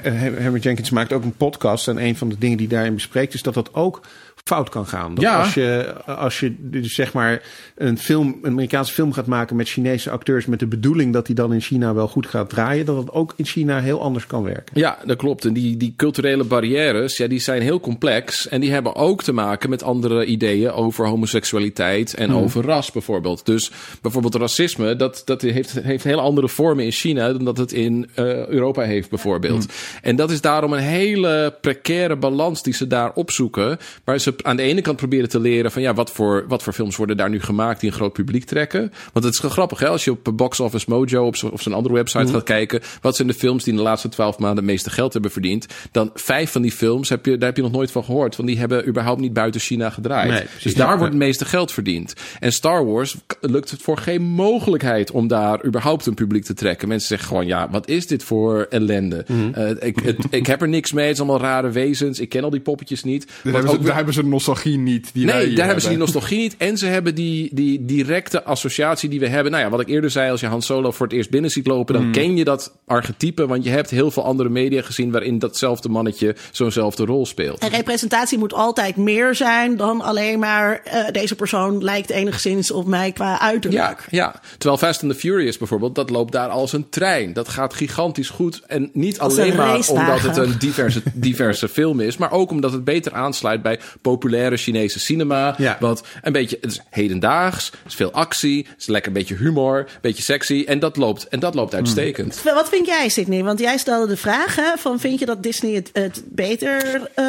[0.03, 1.87] Henry Jenkins maakt ook een podcast.
[1.87, 4.01] En een van de dingen die daarin bespreekt is dat dat ook
[4.43, 5.15] fout kan gaan.
[5.15, 5.39] Dat ja.
[5.39, 7.41] Als je, als je dus zeg maar
[7.75, 11.35] een film, een Amerikaanse film gaat maken met Chinese acteurs met de bedoeling dat die
[11.35, 14.43] dan in China wel goed gaat draaien, dat het ook in China heel anders kan
[14.43, 14.79] werken.
[14.79, 15.45] Ja, dat klopt.
[15.45, 19.31] En die, die culturele barrières, ja, die zijn heel complex en die hebben ook te
[19.31, 22.43] maken met andere ideeën over homoseksualiteit en hmm.
[22.43, 23.45] over ras bijvoorbeeld.
[23.45, 23.71] Dus
[24.01, 28.09] bijvoorbeeld racisme, dat, dat heeft, heeft hele andere vormen in China dan dat het in
[28.15, 29.65] uh, Europa heeft bijvoorbeeld.
[29.65, 29.73] Hmm.
[30.01, 34.43] En dat is daarom een hele precaire balans die ze daar opzoeken, waar ze ze
[34.43, 37.17] aan de ene kant proberen te leren van ja, wat voor, wat voor films worden
[37.17, 38.91] daar nu gemaakt die een groot publiek trekken.
[39.13, 39.87] Want het is grappig, hè?
[39.87, 43.27] als je op Box Office Mojo op of zijn andere website gaat kijken, wat zijn
[43.27, 45.65] de films die in de laatste twaalf maanden het meeste geld hebben verdiend?
[45.91, 48.35] Dan vijf van die films heb je, daar heb je nog nooit van gehoord.
[48.35, 50.29] Want die hebben überhaupt niet buiten China gedraaid.
[50.29, 50.63] Nee, precies.
[50.63, 50.97] dus daar Ja.
[50.97, 52.13] wordt het meeste geld verdiend.
[52.39, 56.87] En Star Wars lukt het voor geen mogelijkheid om daar überhaupt een publiek te trekken.
[56.87, 59.25] Mensen zeggen gewoon, ja, wat is dit voor ellende?
[59.27, 59.53] Mhm.
[59.53, 61.05] Eh, ik, het, ik heb er niks mee.
[61.05, 62.19] Het is allemaal rare wezens.
[62.19, 63.25] Ik ken al die poppetjes niet.
[63.27, 65.09] Daar Wat hebben, ze, ook daar hebben ze de nostalgie niet.
[65.13, 66.57] Die Nee, daar hebben ze die nostalgie niet.
[66.57, 69.51] En ze hebben die, die directe associatie die we hebben.
[69.51, 71.67] Nou ja, wat ik eerder zei, als je Han Solo voor het eerst binnen ziet
[71.67, 73.47] lopen, dan ken je dat archetype.
[73.47, 77.59] Want je hebt heel veel andere media gezien waarin datzelfde mannetje zo'nzelfde rol speelt.
[77.59, 82.87] En representatie moet altijd meer zijn dan alleen maar eh, deze persoon lijkt enigszins op
[82.87, 83.83] mij qua uiterlijk.
[83.83, 87.33] Ja, ja, terwijl Fast and the Furious bijvoorbeeld, dat loopt daar als een trein.
[87.33, 88.61] Dat gaat gigantisch goed.
[88.67, 92.51] En niet Als alleen een maar omdat het een diverse, diverse film is, maar ook
[92.51, 93.79] omdat het beter aansluit bij
[94.17, 95.55] populaire Chinese cinema.
[95.57, 95.77] Ja.
[95.79, 99.77] Wat een beetje, het is hedendaags, is veel actie, het is lekker een beetje humor,
[99.79, 100.63] een beetje sexy.
[100.67, 102.41] En dat loopt, en dat loopt uitstekend.
[102.43, 103.43] Wat vind jij, Sydney?
[103.43, 107.01] Want jij stelde de vraag: hè, van vind je dat Disney het, het beter.
[107.15, 107.23] eh,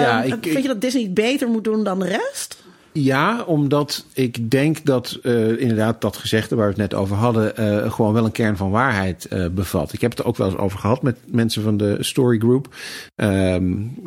[0.00, 2.56] Ja, ik- vind je dat Disney het beter moet doen dan de rest?
[2.96, 7.56] Ja, omdat ik denk dat eh, inderdaad dat gezegde waar we het net over hadden,
[7.56, 9.92] eh, gewoon wel een kern van waarheid eh, bevat.
[9.92, 12.74] Ik heb het er ook wel eens over gehad met mensen van de Story Group.
[13.16, 13.64] Ehm,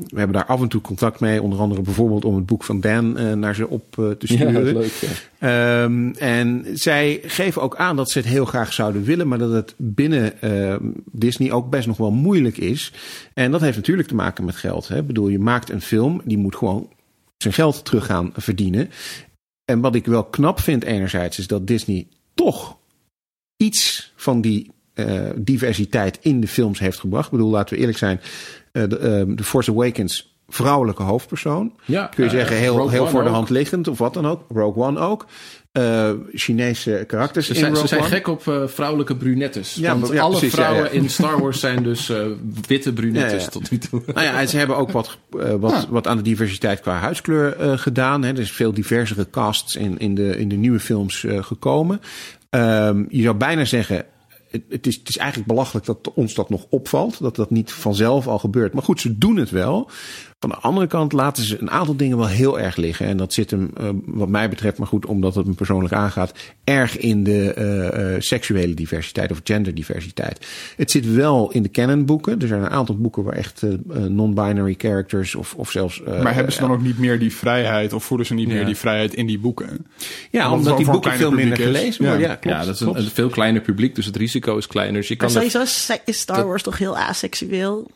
[0.08, 2.80] we hebben daar af en toe contact mee, onder andere bijvoorbeeld om het boek van
[2.80, 4.84] Dan naar ze op te sturen.
[5.40, 9.52] Ehm, en zij geven ook aan dat ze het heel graag zouden willen, maar dat
[9.52, 12.94] het binnen ehm, Disney ook best nog wel moeilijk is.
[13.34, 14.88] En dat heeft natuurlijk te maken met geld.
[14.88, 14.98] Hè.
[14.98, 16.88] Ik bedoel, je maakt een film, die moet gewoon
[17.38, 18.90] zijn geld terug gaan verdienen.
[19.66, 22.78] En wat ik wel knap vind enerzijds is dat Disney toch
[23.58, 27.26] iets van die eh, diversiteit in de films heeft gebracht.
[27.26, 28.22] Ik bedoel, laten we eerlijk zijn,
[28.72, 31.74] eh, de, ehm, The Force Awakens vrouwelijke hoofdpersoon.
[31.86, 34.14] Ja, Kun je eh, zeggen, heel, Rogue heel One voor de hand liggend of wat
[34.14, 34.46] dan ook.
[34.50, 35.26] Rogue One ook.
[35.78, 39.74] Eh, Chinese karakters Ze in zijn, Rogue ze zijn gek op eh, vrouwelijke brunettes.
[39.74, 40.90] Ja, want ja, alle precies, vrouwen ja.
[40.90, 42.26] in Star Wars zijn dus eh,
[42.68, 44.02] witte brunettes tot nu toe.
[44.06, 45.18] Nou ja, en ze hebben ook wat,
[45.60, 48.24] wat, wat aan de diversiteit qua huidskleur gedaan.
[48.24, 48.30] Hè.
[48.30, 52.02] Er is veel diversere casts in, in, de, in de nieuwe films gekomen.
[52.50, 54.06] Ehm, je zou bijna zeggen,
[54.50, 57.20] het, het, is, het is eigenlijk belachelijk dat ons dat nog opvalt.
[57.20, 58.74] Dat dat niet vanzelf al gebeurt.
[58.74, 59.90] Maar goed, ze doen het wel.
[60.40, 63.06] Van de andere kant laten ze een aantal dingen wel heel erg liggen.
[63.06, 66.34] En dat zit hem, eh, wat mij betreft, maar goed, omdat het me persoonlijk aangaat,
[66.64, 70.48] erg in de eh, eh, seksuele diversiteit of genderdiversiteit.
[70.76, 72.42] Het zit wel in de canonboeken.
[72.42, 73.62] Er zijn een aantal boeken waar echt
[74.08, 76.04] non-binary characters of, of zelfs.
[76.04, 78.54] eh, Maar hebben ze dan ook niet meer die vrijheid, of voelen ze niet Ja.
[78.54, 79.86] meer die vrijheid in die boeken?
[80.32, 81.66] Ja, Omdat die boeken veel minder is.
[81.66, 82.22] gelezen worden.
[82.22, 82.28] Ja.
[82.28, 82.58] Ja, klopt.
[82.58, 84.96] ja, dat is een, veel kleiner publiek, dus het risico is kleiner.
[85.00, 87.88] Dus je Maar kan er- sowieso is- Star dat- Wars toch heel aseksueel.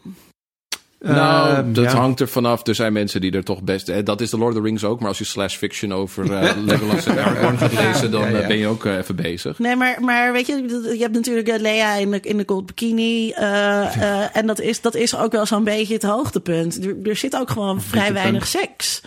[1.04, 1.98] Nou, Eh, dat ja.
[1.98, 2.68] hangt er vanaf.
[2.68, 3.90] Er zijn mensen die er toch best...
[3.90, 5.00] eh, Dat is de Lord of the Rings ook.
[5.00, 8.12] Maar als je slash fiction over eh, Legolas en Aragorn gaat lezen...
[8.12, 8.40] dan Ja, ja.
[8.40, 9.60] eh, ben je ook even bezig.
[9.60, 10.54] Nee, maar, maar weet je,
[10.96, 13.32] je hebt natuurlijk Lea in de, in de gold bikini.
[13.32, 16.86] eh, eh, en dat is, dat is ook wel zo'n beetje het hoogtepunt.
[16.86, 19.02] Er, er zit ook gewoon vrij weinig seks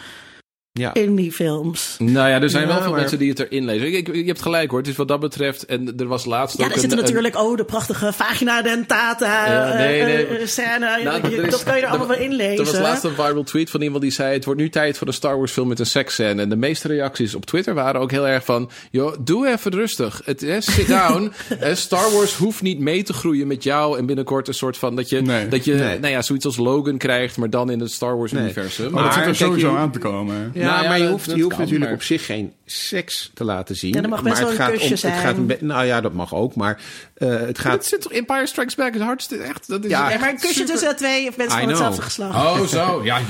[0.80, 0.94] Ja.
[0.94, 1.96] in die films.
[1.98, 3.86] Nou ja, er zijn Ja, wel veel maar- mensen die het erin lezen.
[3.86, 4.78] Ik, ik- je hebt gelijk hoor.
[4.78, 5.66] Het is wat dat betreft...
[5.66, 9.70] En er was laatst Ja, er zitten een- natuurlijk, oh, de prachtige vagina dentata Ja,
[9.72, 10.26] eh, nee, nee.
[10.26, 10.78] eh, scène.
[10.78, 12.64] Nou, dat, er is- dat kan je er allemaal wel Er inlezen.
[12.64, 14.32] was laatst een viral tweet van iemand die zei...
[14.32, 16.42] het wordt nu tijd voor een Star Wars film met een seksscène.
[16.42, 18.70] En de meeste reacties op Twitter waren ook heel erg van...
[18.90, 20.20] joh, doe even rustig.
[20.24, 21.32] Het, eh, sit down.
[21.60, 23.98] Eh, Star Wars hoeft niet mee te groeien met jou...
[23.98, 24.96] en binnenkort een soort van...
[24.96, 25.48] dat je, Nee.
[25.48, 25.98] dat je Nee.
[25.98, 27.36] nou ja, zoiets als Logan krijgt...
[27.36, 28.86] maar dan in het Star Wars-universum.
[28.86, 30.50] Oh, Maar dat zit er sowieso je- aan te komen.
[30.54, 32.52] Ja, Nou ja, maar je hoeft, dat je hoeft kan, natuurlijk maar- op zich geen
[32.66, 33.92] seks te laten zien.
[33.94, 35.12] Ja, mag best maar wel het een kusje om, zijn.
[35.12, 36.54] Het gaat nou ja, dat mag ook.
[36.54, 36.80] Maar
[37.14, 37.84] eh, het dat gaat...
[37.86, 39.68] zit toch Empire Strikes Back is hartstikke echt.
[39.68, 41.68] Dat is Ja, echt maar een kusje super- tussen twee mensen I van know.
[41.70, 42.34] hetzelfde geslacht.
[42.34, 43.04] Oh, zo.
[43.04, 43.20] Ja,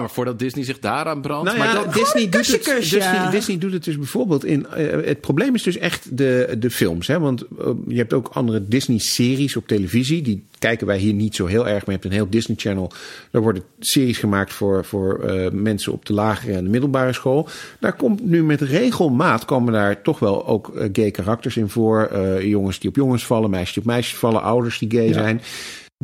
[0.00, 1.44] maar voordat Disney zich daaraan brandt.
[1.44, 2.94] Nou maar ja, dat, Disney, een doet het, kusje.
[2.96, 4.66] Disney, Disney doet het dus bijvoorbeeld in.
[4.66, 7.06] eh, het probleem is dus echt de, de films.
[7.06, 7.18] Hè?
[7.20, 10.22] Want eh, je hebt ook andere Disney-series op televisie.
[10.22, 11.76] Die kijken wij hier niet zo heel erg.
[11.78, 12.90] Maar je hebt een heel Disney Channel.
[13.30, 17.48] Daar worden series gemaakt voor, voor eh, mensen op de lagere en de middelbare school.
[17.80, 22.02] Daar komt nu met regelmaat komen daar toch wel ook eh, gay karakters in voor.
[22.06, 25.42] Eh, jongens die op jongens vallen, meisjes die op meisjes vallen, ouders die gay zijn.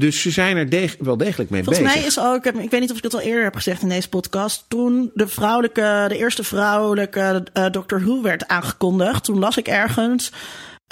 [0.01, 2.01] Dus ze zijn er deg- wel degelijk mee Volgens bezig.
[2.01, 4.09] mij is ook, ik weet niet of ik dat al eerder heb gezegd in deze
[4.09, 9.69] podcast, toen de vrouwelijke, de eerste vrouwelijke eh Doctor Who werd aangekondigd, toen las ik
[9.69, 10.33] ergens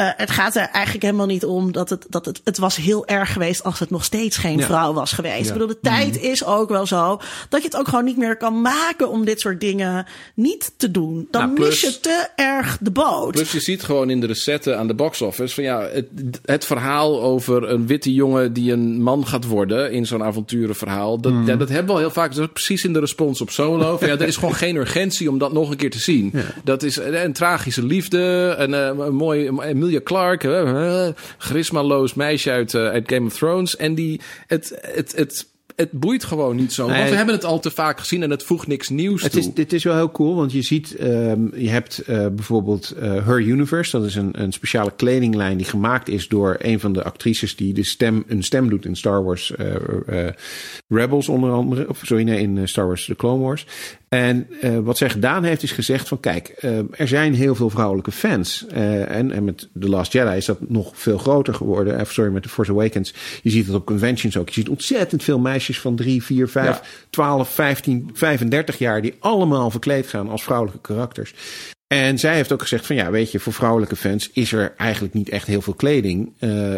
[0.02, 3.06] Uh, het gaat er eigenlijk helemaal niet om dat het, dat het, het was heel
[3.06, 4.64] erg geweest als het nog steeds geen Ja.
[4.64, 5.38] vrouw was geweest.
[5.38, 5.46] Ja.
[5.46, 8.36] Ik bedoel, de tijd is ook wel zo dat je het ook gewoon niet meer
[8.36, 11.28] kan maken om dit soort dingen niet te doen.
[11.30, 13.32] Dan Nou, plus- mis je te erg de boot.
[13.32, 16.06] Plus je ziet gewoon in de recette aan de box office van ja, het,
[16.44, 21.20] het verhaal over een witte jongen die een man gaat worden in zo'n avonturenverhaal.
[21.20, 22.34] Dat, ja, dat hebben we al heel vaak.
[22.34, 23.98] Dat precies in de respons op solo.
[23.98, 26.32] Van, ja, er is gewoon geen urgentie om dat nog een keer te zien.
[26.64, 29.52] Dat is een, een tragische liefde, een, eh, een mooie
[29.92, 33.76] Emilia Clarke, uh, charismaloos meisje uit, eh, uit Game of Thrones.
[33.76, 35.46] En die, het, het, het,
[35.76, 36.86] het boeit gewoon niet zo.
[36.86, 36.96] Nee.
[36.96, 39.40] Want we hebben het al te vaak gezien en het voegt niks nieuws Het toe.
[39.40, 43.26] is, dit is wel heel cool, want je ziet, ehm, je hebt eh, bijvoorbeeld eh,
[43.26, 43.98] Her Universe.
[43.98, 47.74] Dat is een, een speciale kledinglijn die gemaakt is door een van de actrices die
[47.74, 49.52] de stem, een stem doet in Star Wars
[50.88, 51.88] Rebels onder andere.
[51.88, 53.66] Of sorry, nee, in Star Wars The Clone Wars.
[54.12, 57.70] En eh, wat zij gedaan heeft is gezegd van kijk, eh, er zijn heel veel
[57.70, 58.66] vrouwelijke fans.
[58.66, 62.06] Eh, en, en met The Last Jedi is dat nog veel groter geworden.
[62.06, 63.14] Sorry, met The Force Awakens.
[63.42, 64.48] Je ziet het op conventions ook.
[64.48, 66.80] Je ziet ontzettend veel meisjes van 3, 4, 5, Ja.
[67.10, 71.34] 12, 15, 35 jaar die allemaal verkleed gaan als vrouwelijke karakters.
[71.86, 75.14] En zij heeft ook gezegd van ja, weet je, voor vrouwelijke fans is er eigenlijk
[75.14, 76.32] niet echt heel veel kleding.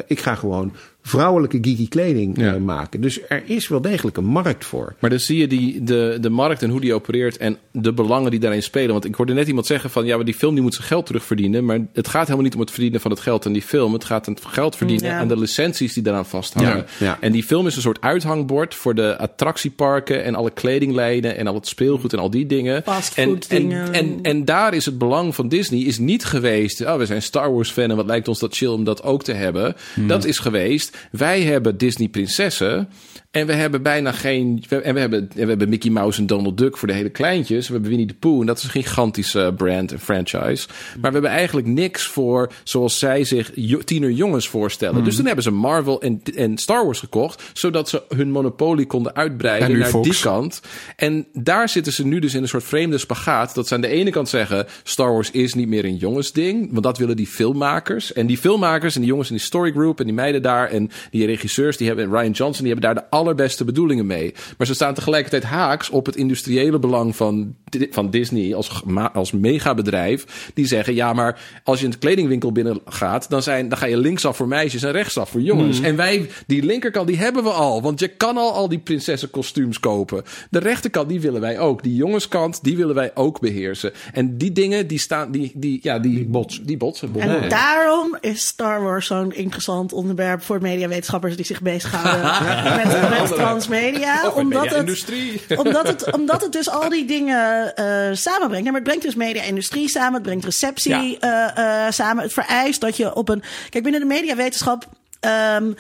[0.06, 0.73] Ik ga gewoon
[1.06, 2.59] vrouwelijke geeky kleding eh, Ja.
[2.59, 3.01] maken.
[3.01, 4.94] Dus er is wel degelijk een markt voor.
[4.98, 8.31] Maar dan zie je die, de, de markt en hoe die opereert en de belangen
[8.31, 8.93] die daarin spelen.
[8.93, 11.06] Want ik hoorde net iemand zeggen van ja, maar die film die moet zijn geld
[11.06, 11.64] terugverdienen.
[11.64, 13.93] Maar het gaat helemaal niet om het verdienen van het geld aan die film.
[13.93, 15.18] Het gaat om het geld verdienen Ja.
[15.18, 16.76] aan de licenties die daaraan vasthangen.
[16.76, 17.18] Ja, ja.
[17.20, 21.55] En die film is een soort uithangbord voor de attractieparken en alle kledinglijnen en al
[21.55, 22.85] het speelgoed en al die dingen.
[22.85, 23.93] En, en, dingen.
[23.93, 26.81] en, en daar is het belang van Disney is niet geweest.
[26.81, 29.22] Oh, we zijn Star Wars fan en wat lijkt ons dat chill om dat ook
[29.22, 29.74] te hebben.
[30.06, 30.94] Dat is geweest.
[31.11, 32.89] Wij hebben Disney prinsessen.
[33.35, 34.65] En we hebben bijna geen.
[34.69, 37.09] we- En we hebben, en we hebben Mickey Mouse en Donald Duck voor de hele
[37.09, 37.66] kleintjes.
[37.66, 38.40] We hebben Winnie the Pooh.
[38.40, 40.66] En dat is een gigantische brand en franchise.
[41.01, 45.05] Maar we hebben eigenlijk niks voor zoals zij zich jo- tienerjongens voorstellen.
[45.05, 47.43] Dus toen hebben ze Marvel en, en Star Wars gekocht.
[47.52, 50.09] Zodat ze hun monopolie konden uitbreiden naar Fox.
[50.09, 50.61] die kant.
[50.97, 53.55] En daar zitten ze nu dus in een soort vreemde spagaat.
[53.55, 56.69] Dat ze aan de ene kant zeggen: Star Wars is niet meer een jongensding.
[56.70, 58.12] Want dat willen die filmmakers.
[58.12, 60.69] En die filmmakers en die jongens in die story group en die meiden daar.
[60.70, 64.35] En die regisseurs die hebben, en Ryan Johnson, die hebben daar de allerbeste bedoelingen mee.
[64.59, 67.55] Maar ze staan tegelijkertijd haaks op het industriële belang van,
[67.91, 68.83] van Disney als,
[69.13, 70.51] als megabedrijf.
[70.55, 73.97] Die zeggen: ja, maar als je een kledingwinkel binnen gaat, dan, zijn, dan ga je
[73.97, 75.81] linksaf voor meisjes en rechtsaf voor jongens.
[75.81, 77.83] En wij, die linkerkant, die hebben we al.
[77.83, 80.23] Want je kan al al die prinsessenkostuums kopen.
[80.51, 81.83] De rechterkant, die willen wij ook.
[81.83, 83.93] Die jongenskant, die willen wij ook beheersen.
[84.13, 86.67] En die dingen, die staan, die, die, ja, die, botsen.
[86.67, 87.11] Die botsen.
[87.19, 92.23] En daarom is Star Wars zo'n interessant onderwerp voor mediawetenschappers die zich bezighouden
[92.85, 94.28] met, met transmedia.
[94.35, 98.65] Omdat het, omdat, het, omdat het dus al die dingen eh, samenbrengt.
[98.65, 101.55] Ja, maar het brengt dus media-industrie samen, het brengt receptie Ja.
[101.55, 102.23] eh, eh, samen.
[102.23, 103.43] Het vereist dat je op een.
[103.69, 104.85] Kijk, binnen de mediawetenschap.
[105.20, 105.73] ehm,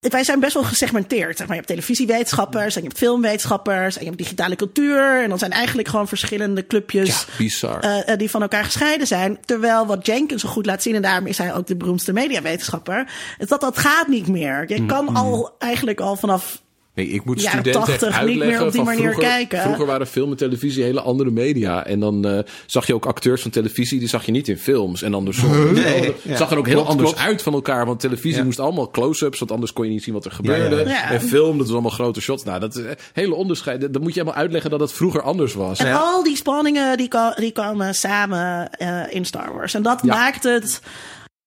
[0.00, 1.36] wij zijn best wel gesegmenteerd.
[1.36, 5.22] Zeg maar, je hebt televisiewetenschappers en je hebt filmwetenschappers en je hebt digitale cultuur.
[5.22, 8.04] En dan zijn eigenlijk gewoon verschillende clubjes Ja, bizar.
[8.16, 9.38] die van elkaar gescheiden zijn.
[9.44, 13.08] Terwijl wat Jenkins zo goed laat zien, en daarom is hij ook de beroemdste mediawetenschapper,
[13.38, 14.64] is dat dat gaat niet meer.
[14.68, 16.62] Je kan al eigenlijk al vanaf
[16.94, 19.60] Nee, ik moet studenten echt 80 niet meer uitleggen op die van manier vroeger, kijken.
[19.60, 21.86] Vroeger waren film en televisie hele andere media.
[21.86, 25.02] En dan eh, zag je ook acteurs van televisie, die zag je niet in films.
[25.02, 25.72] En andersom.
[25.74, 26.36] Nee, ja.
[26.36, 27.26] zag er ook heel Klopt, anders klopt.
[27.28, 27.86] uit van elkaar.
[27.86, 28.44] Want televisie Ja.
[28.44, 30.76] moest allemaal close-ups, want anders kon je niet zien wat er gebeurde.
[30.76, 30.88] Ja, ja.
[30.88, 31.10] Ja.
[31.10, 32.44] En film, dat was allemaal grote shots.
[32.44, 33.80] Nou, dat is een hele onderscheid.
[33.80, 35.78] Dat- Dan moet je helemaal uitleggen dat het vroeger anders was.
[35.78, 39.74] En al die spanningen die, ko- die komen samen eh, in Star Wars.
[39.74, 40.14] En dat Ja.
[40.14, 40.80] maakt het.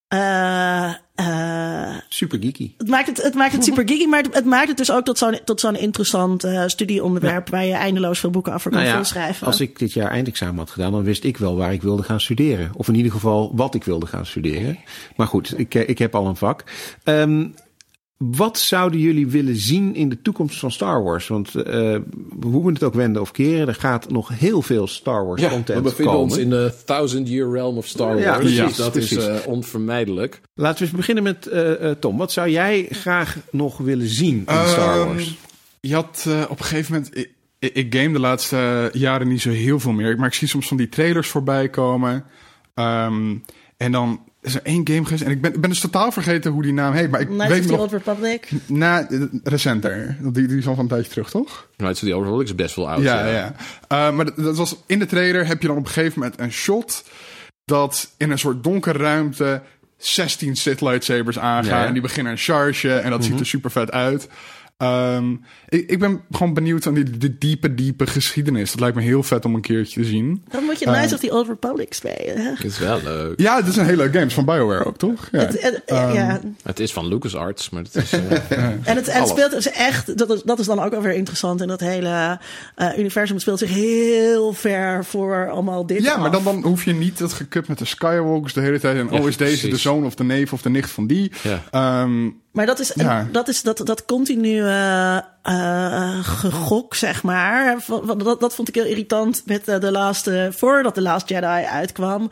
[0.07, 2.73] Eh, eh, Super geeky.
[2.77, 5.05] het, maakt het, het maakt het super geeky, maar het, het maakt het dus ook
[5.05, 8.91] tot zo'n tot zo'n interessant eh, studieonderwerp waar je eindeloos veel boeken over kan Nou
[8.91, 9.47] ja, volschrijven.
[9.47, 12.19] als ik dit jaar eindexamen had gedaan, dan wist ik wel waar ik wilde gaan
[12.19, 12.71] studeren.
[12.73, 14.79] Of in ieder geval wat ik wilde gaan studeren.
[15.15, 16.63] Maar goed, ik, ik heb al een vak.
[17.03, 17.45] Ehm,
[18.17, 21.27] wat zouden jullie willen zien in de toekomst van Star Wars?
[21.27, 21.97] Want eh,
[22.41, 25.49] hoe we het ook wenden of keren, er gaat nog heel veel Star Wars Ja,
[25.49, 26.19] we bevinden komen.
[26.19, 28.21] ons in de thousand year realm of Star Wars.
[28.21, 29.17] Ja, precies, Dus dat precies.
[29.17, 30.41] is eh, onvermijdelijk.
[30.53, 32.17] Laten we eens beginnen met eh, eh, Tom.
[32.17, 35.35] Wat zou jij graag nog willen zien in Star Ehm, Wars?
[35.79, 37.17] Je had op een gegeven moment...
[37.17, 40.17] Ik, ik, ik game de laatste jaren niet zo heel veel meer.
[40.17, 42.23] Maar ik zie soms van die trailers voorbij komen.
[42.73, 43.35] Ehm,
[43.77, 45.23] en dan is er één game geweest.
[45.23, 47.11] En ik ben, ik ben dus totaal vergeten hoe die naam heet.
[47.11, 47.81] Maar ik Knights weet of the nog...
[47.81, 48.49] Old Republic.
[48.65, 50.17] Na, eh, recenter.
[50.19, 51.67] Die, die is al van een tijdje terug, toch?
[51.75, 53.01] Knights of the Old Republic is best wel oud.
[53.01, 53.55] Ja, ja.
[53.87, 56.39] Eh, maar dat, dat was in de trailer heb je dan op een gegeven moment
[56.39, 57.03] een shot
[57.65, 59.61] dat in een soort donkere ruimte
[59.97, 61.85] 16 Sith lightsabers aangaan Ja.
[61.85, 64.27] en die beginnen een charge en dat ziet er super vet uit.
[64.77, 65.31] Ehm,
[65.69, 68.71] ik, ik ben gewoon benieuwd aan die, de diepe, diepe geschiedenis.
[68.71, 70.43] Dat lijkt me heel vet om een keertje te zien.
[70.49, 72.57] Dan moet je Knights of the Old Republic spelen.
[72.63, 73.39] is wel leuk.
[73.39, 74.23] Ja, het is een hele leuke game.
[74.23, 75.27] Het is van BioWare ook, toch?
[75.31, 75.39] Ja.
[75.39, 76.41] Het- het- ja.
[76.63, 78.11] Het is van LucasArts, maar het is...
[78.13, 78.21] eh,
[78.59, 81.61] En het, en het speelt dus echt, dat is, dat is dan ook alweer interessant
[81.61, 82.39] in dat hele
[82.75, 83.33] eh, universum.
[83.33, 86.03] Het speelt zich heel ver voor allemaal dit.
[86.03, 88.97] Ja, maar dan, dan hoef je niet dat gekut met de Skywalkers de hele tijd.
[88.97, 91.31] En Ja, oh, is deze de zoon of de neef of de nicht van die?
[91.43, 91.63] Ja.
[91.71, 93.27] Ehm, Maar dat is, Ja.
[93.31, 94.61] dat, is dat, dat continu
[95.47, 97.77] eh, eh, gegok, zeg maar.
[98.17, 102.29] Dat, dat vond ik heel irritant met eh, de laatste, voordat de Last Jedi uitkwam.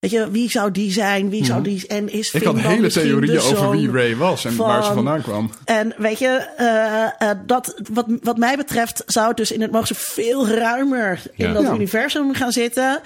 [0.00, 1.30] Weet je, wie zou die zijn?
[1.30, 2.36] Wie zou die En is Mhm.
[2.36, 5.50] ik had hele theorieën over wie Ray was en waar ze van- vandaan kwam.
[5.64, 9.86] En weet je, eh, dat, wat, wat mij betreft zou het dus in het mogen
[9.88, 11.52] ze veel ruimer in Ja.
[11.52, 11.72] dat Ja.
[11.74, 13.00] universum gaan zitten.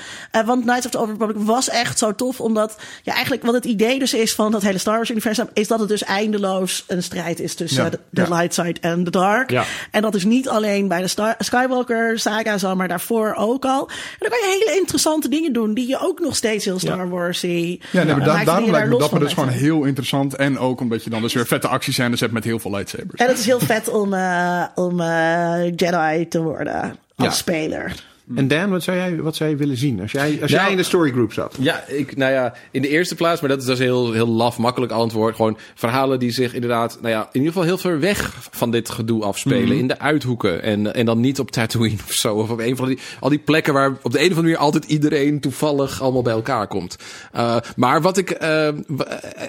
[0.47, 3.65] Want Knights of the Old Republic was echt zo tof, omdat ja, eigenlijk wat het
[3.65, 7.03] idee dus is van dat hele Star Wars universum, is dat het dus eindeloos een
[7.03, 7.91] strijd is tussen Ja.
[7.91, 9.50] de, de light side en de dark.
[9.51, 9.65] Ja.
[9.91, 13.89] En dat is niet alleen bij de Star Skywalker saga zo, maar daarvoor ook al.
[13.89, 17.09] En dan kan je hele interessante dingen doen die je ook nog steeds heel Star
[17.09, 17.81] Wars zie.
[17.91, 20.35] Ja, nee, maar da- maakt daarom lijkt me dat me dus gewoon heel interessant.
[20.35, 23.21] En ook omdat je dan dus weer vette actiescènes hebt met heel veel lightsabers.
[23.21, 26.81] En het is heel vet om, eh, om eh, Jedi te worden
[27.17, 27.31] als Ja.
[27.31, 27.93] speler.
[28.35, 30.71] En Dan, wat zou jij, wat zou je willen zien als jij, als Nou, jij
[30.71, 31.57] in de storygroup zat?
[31.61, 34.59] Ja, ik, nou ja, in de eerste plaats, maar dat is, een heel, heel laf,
[34.59, 35.37] makkelijk antwoord.
[35.37, 38.91] Gewoon verhalen die zich inderdaad, nou ja, in ieder geval heel ver weg van dit
[38.91, 39.79] gedoe afspelen.
[39.79, 40.63] In de uithoeken.
[40.63, 42.35] En, en dan niet op Tatooine of zo.
[42.35, 44.57] Of op een van die, al die plekken waar op de een of andere manier
[44.57, 46.97] altijd iedereen toevallig allemaal bij elkaar komt.
[47.37, 48.69] Uh, maar wat ik, uh,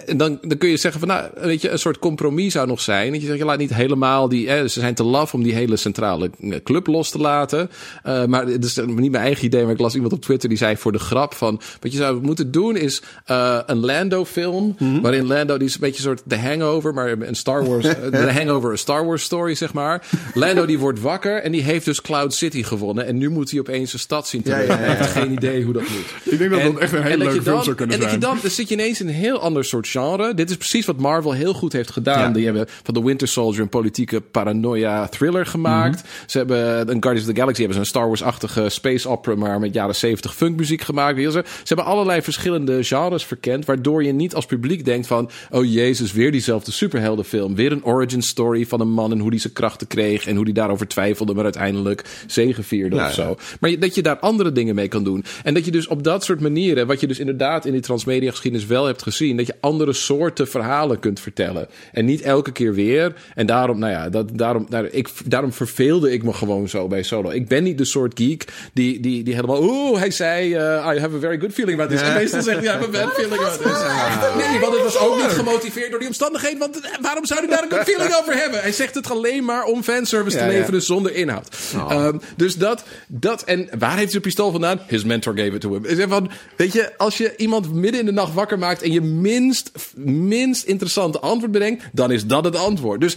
[0.06, 3.12] dan, dan kun je zeggen van, nou, weet je, een soort compromis zou nog zijn.
[3.12, 5.54] Dat je zegt, je laat niet helemaal die, eh, ze zijn te laf om die
[5.54, 6.32] hele centrale
[6.64, 7.70] club los te laten.
[8.08, 10.78] Uh, maar is niet mijn eigen idee, maar ik las iemand op Twitter die zei
[10.78, 15.02] voor de grap van, wat je zou moeten doen is uh, een Lando-film, Mhm.
[15.02, 18.32] waarin Lando, die is een beetje een soort The Hangover, maar een Star Wars, The
[18.34, 20.08] Hangover, een Star Wars story, zeg maar.
[20.34, 23.60] Lando die wordt wakker en die heeft dus Cloud City gewonnen en nu moet hij
[23.60, 24.76] opeens een stad zien te Ja, ja, ja.
[24.78, 26.34] Heeft geen idee hoe dat moet.
[26.34, 28.12] Ik denk dat En- dat echt een en hele leuke film zou kunnen en dat
[28.12, 28.32] je zijn.
[28.34, 30.34] dan, dan zit je ineens in een heel ander soort genre.
[30.34, 32.34] Dit is precies wat Marvel heel goed heeft gedaan.
[32.34, 35.96] Die hebben van The Winter Soldier een politieke paranoia thriller gemaakt.
[36.04, 36.06] Mhm.
[36.26, 39.60] Ze hebben een Guardians of the Galaxy hebben ze een Star Wars-achtige space opera, maar
[39.60, 41.22] met jaren 70 funkmuziek gemaakt.
[41.22, 45.74] Ze, ze hebben allerlei verschillende genres verkend, waardoor je niet als publiek denkt van, oh
[45.74, 47.56] jezus, weer diezelfde superheldenfilm.
[47.56, 50.46] Weer een origin story van een man en hoe die zijn krachten kreeg en hoe
[50.46, 53.24] die daarover twijfelde, maar uiteindelijk zegevierde Ja, of ja.
[53.24, 53.38] zo.
[53.60, 55.24] Maar dat je daar andere dingen mee kan doen.
[55.44, 58.32] En dat je dus op dat soort manieren, wat je dus inderdaad in die transmedia
[58.32, 61.68] geschiedenis wel hebt gezien, dat je andere soorten verhalen kunt vertellen.
[61.92, 63.14] En niet elke keer weer.
[63.36, 67.04] En daarom, nou ja, dat, daarom, daar, ik, daarom verveelde ik me gewoon zo bij
[67.04, 67.30] Solo.
[67.30, 71.00] Ik ben niet de soort geek die, die, die helemaal, oeh, hij zei, uh, I
[71.00, 72.08] have a very good feeling about this.
[72.08, 74.46] En meestal zegt hij, I have a bad feeling about this.
[74.46, 76.60] Nee, want het was ook niet gemotiveerd door die omstandigheden.
[76.60, 78.62] Want eh, waarom zou hij daar een good feeling over hebben?
[78.62, 80.58] Hij zegt het alleen maar om fanservice Ja, te ja.
[80.58, 81.58] leveren zonder inhoud.
[81.74, 84.80] Ehm, dus dat, dat, en waar heeft hij zijn pistool vandaan?
[84.88, 85.86] His mentor gave it to him.
[85.86, 89.02] Is van, weet je, als je iemand midden in de nacht wakker maakt en je
[89.02, 89.72] minst,
[90.06, 93.02] minst interessante antwoord bedenkt, dan is dat het antwoord.
[93.02, 93.16] Dus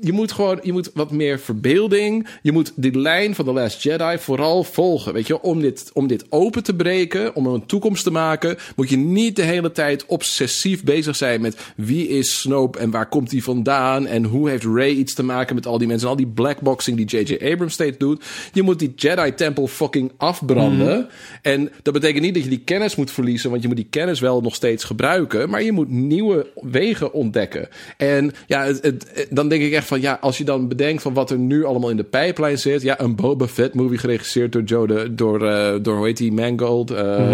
[0.00, 3.82] je moet gewoon, je moet wat meer verbeelding, je moet die lijn van The Last
[3.82, 5.12] Jedi vooral volgen.
[5.12, 8.88] Weet je, om dit, om dit open te breken, om een toekomst te maken, moet
[8.90, 13.30] je niet de hele tijd obsessief bezig zijn met wie is Snoke en waar komt
[13.30, 16.18] hij vandaan en hoe heeft Ray iets te maken met al die mensen en al
[16.24, 17.50] die blackboxing die J.J.
[17.52, 18.24] Abrams steeds doet.
[18.52, 21.08] Je moet die Jedi-tempel fucking afbranden.
[21.42, 24.20] En dat betekent niet dat je die kennis moet verliezen, want je moet die kennis
[24.20, 27.68] wel nog steeds gebruiken, maar je moet nieuwe wegen ontdekken.
[27.96, 31.14] En ja, het, het- dan denk ik echt van ja, als je dan bedenkt van
[31.14, 34.62] wat er nu allemaal in de pijplijn zit, ja, een Boba Fett movie geregisseerd door
[34.62, 37.32] Joe de, door, eh, door hoe heet die Mangold eh,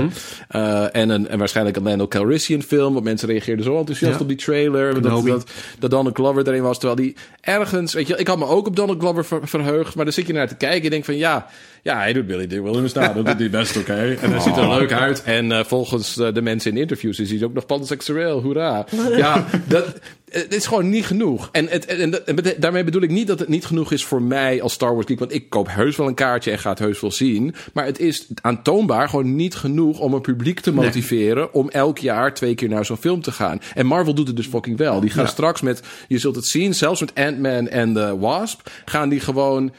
[0.48, 4.20] eh, en een en waarschijnlijk een Lando Calrissian film, want mensen reageerden zo enthousiast Ja.
[4.20, 8.16] op die trailer, dat, dat, dat Donald Glover erin was, terwijl die ergens, weet je,
[8.16, 10.56] ik had me ook op Donald Glover ver- verheugd, maar dan zit je naar te
[10.56, 11.46] kijken en je denkt van ja,
[11.84, 14.16] ja, hij doet Billy Dick Williams nou, dat doet hij best oké.
[14.20, 15.22] En hij ziet er leuk uit.
[15.22, 18.86] En eh, volgens eh, de mensen in interviews is hij ook nog panseksueel, hoera.
[19.16, 19.98] Ja, dat,
[20.30, 21.48] het is gewoon niet genoeg.
[21.52, 22.14] En, het, en,
[22.58, 25.18] daarmee bedoel ik niet dat het niet genoeg is voor mij als Star Wars geek,
[25.18, 27.54] want ik koop heus wel een kaartje en ga het heus wel zien.
[27.72, 32.34] Maar het is aantoonbaar gewoon niet genoeg om een publiek te motiveren om elk jaar
[32.34, 33.60] twee keer naar zo'n film te gaan.
[33.74, 35.00] En Marvel doet het dus fucking wel.
[35.00, 35.30] Die gaan Ja.
[35.30, 39.72] straks met, je zult het zien, zelfs met Ant-Man en The Wasp, gaan die gewoon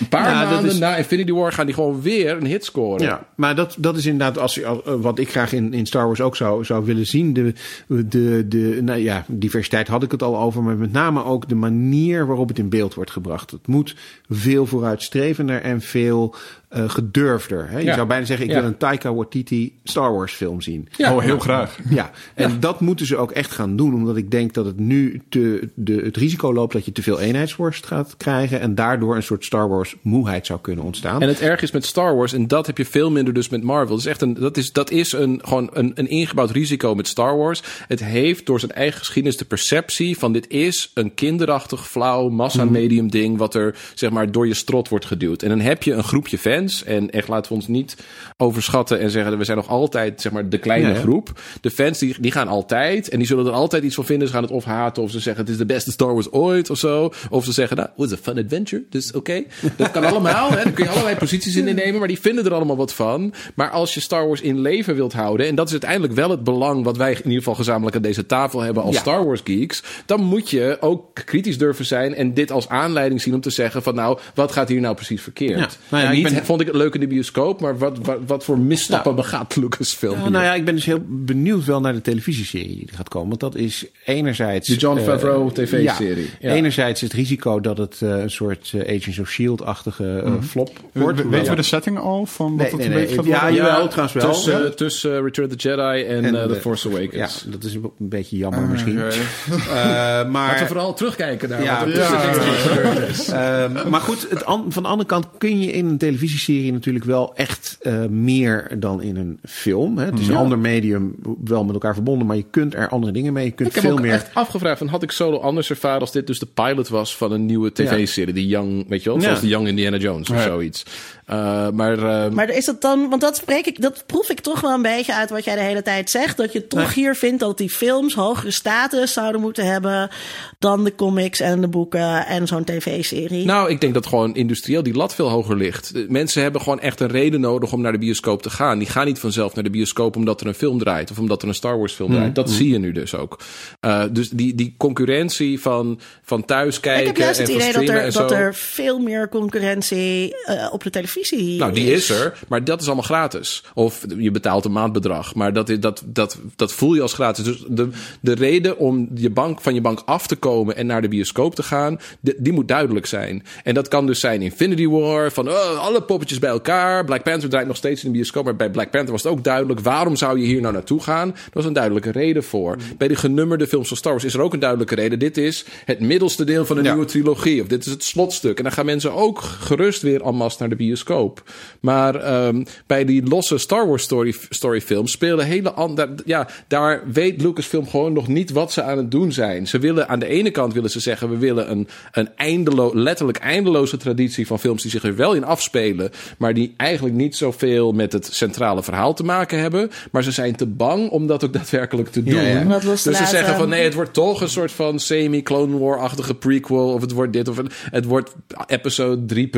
[0.00, 3.02] een paar Ja, maanden is- na Infinity War gaan die gewoon weer een hit scoren.
[3.02, 5.86] Ja, maar dat, dat is inderdaad als, je- als, eh, wat ik graag in, in
[5.86, 7.32] Star Wars ook zou, zou willen zien.
[7.32, 7.52] De,
[7.86, 11.54] de, de, nou ja, diversiteit had ik het al over, maar met name ook de
[11.54, 13.50] manier waarop het in beeld wordt gebracht.
[13.50, 13.94] Het moet
[14.28, 16.34] veel vooruitstrevender en veel
[16.70, 17.68] eh, gedurfder.
[17.70, 17.78] Hè?
[17.78, 17.94] Je Ja.
[17.94, 18.60] zou bijna zeggen, ik Ja.
[18.60, 20.88] wil een Taika Waititi Star Wars film zien.
[20.96, 21.14] Ja.
[21.14, 21.78] oh, heel graag.
[21.88, 23.94] Ja, en dat moeten ze ook echt gaan doen.
[23.94, 27.20] Omdat ik denk dat het nu te, de, het risico loopt dat je te veel
[27.20, 28.60] eenheidsworst gaat krijgen.
[28.60, 31.22] En daardoor een soort Star Wars moeheid zou kunnen ontstaan.
[31.22, 33.62] En het erg is met Star Wars, en dat heb je veel minder dus met
[33.62, 33.88] Marvel.
[33.90, 37.08] Dat is echt een, dat is, dat is een, gewoon een, een ingebouwd risico met
[37.08, 37.62] Star Wars.
[37.88, 43.10] Het heeft door zijn eigen geschiedenis de perceptie van dit is een kinderachtig, flauw, massa-medium
[43.10, 43.38] ding.
[43.38, 45.42] wat er zeg maar door je strot wordt geduwd.
[45.42, 46.58] En dan heb je een groepje fans.
[46.86, 47.96] En echt laten we ons niet
[48.36, 51.40] overschatten en zeggen we zijn nog altijd zeg maar de kleine Ja, groep.
[51.60, 54.28] De fans die, die gaan altijd en die zullen er altijd iets van vinden.
[54.28, 56.70] Ze gaan het of haten of ze zeggen het is de beste Star Wars ooit
[56.70, 57.12] of zo.
[57.30, 58.82] Of ze zeggen nou, it was a fun adventure.
[58.90, 59.42] Dus oké,
[59.76, 60.50] dat kan allemaal.
[60.50, 60.64] Hè.
[60.64, 63.34] Daar kun je allerlei posities in innemen, maar die vinden er allemaal wat van.
[63.54, 66.44] Maar als je Star Wars in leven wilt houden, en dat is uiteindelijk wel het
[66.44, 69.00] belang wat wij in ieder geval gezamenlijk aan deze tafel hebben als Ja.
[69.00, 73.34] Star Wars geeks, dan moet je ook kritisch durven zijn en dit als aanleiding zien
[73.34, 75.58] om te zeggen van nou, wat gaat hier nou precies verkeerd?
[75.58, 75.68] Ja.
[75.88, 77.98] Nou ja, en ik niet ben- vond ik het leuk in de bioscoop, maar wat,
[78.02, 80.30] wat, wat voor misstappen begaat Lucasfilm Ja, hier?
[80.30, 83.28] nou ja, ik ben dus heel benieuwd wel naar de televisieserie die er gaat komen.
[83.28, 84.68] Want dat is enerzijds...
[84.68, 86.22] De Jon eh, Favreau TV-serie.
[86.40, 86.54] Ja, Ja.
[86.54, 91.22] Enerzijds het risico dat het eh, een soort eh, Agents of S.H.I.E.L.-achtige eh, flop wordt.
[91.22, 93.00] We- weten we de setting al van wat Nee, het nee, een nee.
[93.00, 93.54] beetje gaat Ja, worden?
[93.56, 94.32] jawel, trouwens wel.
[94.32, 94.70] Tussen, Ja.
[94.70, 97.44] tussen Return of the Jedi en, En The Force Ja, Awakens.
[97.48, 98.98] dat is een beetje jammer misschien.
[98.98, 99.08] oké.
[99.08, 99.16] Eh,
[99.74, 102.06] Laten we maar, vooral terugkijken naar Ja, wat er ja.
[102.06, 103.28] gebeurd is.
[103.28, 105.98] Ehm, maar goed, het an- van de andere kant kun je in een
[106.44, 109.98] televisieserie natuurlijk wel echt eh, meer dan in een film.
[109.98, 110.04] Hè.
[110.04, 111.14] Het is een ander medium,
[111.44, 113.44] wel met elkaar verbonden, maar je kunt er andere dingen mee.
[113.44, 114.12] Je kunt Ik heb veel ook meer.
[114.12, 117.32] echt afgevraagd van had ik solo anders ervaren als dit dus de pilot was van
[117.32, 119.24] een nieuwe tv-serie, die Young, weet je wel, Ja.
[119.24, 120.42] zoals de Young Indiana Jones of Ja.
[120.42, 120.82] zoiets.
[121.26, 124.60] Eh, maar eh, Maar is dat dan, want dat spreek ik, dat proef ik toch
[124.60, 126.36] wel een beetje uit wat jij de hele tijd zegt.
[126.36, 130.10] Dat je toch hier vindt dat die films hogere status zouden moeten hebben
[130.58, 133.44] dan de comics en de boeken en zo'n tv-serie.
[133.44, 135.92] Nou, ik denk dat gewoon industrieel die lat veel hoger ligt.
[135.92, 138.78] De Mensen hebben gewoon echt een reden nodig om naar de bioscoop te gaan.
[138.78, 141.48] Die gaan niet vanzelf naar de bioscoop omdat er een film draait of omdat er
[141.48, 142.34] een Star Wars film draait.
[142.34, 143.38] Dat zie je nu dus ook.
[143.80, 147.72] Eh, dus die, die concurrentie van, van thuis kijken ik heb juist en het idee
[147.72, 148.20] dat er, en zo.
[148.20, 152.80] dat er veel meer concurrentie eh, op de televisie Nou, die is er, maar dat
[152.80, 153.64] is allemaal gratis.
[153.74, 157.44] Of je betaalt een maandbedrag, maar dat, is, dat, dat, dat voel je als gratis.
[157.44, 157.88] Dus de,
[158.20, 161.54] de reden om je bank, van je bank af te komen en naar de bioscoop
[161.54, 163.44] te gaan, die, die moet duidelijk zijn.
[163.64, 166.02] En dat kan dus zijn Infinity War, van oh, alle
[166.40, 167.04] bij elkaar.
[167.04, 169.44] Black Panther draait nog steeds in de bioscoop, maar bij Black Panther was het ook
[169.44, 169.80] duidelijk.
[169.80, 171.28] Waarom zou je hier nou naartoe gaan?
[171.28, 172.76] Er was een duidelijke reden voor.
[172.98, 175.18] Bij de genummerde films van Star Wars is er ook een duidelijke reden.
[175.18, 176.90] Dit is het middelste deel van een Ja.
[176.92, 177.62] nieuwe trilogie.
[177.62, 178.56] Of dit is het slotstuk.
[178.56, 181.42] En dan gaan mensen ook gerust weer en masse naar de bioscoop.
[181.80, 186.14] Maar ehm, bij die losse Star Wars story, storyfilms spelen hele andere...
[186.24, 189.66] Ja, daar weet Lucasfilm gewoon nog niet wat ze aan het doen zijn.
[189.66, 191.30] Ze willen aan de ene kant willen ze zeggen...
[191.30, 194.82] we willen een, een eindelo letterlijk eindeloze traditie van films...
[194.82, 196.09] die zich er wel in afspelen...
[196.38, 199.90] maar die eigenlijk niet zoveel met het centrale verhaal te maken hebben.
[200.10, 202.34] Maar ze zijn te bang om dat ook daadwerkelijk te doen.
[202.34, 202.78] Ja, ja.
[202.78, 206.92] Dus ze zeggen van nee, het wordt toch een soort van semi-Clone War-achtige prequel.
[206.92, 208.34] Of het wordt dit, of het, het wordt
[208.66, 209.48] episode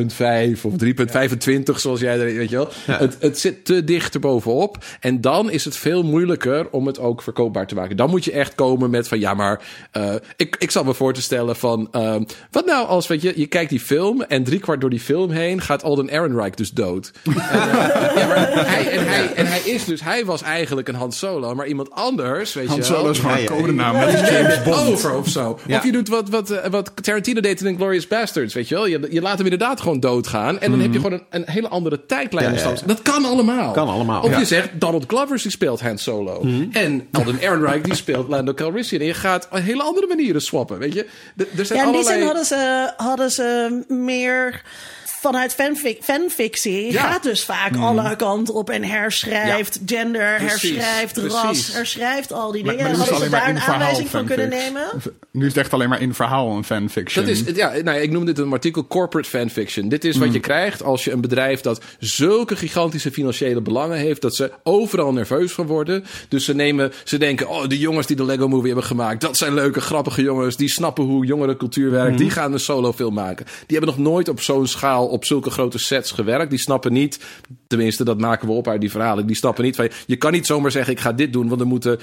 [0.56, 2.68] 3.5 of 3.25, zoals jij er, weet je wel.
[2.86, 4.84] Het, het zit te dicht erbovenop.
[5.00, 7.96] En dan is het veel moeilijker om het ook verkoopbaar te maken.
[7.96, 9.60] Dan moet je echt komen met van ja, maar
[9.90, 12.16] eh, ik, ik zal me voor te stellen van eh,
[12.50, 15.60] wat nou als, weet je, je kijkt die film en driekwart door die film heen
[15.60, 17.10] gaat Alden Ehrenreich dus dood.
[17.52, 17.58] En,
[18.18, 21.54] ja, maar hij, en, hij, en hij is dus, hij was eigenlijk een Han Solo,
[21.54, 22.96] maar iemand anders, weet Han je wel.
[22.96, 23.94] Solo is gewoon een codenaam.
[23.96, 24.76] James Bond.
[24.78, 25.58] over of zo.
[25.66, 25.76] Ja.
[25.76, 28.86] Of je doet wat, wat, eh, wat Tarantino deed in Glorious Bastards, weet je wel.
[28.86, 30.60] Je, je laat hem inderdaad gewoon doodgaan.
[30.60, 32.46] En dan heb je gewoon een, een hele andere tijdlijn.
[32.46, 32.68] Ja, ja, ja.
[32.68, 32.88] ontstaan.
[32.88, 33.72] Dat kan allemaal.
[33.72, 34.38] Kan allemaal, Of ja.
[34.38, 36.44] je zegt, Donald Glover die speelt Han Solo.
[36.72, 39.00] En Alden Ehrenreich die speelt Lando Calrissian.
[39.00, 41.06] En je gaat op hele andere manieren swappen, weet je.
[41.56, 42.18] Er zijn Ja, in die allerlei...
[42.18, 44.62] zin hadden ze, hadden ze meer
[45.22, 46.92] vanuit fanfic, fanfictie.
[46.92, 47.02] Ja.
[47.02, 51.32] Gaat dus vaak alle kanten op en herschrijft gender, Precies, herschrijft precies.
[51.32, 52.90] ras, herschrijft al die Maar, dingen.
[52.90, 54.84] maar hadden ze alleen daar maar een in verhaal aanwijzing van kunnen nemen?
[55.30, 57.24] Nu is het echt alleen maar in verhaal een fanfiction.
[57.24, 59.88] Dat is, ja, nou, ik noem dit een artikel corporate fanfiction.
[59.88, 64.22] Dit is wat je krijgt als je een bedrijf dat zulke gigantische financiële belangen heeft,
[64.22, 66.04] dat ze overal nerveus van worden.
[66.28, 69.36] Dus ze nemen, ze denken, oh, de jongens die de Lego Movie hebben gemaakt, dat
[69.36, 73.46] zijn leuke, grappige jongens, die snappen hoe jongerencultuur werkt, die gaan een solofilm maken.
[73.66, 76.50] Die hebben nog nooit op zo'n schaal op zulke grote sets gewerkt.
[76.50, 77.20] Die snappen niet
[77.72, 79.26] Tenminste, dat maken we op uit die verhalen.
[79.26, 81.66] Die snappen niet van, je kan niet zomaar zeggen, ik ga dit doen, want er
[81.66, 81.98] moeten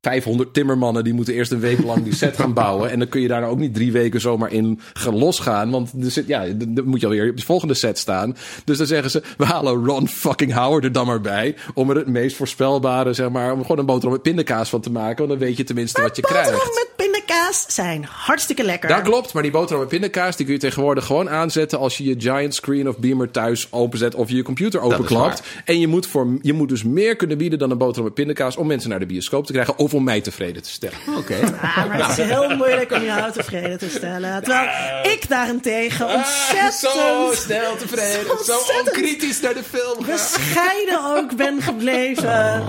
[0.00, 2.90] 500 timmermannen, die moeten eerst een week lang die set gaan bouwen.
[2.90, 5.92] En dan kun je daar nou ook niet drie weken zomaar in gaan losgaan, want
[6.00, 8.36] er zit, ja, dan moet je alweer op de volgende set staan.
[8.64, 11.96] Dus dan zeggen ze, we halen Ron fucking Howard er dan maar bij, om er
[11.96, 15.28] het meest voorspelbare, zeg maar, om gewoon een boterham met pindakaas van te maken, want
[15.28, 16.50] dan weet je tenminste wat je krijgt.
[16.50, 18.88] Boterham met pindakaas zijn hartstikke lekker.
[18.88, 22.04] Dat klopt, maar die boterham met pindakaas die kun je tegenwoordig gewoon aanzetten als je
[22.04, 24.80] je giant screen of beamer thuis openzet of je je computer
[25.16, 25.42] openklapt.
[25.64, 28.56] En je moet, voor, je moet dus meer kunnen bieden dan een boterham met pindakaas
[28.56, 30.98] om mensen naar de bioscoop te krijgen of om mij tevreden te stellen.
[31.18, 31.36] Oké.
[31.36, 34.42] Ja, maar het is heel moeilijk om jou tevreden te stellen.
[34.42, 34.68] Terwijl
[35.12, 36.74] ik daarentegen ontzettend...
[36.74, 40.12] Zo snel tevreden, zo ontzettend onkritisch naar de film gaan.
[40.12, 42.62] bescheiden ook ben gebleven.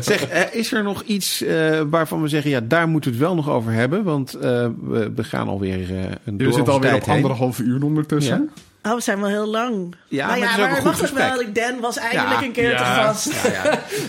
[0.00, 3.26] Zeg, eh, is er nog iets eh, waarvan we zeggen, ja, daar moeten we het
[3.26, 4.04] wel nog over hebben?
[4.04, 4.40] Want eh,
[4.82, 7.14] we, we gaan alweer eh een Je door zit onze alweer op heen.
[7.14, 8.50] anderhalf uur ondertussen.
[8.82, 9.94] Oh, we zijn wel heel lang.
[10.08, 11.42] Ja, maar ja, wacht eens wel.
[11.52, 12.46] Dan was eindelijk Ja.
[12.46, 13.02] een keer te Ja.
[13.04, 13.24] gast.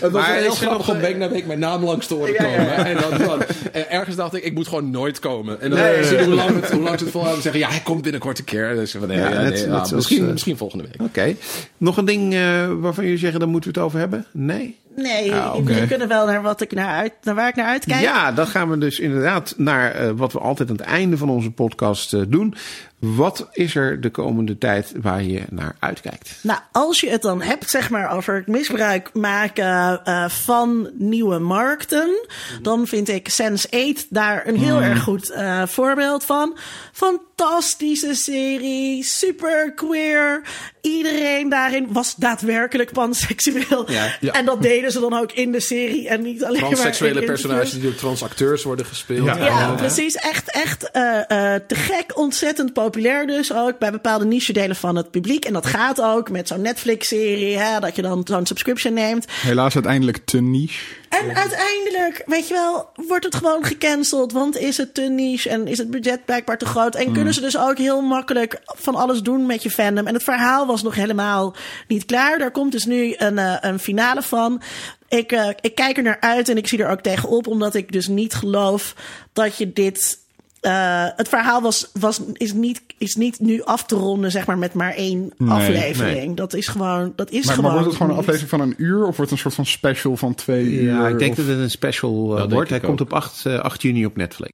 [0.00, 2.34] was Maar heel is grappig nog, om week na week mijn naam langs te horen
[2.36, 2.50] komen.
[2.64, 2.84] ja.
[2.86, 3.42] En dan, dan
[3.72, 5.60] en ergens dacht ik, ik moet gewoon nooit komen.
[5.60, 7.42] En dan Nee, zie je hoe lang het, hoe lang ze het volhouden.
[7.42, 8.74] zeggen, ja, hij komt binnenkort een keer.
[8.74, 11.00] Dus van, nee, Ja, ja, net- nee, net misschien, eh, misschien volgende week.
[11.08, 11.34] Oké.
[11.76, 12.40] Nog een ding eh,
[12.80, 14.26] waarvan jullie zeggen, daar moeten we het over hebben?
[14.32, 14.80] Nee?
[14.96, 18.00] Nee, Ah, we kunnen wel naar, wat ik naar, uit, naar waar ik naar uitkijk.
[18.00, 21.28] Ja, dan gaan we dus inderdaad naar eh, wat we altijd aan het einde van
[21.28, 22.54] onze podcast doen.
[23.02, 26.38] Wat is er de komende tijd waar je naar uitkijkt?
[26.42, 31.38] Nou, als je het dan hebt, zeg maar, over het misbruik maken eh, van nieuwe
[31.38, 32.26] markten,
[32.60, 36.58] dan vind ik Sense8 daar een heel erg goed eh, voorbeeld van.
[36.92, 40.42] Fantastische serie, super queer.
[40.80, 43.90] Iedereen daarin was daadwerkelijk panseksueel.
[43.90, 44.16] Ja.
[44.20, 44.32] Ja.
[44.32, 47.24] En dat deden ze dan ook in de serie en niet alleen maar in Transseksuele
[47.24, 49.26] personages die door transacteurs worden gespeeld.
[49.26, 49.36] Ja.
[49.36, 50.14] Ja, precies.
[50.14, 52.18] Echt, echt eh, eh, te gek.
[52.18, 55.44] Ontzettend populair dus ook bij bepaalde niche-delen van het publiek.
[55.44, 59.26] En dat gaat ook met zo'n Netflix-serie, hè, dat je dan zo'n subscription neemt.
[59.30, 61.00] Helaas uiteindelijk te niche.
[61.08, 64.32] En uiteindelijk, weet je wel, wordt het gewoon gecanceld.
[64.32, 66.94] Want is het te niche en is het budget blijkbaar te groot.
[66.94, 70.06] En kunnen ze dus ook heel makkelijk van alles doen met je fandom.
[70.06, 71.54] En het verhaal was nog helemaal
[71.88, 72.38] niet klaar.
[72.38, 74.62] Daar komt dus nu een, eh, een finale van.
[75.08, 77.46] Ik, eh, ik kijk er naar uit en ik zie er ook tegenop.
[77.46, 78.94] Omdat ik dus niet geloof
[79.32, 80.20] dat je dit...
[80.62, 84.58] eh, het verhaal was, was, is, niet, is niet nu af te ronden, zeg maar,
[84.58, 86.26] met maar één Nee, aflevering.
[86.26, 86.34] nee.
[86.34, 87.12] Dat is gewoon.
[87.16, 88.98] Dat is Maar, gewoon maar wordt het gewoon een aflevering van een uur?
[89.06, 90.82] Of wordt het een soort van special van twee uur?
[90.94, 92.68] Ja, ik denk Of- dat het een special eh, wordt.
[92.68, 94.50] Hij ik komt op 8, eh, 8 juni op Netflix.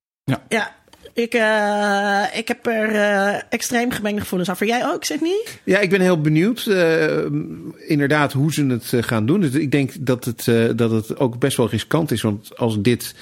[0.48, 0.76] Ja,
[1.14, 4.66] ik, eh, ik heb er eh, extreem gemengde gevoelens over.
[4.66, 5.60] Jij ook, zeg niet?
[5.64, 7.24] Ja, ik ben heel benieuwd eh,
[7.86, 9.40] inderdaad hoe ze het eh, gaan doen.
[9.40, 12.22] Dus ik denk dat het, eh, dat het ook best wel riskant is.
[12.22, 13.14] Want als dit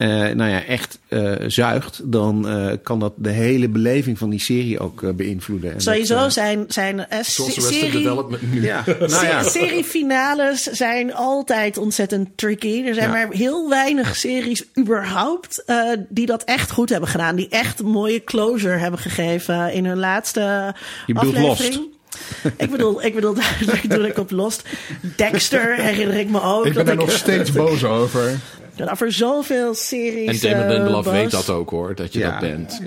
[0.00, 4.40] eh, nou ja, echt eh, zuigt, dan eh, kan dat de hele beleving van die
[4.40, 5.74] serie ook beïnvloeden.
[5.74, 8.62] En Sowieso dat, eh, zijn, zijn serie, Development nu.
[8.62, 9.42] ja, nou ja.
[9.42, 12.82] se- seriefinales zijn altijd ontzettend tricky.
[12.86, 13.12] Er zijn Ja.
[13.12, 15.76] maar heel weinig series überhaupt eh,
[16.08, 17.36] die dat echt goed hebben gedaan.
[17.36, 20.74] Die echt mooie closure hebben gegeven in hun laatste
[21.06, 21.88] Je bedoelt aflevering.
[22.56, 23.34] Ik bedoel, ik bedoel,
[23.66, 24.62] daar bedoel ik op Lost.
[25.16, 26.66] Dexter herinner ik me ook.
[26.66, 28.38] Ik ben er nog steeds boos over.
[28.76, 30.42] Dat over zoveel series.
[30.42, 31.14] En Damon Lindelof was.
[31.14, 32.30] weet dat ook hoor, dat je Ja.
[32.30, 32.80] dat bent.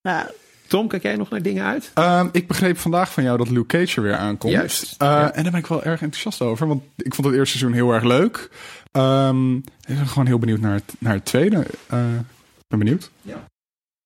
[0.00, 0.30] Ja,
[0.66, 1.90] Tom, kijk jij nog naar dingen uit?
[1.94, 4.52] Ehm, ik begreep vandaag van jou dat Luke Cage er weer aankomt.
[4.52, 5.32] Juist, Eh, ja.
[5.32, 6.66] En daar ben ik wel erg enthousiast over.
[6.66, 8.50] Want ik vond het eerste seizoen heel erg leuk.
[8.92, 11.56] Ehm, ik ben gewoon heel benieuwd naar het, naar het tweede.
[11.86, 12.14] Eh,
[12.58, 13.10] ik ben benieuwd.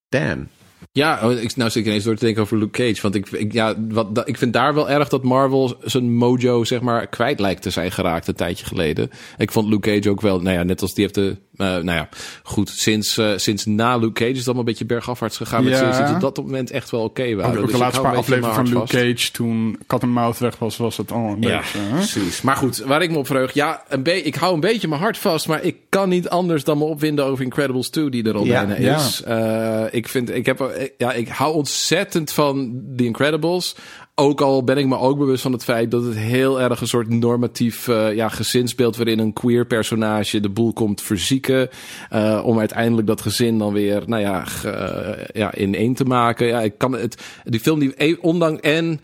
[0.08, 0.48] Dan.
[0.96, 3.02] Ja, oh, ik, nou zit ik ineens door te denken over Luke Cage.
[3.02, 7.06] Want ik, ja, wat, ik vind daar wel erg dat Marvel zijn mojo zeg maar,
[7.06, 9.10] kwijt lijkt te zijn geraakt een tijdje geleden.
[9.36, 11.36] Ik vond Luke Cage ook wel, nou ja, net als die heeft de...
[11.56, 12.08] eh, nou ja,
[12.42, 15.64] goed, sinds, eh, sinds na Luke Cage is het allemaal een beetje bergafwaarts gegaan.
[15.64, 15.78] Met Ja.
[15.78, 17.50] series die op dat moment echt wel oké waren.
[17.50, 18.92] ook Dus de ik laatste paar afleveringen van Luke vast.
[18.92, 21.78] Cage, toen Cat and Mouth weg was, was het al een Ja, beetje...
[21.78, 21.94] hè?
[21.94, 22.42] precies.
[22.42, 23.52] Maar goed, waar ik me op verheug.
[23.54, 25.48] Ja, een ik hou een beetje mijn hart vast.
[25.48, 28.64] Maar ik kan niet anders dan me opwinden over Incredibles 2, die er al Ja,
[28.66, 28.96] bijna ja.
[28.96, 29.22] is.
[29.22, 33.76] Eh, ik, vind, ik, heb, ja, ik hou ontzettend van The Incredibles.
[34.18, 36.86] Ook al ben ik me ook bewust van het feit dat het heel erg een
[36.86, 38.96] soort normatief eh, ja, gezinsbeeld...
[38.96, 41.68] waarin een queer personage de boel komt verzieken...
[42.10, 46.46] eh, om uiteindelijk dat gezin dan weer nou ja, eh, ja, in één te maken.
[46.46, 48.60] Ja, ik kan het, die film die ondanks...
[48.60, 49.00] En,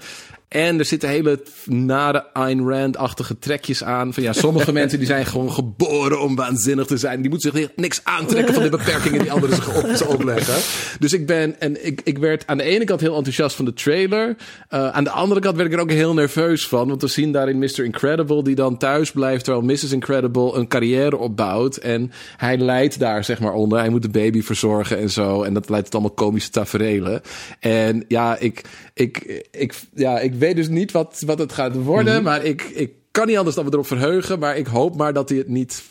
[0.52, 4.14] en er zitten hele nare Ayn Rand-achtige trekjes aan.
[4.14, 7.20] Van ja, sommige mensen die zijn gewoon geboren om waanzinnig te zijn.
[7.20, 10.54] Die moeten zich niks aantrekken van de beperkingen die anderen zich op, ze opleggen.
[10.98, 13.72] Dus ik ben, en ik, ik werd aan de ene kant heel enthousiast van de
[13.72, 14.36] trailer.
[14.68, 16.88] Eh, aan de andere kant werd ik er ook heel nerveus van.
[16.88, 17.84] Want we zien daarin Mr.
[17.84, 19.44] Incredible die dan thuis blijft.
[19.44, 19.92] Terwijl Mrs.
[19.92, 21.76] Incredible een carrière opbouwt.
[21.76, 23.78] En hij leidt daar zeg maar onder.
[23.78, 25.42] Hij moet de baby verzorgen en zo.
[25.42, 27.20] En dat leidt tot allemaal komische taferelen.
[27.60, 28.62] En ja, ik,
[28.94, 32.14] ik, ik, ja, ik weet dus niet wat, wat het gaat worden.
[32.14, 32.22] Mhm.
[32.22, 34.38] Maar ik, ik kan niet anders dan me erop verheugen.
[34.38, 35.82] Maar ik hoop maar dat hij het niet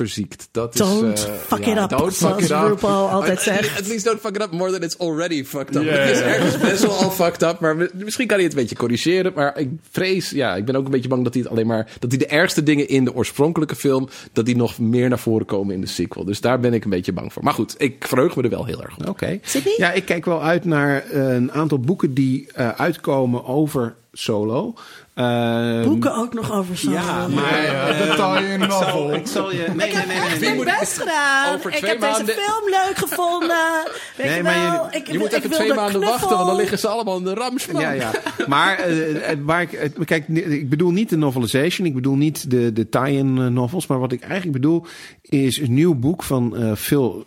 [0.00, 0.48] verziekt.
[0.50, 2.66] Dat Don't is, eh, fuck ja, it up, Don't fuck it up.
[2.68, 3.78] RuPaul altijd At- zegt.
[3.78, 5.82] At least don't fuck it up more than it's already fucked up.
[5.82, 7.60] Ja, Het is ergens best wel al fucked up.
[7.60, 9.32] Maar mi- misschien kan hij het een beetje corrigeren.
[9.34, 11.90] Maar ik vrees, ja, ik ben ook een beetje bang dat hij het alleen maar...
[11.98, 14.08] Dat hij de ergste dingen in de oorspronkelijke film...
[14.32, 16.24] dat die nog meer naar voren komen in de sequel.
[16.24, 17.42] Dus daar ben ik een beetje bang voor.
[17.44, 19.08] Maar goed, ik verheug me er wel heel erg op.
[19.08, 19.38] Oké.
[19.42, 19.74] Sydney?
[19.76, 24.74] Ja, ik kijk wel uit naar eh, een aantal boeken die eh, uitkomen over Solo.
[25.14, 26.90] Ehm, Boeken ook nog over zo.
[26.90, 29.14] Ja, maar Ja, de tie-in novel.
[29.14, 29.64] ik zal je.
[29.76, 30.54] Nee, ik heb nee, nee, echt nee.
[30.64, 31.54] mijn best gedaan.
[31.70, 33.48] Ik heb deze film leuk gevonden.
[34.16, 34.88] Weet Nee, je maar je- wel?
[34.90, 36.10] ik, Je moet ik even twee de maanden knuffel.
[36.18, 37.80] wachten, want dan liggen ze allemaal in de ramsman.
[37.82, 38.10] Ja, ja.
[38.46, 42.50] Maar eh, eh, waar ik, eh, kijk, ik bedoel niet de novelization, ik bedoel niet
[42.50, 44.86] de, de tie-in eh, novels, maar wat ik eigenlijk bedoel
[45.22, 47.24] is een nieuw boek van eh, Phil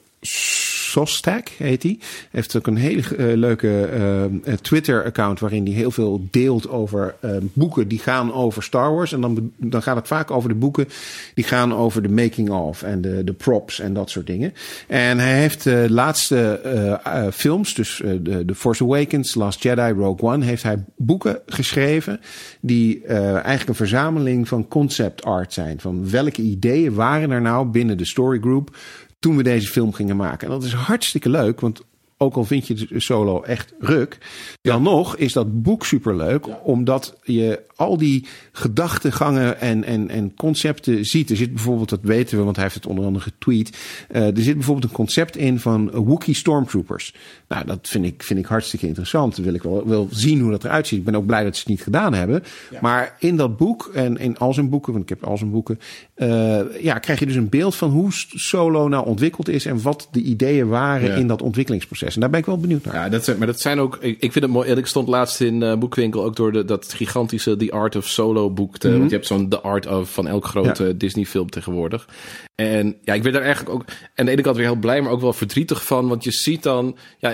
[0.94, 2.00] Sostak, heet hij.
[2.32, 7.16] Heeft ook een hele eh, leuke eh, eh, Twitter-account waarin hij heel veel deelt over
[7.54, 9.14] boeken die gaan over Star Wars.
[9.14, 10.88] En dan, dan gaat het vaak over de boeken
[11.34, 14.54] die gaan over de making-of en de, de props en dat soort dingen.
[14.88, 16.62] En hij heeft de laatste
[17.34, 22.20] films, dus de, The Force Awakens, Last Jedi, Rogue One, heeft hij boeken geschreven
[22.62, 25.80] die eigenlijk een verzameling van concept art zijn.
[25.80, 28.76] Van welke ideeën waren er nou binnen de story group
[29.24, 30.48] toen we deze film gingen maken.
[30.48, 31.82] En dat is hartstikke leuk, want
[32.24, 34.18] ook al vind je de solo echt ruk,
[34.62, 41.06] dan nog is dat boek superleuk, omdat je al die gedachtegangen en, en, en concepten
[41.06, 41.30] ziet.
[41.30, 43.78] Er zit bijvoorbeeld, dat weten we, want hij heeft het onder andere getweet.
[44.10, 47.16] eh, er zit bijvoorbeeld een concept in van Wookiee Stormtroopers.
[47.48, 49.36] Nou, dat vind ik, vind ik hartstikke interessant.
[49.36, 51.00] Dan wil ik wel, wel zien hoe dat eruit ziet.
[51.00, 52.44] Ik ben ook blij dat ze het niet gedaan hebben.
[52.82, 55.80] Maar in dat boek en in al zijn boeken, want ik heb al zijn boeken,
[56.14, 60.08] eh, ja, krijg je dus een beeld van hoe Solo nou ontwikkeld is en wat
[60.12, 62.13] de ideeën waren in dat ontwikkelingsproces.
[62.16, 62.94] En daar ben ik wel benieuwd naar.
[62.94, 63.98] Ja, dat zijn, maar dat zijn ook.
[64.00, 64.72] Ik, ik vind het mooi.
[64.72, 68.50] Ik stond laatst in eh boekwinkel ook door de, dat gigantische The Art of Solo
[68.50, 68.78] boek.
[68.78, 72.08] Te, Want je hebt zo'n The Art of van elk grote Disney film tegenwoordig.
[72.56, 73.86] En ja, ik werd daar eigenlijk ook
[74.16, 76.08] aan de ene kant weer heel blij, maar ook wel verdrietig van.
[76.08, 77.34] Want je ziet dan, ja,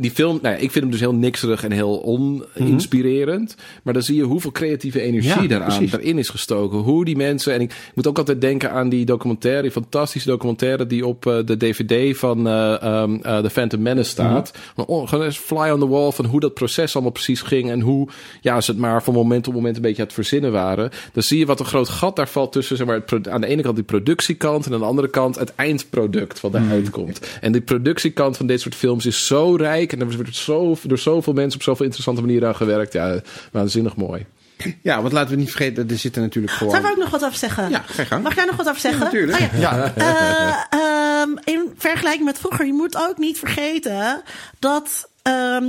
[0.00, 3.56] die film, nou ja, ik vind hem dus heel nikserig en heel oninspirerend.
[3.82, 5.90] Maar dan zie je hoeveel creatieve energie Ja, daaraan, precies.
[5.90, 6.78] daarin is gestoken.
[6.78, 10.86] Hoe die mensen, en ik moet ook altijd denken aan die documentaire, die fantastische documentaire
[10.86, 14.52] die op eh, de DVD van eh ehm, eh, The Phantom Menace staat.
[14.76, 17.70] Oh, Gewoon eens fly on the wall van hoe dat proces allemaal precies ging.
[17.70, 18.08] En hoe,
[18.40, 20.90] ja, ze het maar van moment op moment een beetje aan het verzinnen waren.
[21.12, 23.62] Dan zie je wat een groot gat daar valt tussen, zeg maar, aan de ene
[23.62, 27.20] kant die productiekant en aan de andere kant het eindproduct wat eruit komt.
[27.40, 30.98] En die productiekant van dit soort films is zo rijk en er wordt zo, door
[30.98, 32.92] zoveel mensen op zoveel interessante manieren aan gewerkt.
[32.92, 33.20] Ja,
[33.52, 34.26] waanzinnig mooi.
[34.82, 36.72] Ja, want laten we niet vergeten, er zitten natuurlijk gewoon...
[36.72, 37.70] Zou ik ook nog wat over zeggen?
[37.70, 38.22] Ja, ga je gang.
[38.22, 39.04] Mag daar nog wat over zeggen?
[39.04, 39.40] natuurlijk.
[39.40, 39.92] Oh, ja.
[39.96, 44.22] Ja, Eh, ehm, in vergelijking met vroeger, je moet ook niet vergeten
[44.58, 45.08] dat.
[45.22, 45.64] ehm,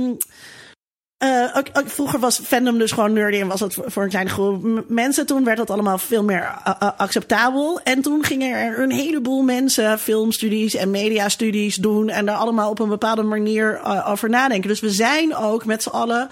[1.20, 4.08] eh, ook, ook vroeger was fandom dus gewoon nerdy en was het voor, voor een
[4.08, 5.26] kleine groep mensen.
[5.26, 7.80] Toen werd dat allemaal veel meer eh, eh, acceptabel.
[7.84, 12.08] En toen gingen er een heleboel mensen filmstudies en mediastudies doen.
[12.08, 14.68] En daar allemaal op een bepaalde manier over nadenken.
[14.68, 16.28] Dus we zijn ook met z'n allen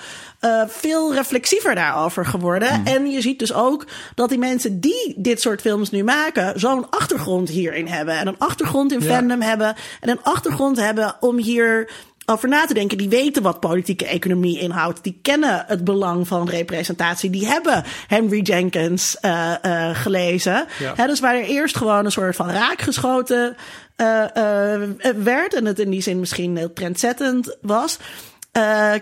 [0.66, 2.85] veel reflexiever daarover geworden.
[2.85, 6.90] En je ziet dus ook dat die mensen die dit soort films nu maken, zo'n
[6.90, 8.15] achtergrond hierin hebben.
[8.15, 9.74] En een achtergrond in fandom hebben.
[10.01, 11.90] En een achtergrond hebben om hier
[12.28, 12.98] over na te denken.
[12.98, 15.02] Die weten wat politieke economie inhoudt.
[15.02, 17.30] Die kennen het belang van representatie.
[17.30, 20.66] Die hebben Henry Jenkins eh, eh, gelezen.
[20.94, 23.56] Hè, dus waar er eerst gewoon een soort van raakgeschoten
[23.96, 24.22] eh,
[24.76, 24.80] eh,
[25.16, 25.55] werd.
[25.55, 27.98] En het in die zin misschien heel trendzettend was.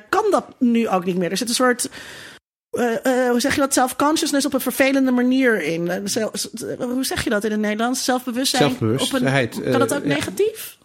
[0.09, 1.31] kan dat nu ook niet meer.
[1.31, 1.89] Er zit een soort.
[2.71, 3.73] eh, hoe zeg je dat?
[3.73, 5.91] Self-consciousness op een vervelende manier in.
[6.79, 8.05] Hoe zeg je dat in het Nederlands?
[8.05, 8.63] Zelfbewustzijn.
[8.63, 10.09] Zelfbewustheid, Op een, kan dat ook ja.
[10.09, 10.77] negatief?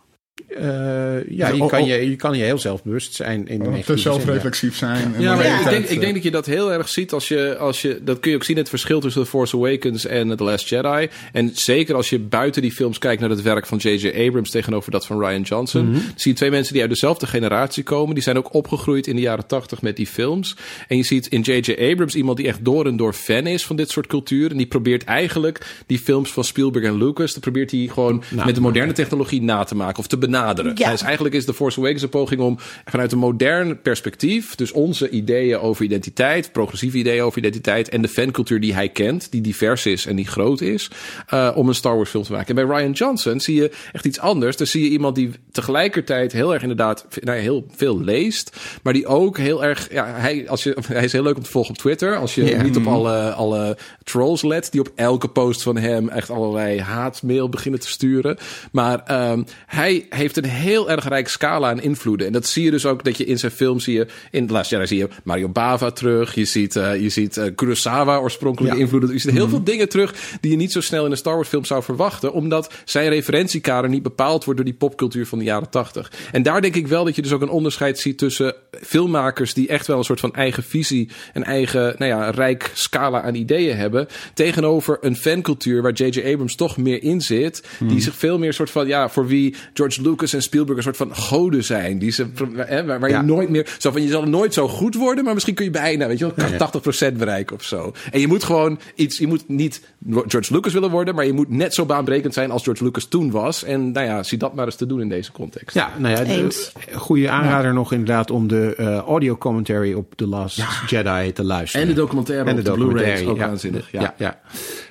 [0.58, 1.88] Eh, ja, je Oh, kan oh.
[1.88, 5.16] je, je kan je heel zelfbewust zijn in de te zelfreflexief zijn.
[5.18, 7.58] Ja, maar ik, denk, ik eh, denk dat je dat heel erg ziet als je,
[7.58, 8.00] als je...
[8.04, 10.70] Dat kun je ook zien in het verschil tussen The Force Awakens en The Last
[10.70, 11.10] Jedi.
[11.32, 14.28] En zeker als je buiten die films kijkt naar het werk van J.J.
[14.28, 15.90] Abrams tegenover dat van Ryan Johnson.
[15.90, 16.00] Mhm.
[16.16, 18.14] zie je twee mensen die uit dezelfde generatie komen.
[18.14, 20.56] Die zijn ook opgegroeid in de jaren tachtig met die films.
[20.88, 21.92] En je ziet in J.J.
[21.92, 24.52] Abrams iemand die echt door en door fan is van dit soort cultuur.
[24.52, 27.34] En die probeert eigenlijk die films van Spielberg en Lucas...
[27.34, 30.41] Dat probeert hij gewoon met de moderne technologie na te maken of te benaderen.
[30.80, 30.92] Ja.
[30.92, 35.10] Is eigenlijk is The Force Awakens een poging om vanuit een modern perspectief, dus onze
[35.10, 39.86] ideeën over identiteit, progressieve ideeën over identiteit en de fancultuur die hij kent, die divers
[39.86, 40.90] is en die groot is,
[41.28, 42.58] eh, om een Star Wars film te maken.
[42.58, 44.58] En bij Ryan Johnson zie je echt iets anders.
[44.58, 49.08] Dan zie je iemand die tegelijkertijd heel erg inderdaad nou, heel veel leest, maar die
[49.08, 51.78] ook heel erg, ja, hij, als je, hij is heel leuk om te volgen op
[51.78, 52.16] Twitter.
[52.16, 56.30] Als je niet op alle, alle trolls let, die op elke post van hem echt
[56.30, 58.38] allerlei haatmail beginnen te sturen.
[58.72, 62.28] Maar ehm, hij heeft heeft een heel erg rijk scala aan invloeden.
[62.28, 64.08] En dat zie je dus ook dat je in zijn film zie je.
[64.32, 66.36] In The Last Jedi zie je Mario Bava terug.
[66.36, 68.82] Je ziet, uh, je ziet uh, Kurosawa oorspronkelijke Ja.
[68.84, 69.12] invloeden.
[69.14, 69.50] Je ziet heel Mhm.
[69.50, 72.34] veel dingen terug die je niet zo snel in een Star Wars film zou verwachten.
[72.34, 76.12] Omdat zijn referentiekader niet bepaald wordt door die popcultuur van de jaren tachtig.
[76.32, 79.68] En daar denk ik wel dat je dus ook een onderscheid ziet tussen filmmakers die
[79.68, 81.10] echt wel een soort van eigen visie.
[81.34, 84.08] Een eigen, nou ja, rijk scala aan ideeën hebben.
[84.34, 86.32] Tegenover een fancultuur waar J.J.
[86.32, 87.64] Abrams toch meer in zit.
[87.80, 90.98] Die zich veel meer soort van, ja, voor wie George Lucas en Spielberg een soort
[90.98, 91.98] van goden zijn.
[92.00, 93.18] Die ze, hè, waar, waar Ja.
[93.20, 95.72] je nooit meer, zo van, je zal nooit zo goed worden, maar misschien kun je
[95.72, 97.94] bijna, weet je wel, 80% bereiken of zo.
[98.12, 99.82] En je moet gewoon iets, je moet niet
[100.28, 103.32] George Lucas willen worden, maar je moet net zo baanbrekend zijn als George Lucas toen
[103.32, 103.64] was.
[103.64, 105.76] En nou ja, zie dat maar eens te doen in deze context.
[105.76, 110.28] Ja, nou ja, de- goede aanrader nog inderdaad om de eh, audio commentary op The
[110.28, 111.88] Last Jedi te luisteren.
[111.88, 114.14] En de documentaire En op de Blu-ray is ook waanzinnig, ja.
[114.18, 114.40] ja,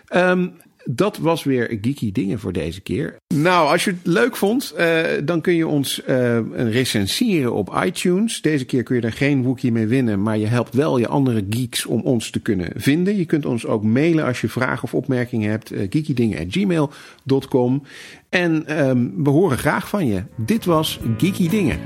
[0.09, 0.39] ja.
[0.85, 3.17] Dat was weer geeky dingen voor deze keer.
[3.35, 8.43] Nou, als je het leuk vond, eh, dan kun je ons eh, recenseren op iTunes.
[8.43, 11.45] Deze keer kun je er geen Wookie mee winnen, maar je helpt wel je andere
[11.51, 13.17] geeks om ons te kunnen vinden.
[13.17, 15.73] Je kunt ons ook mailen als je vragen of opmerkingen hebt.
[15.73, 17.83] Uh, geekydingen.gmail.com
[18.29, 20.23] En ehm, we horen graag van je.
[20.37, 21.79] Dit was Geeky Dingen.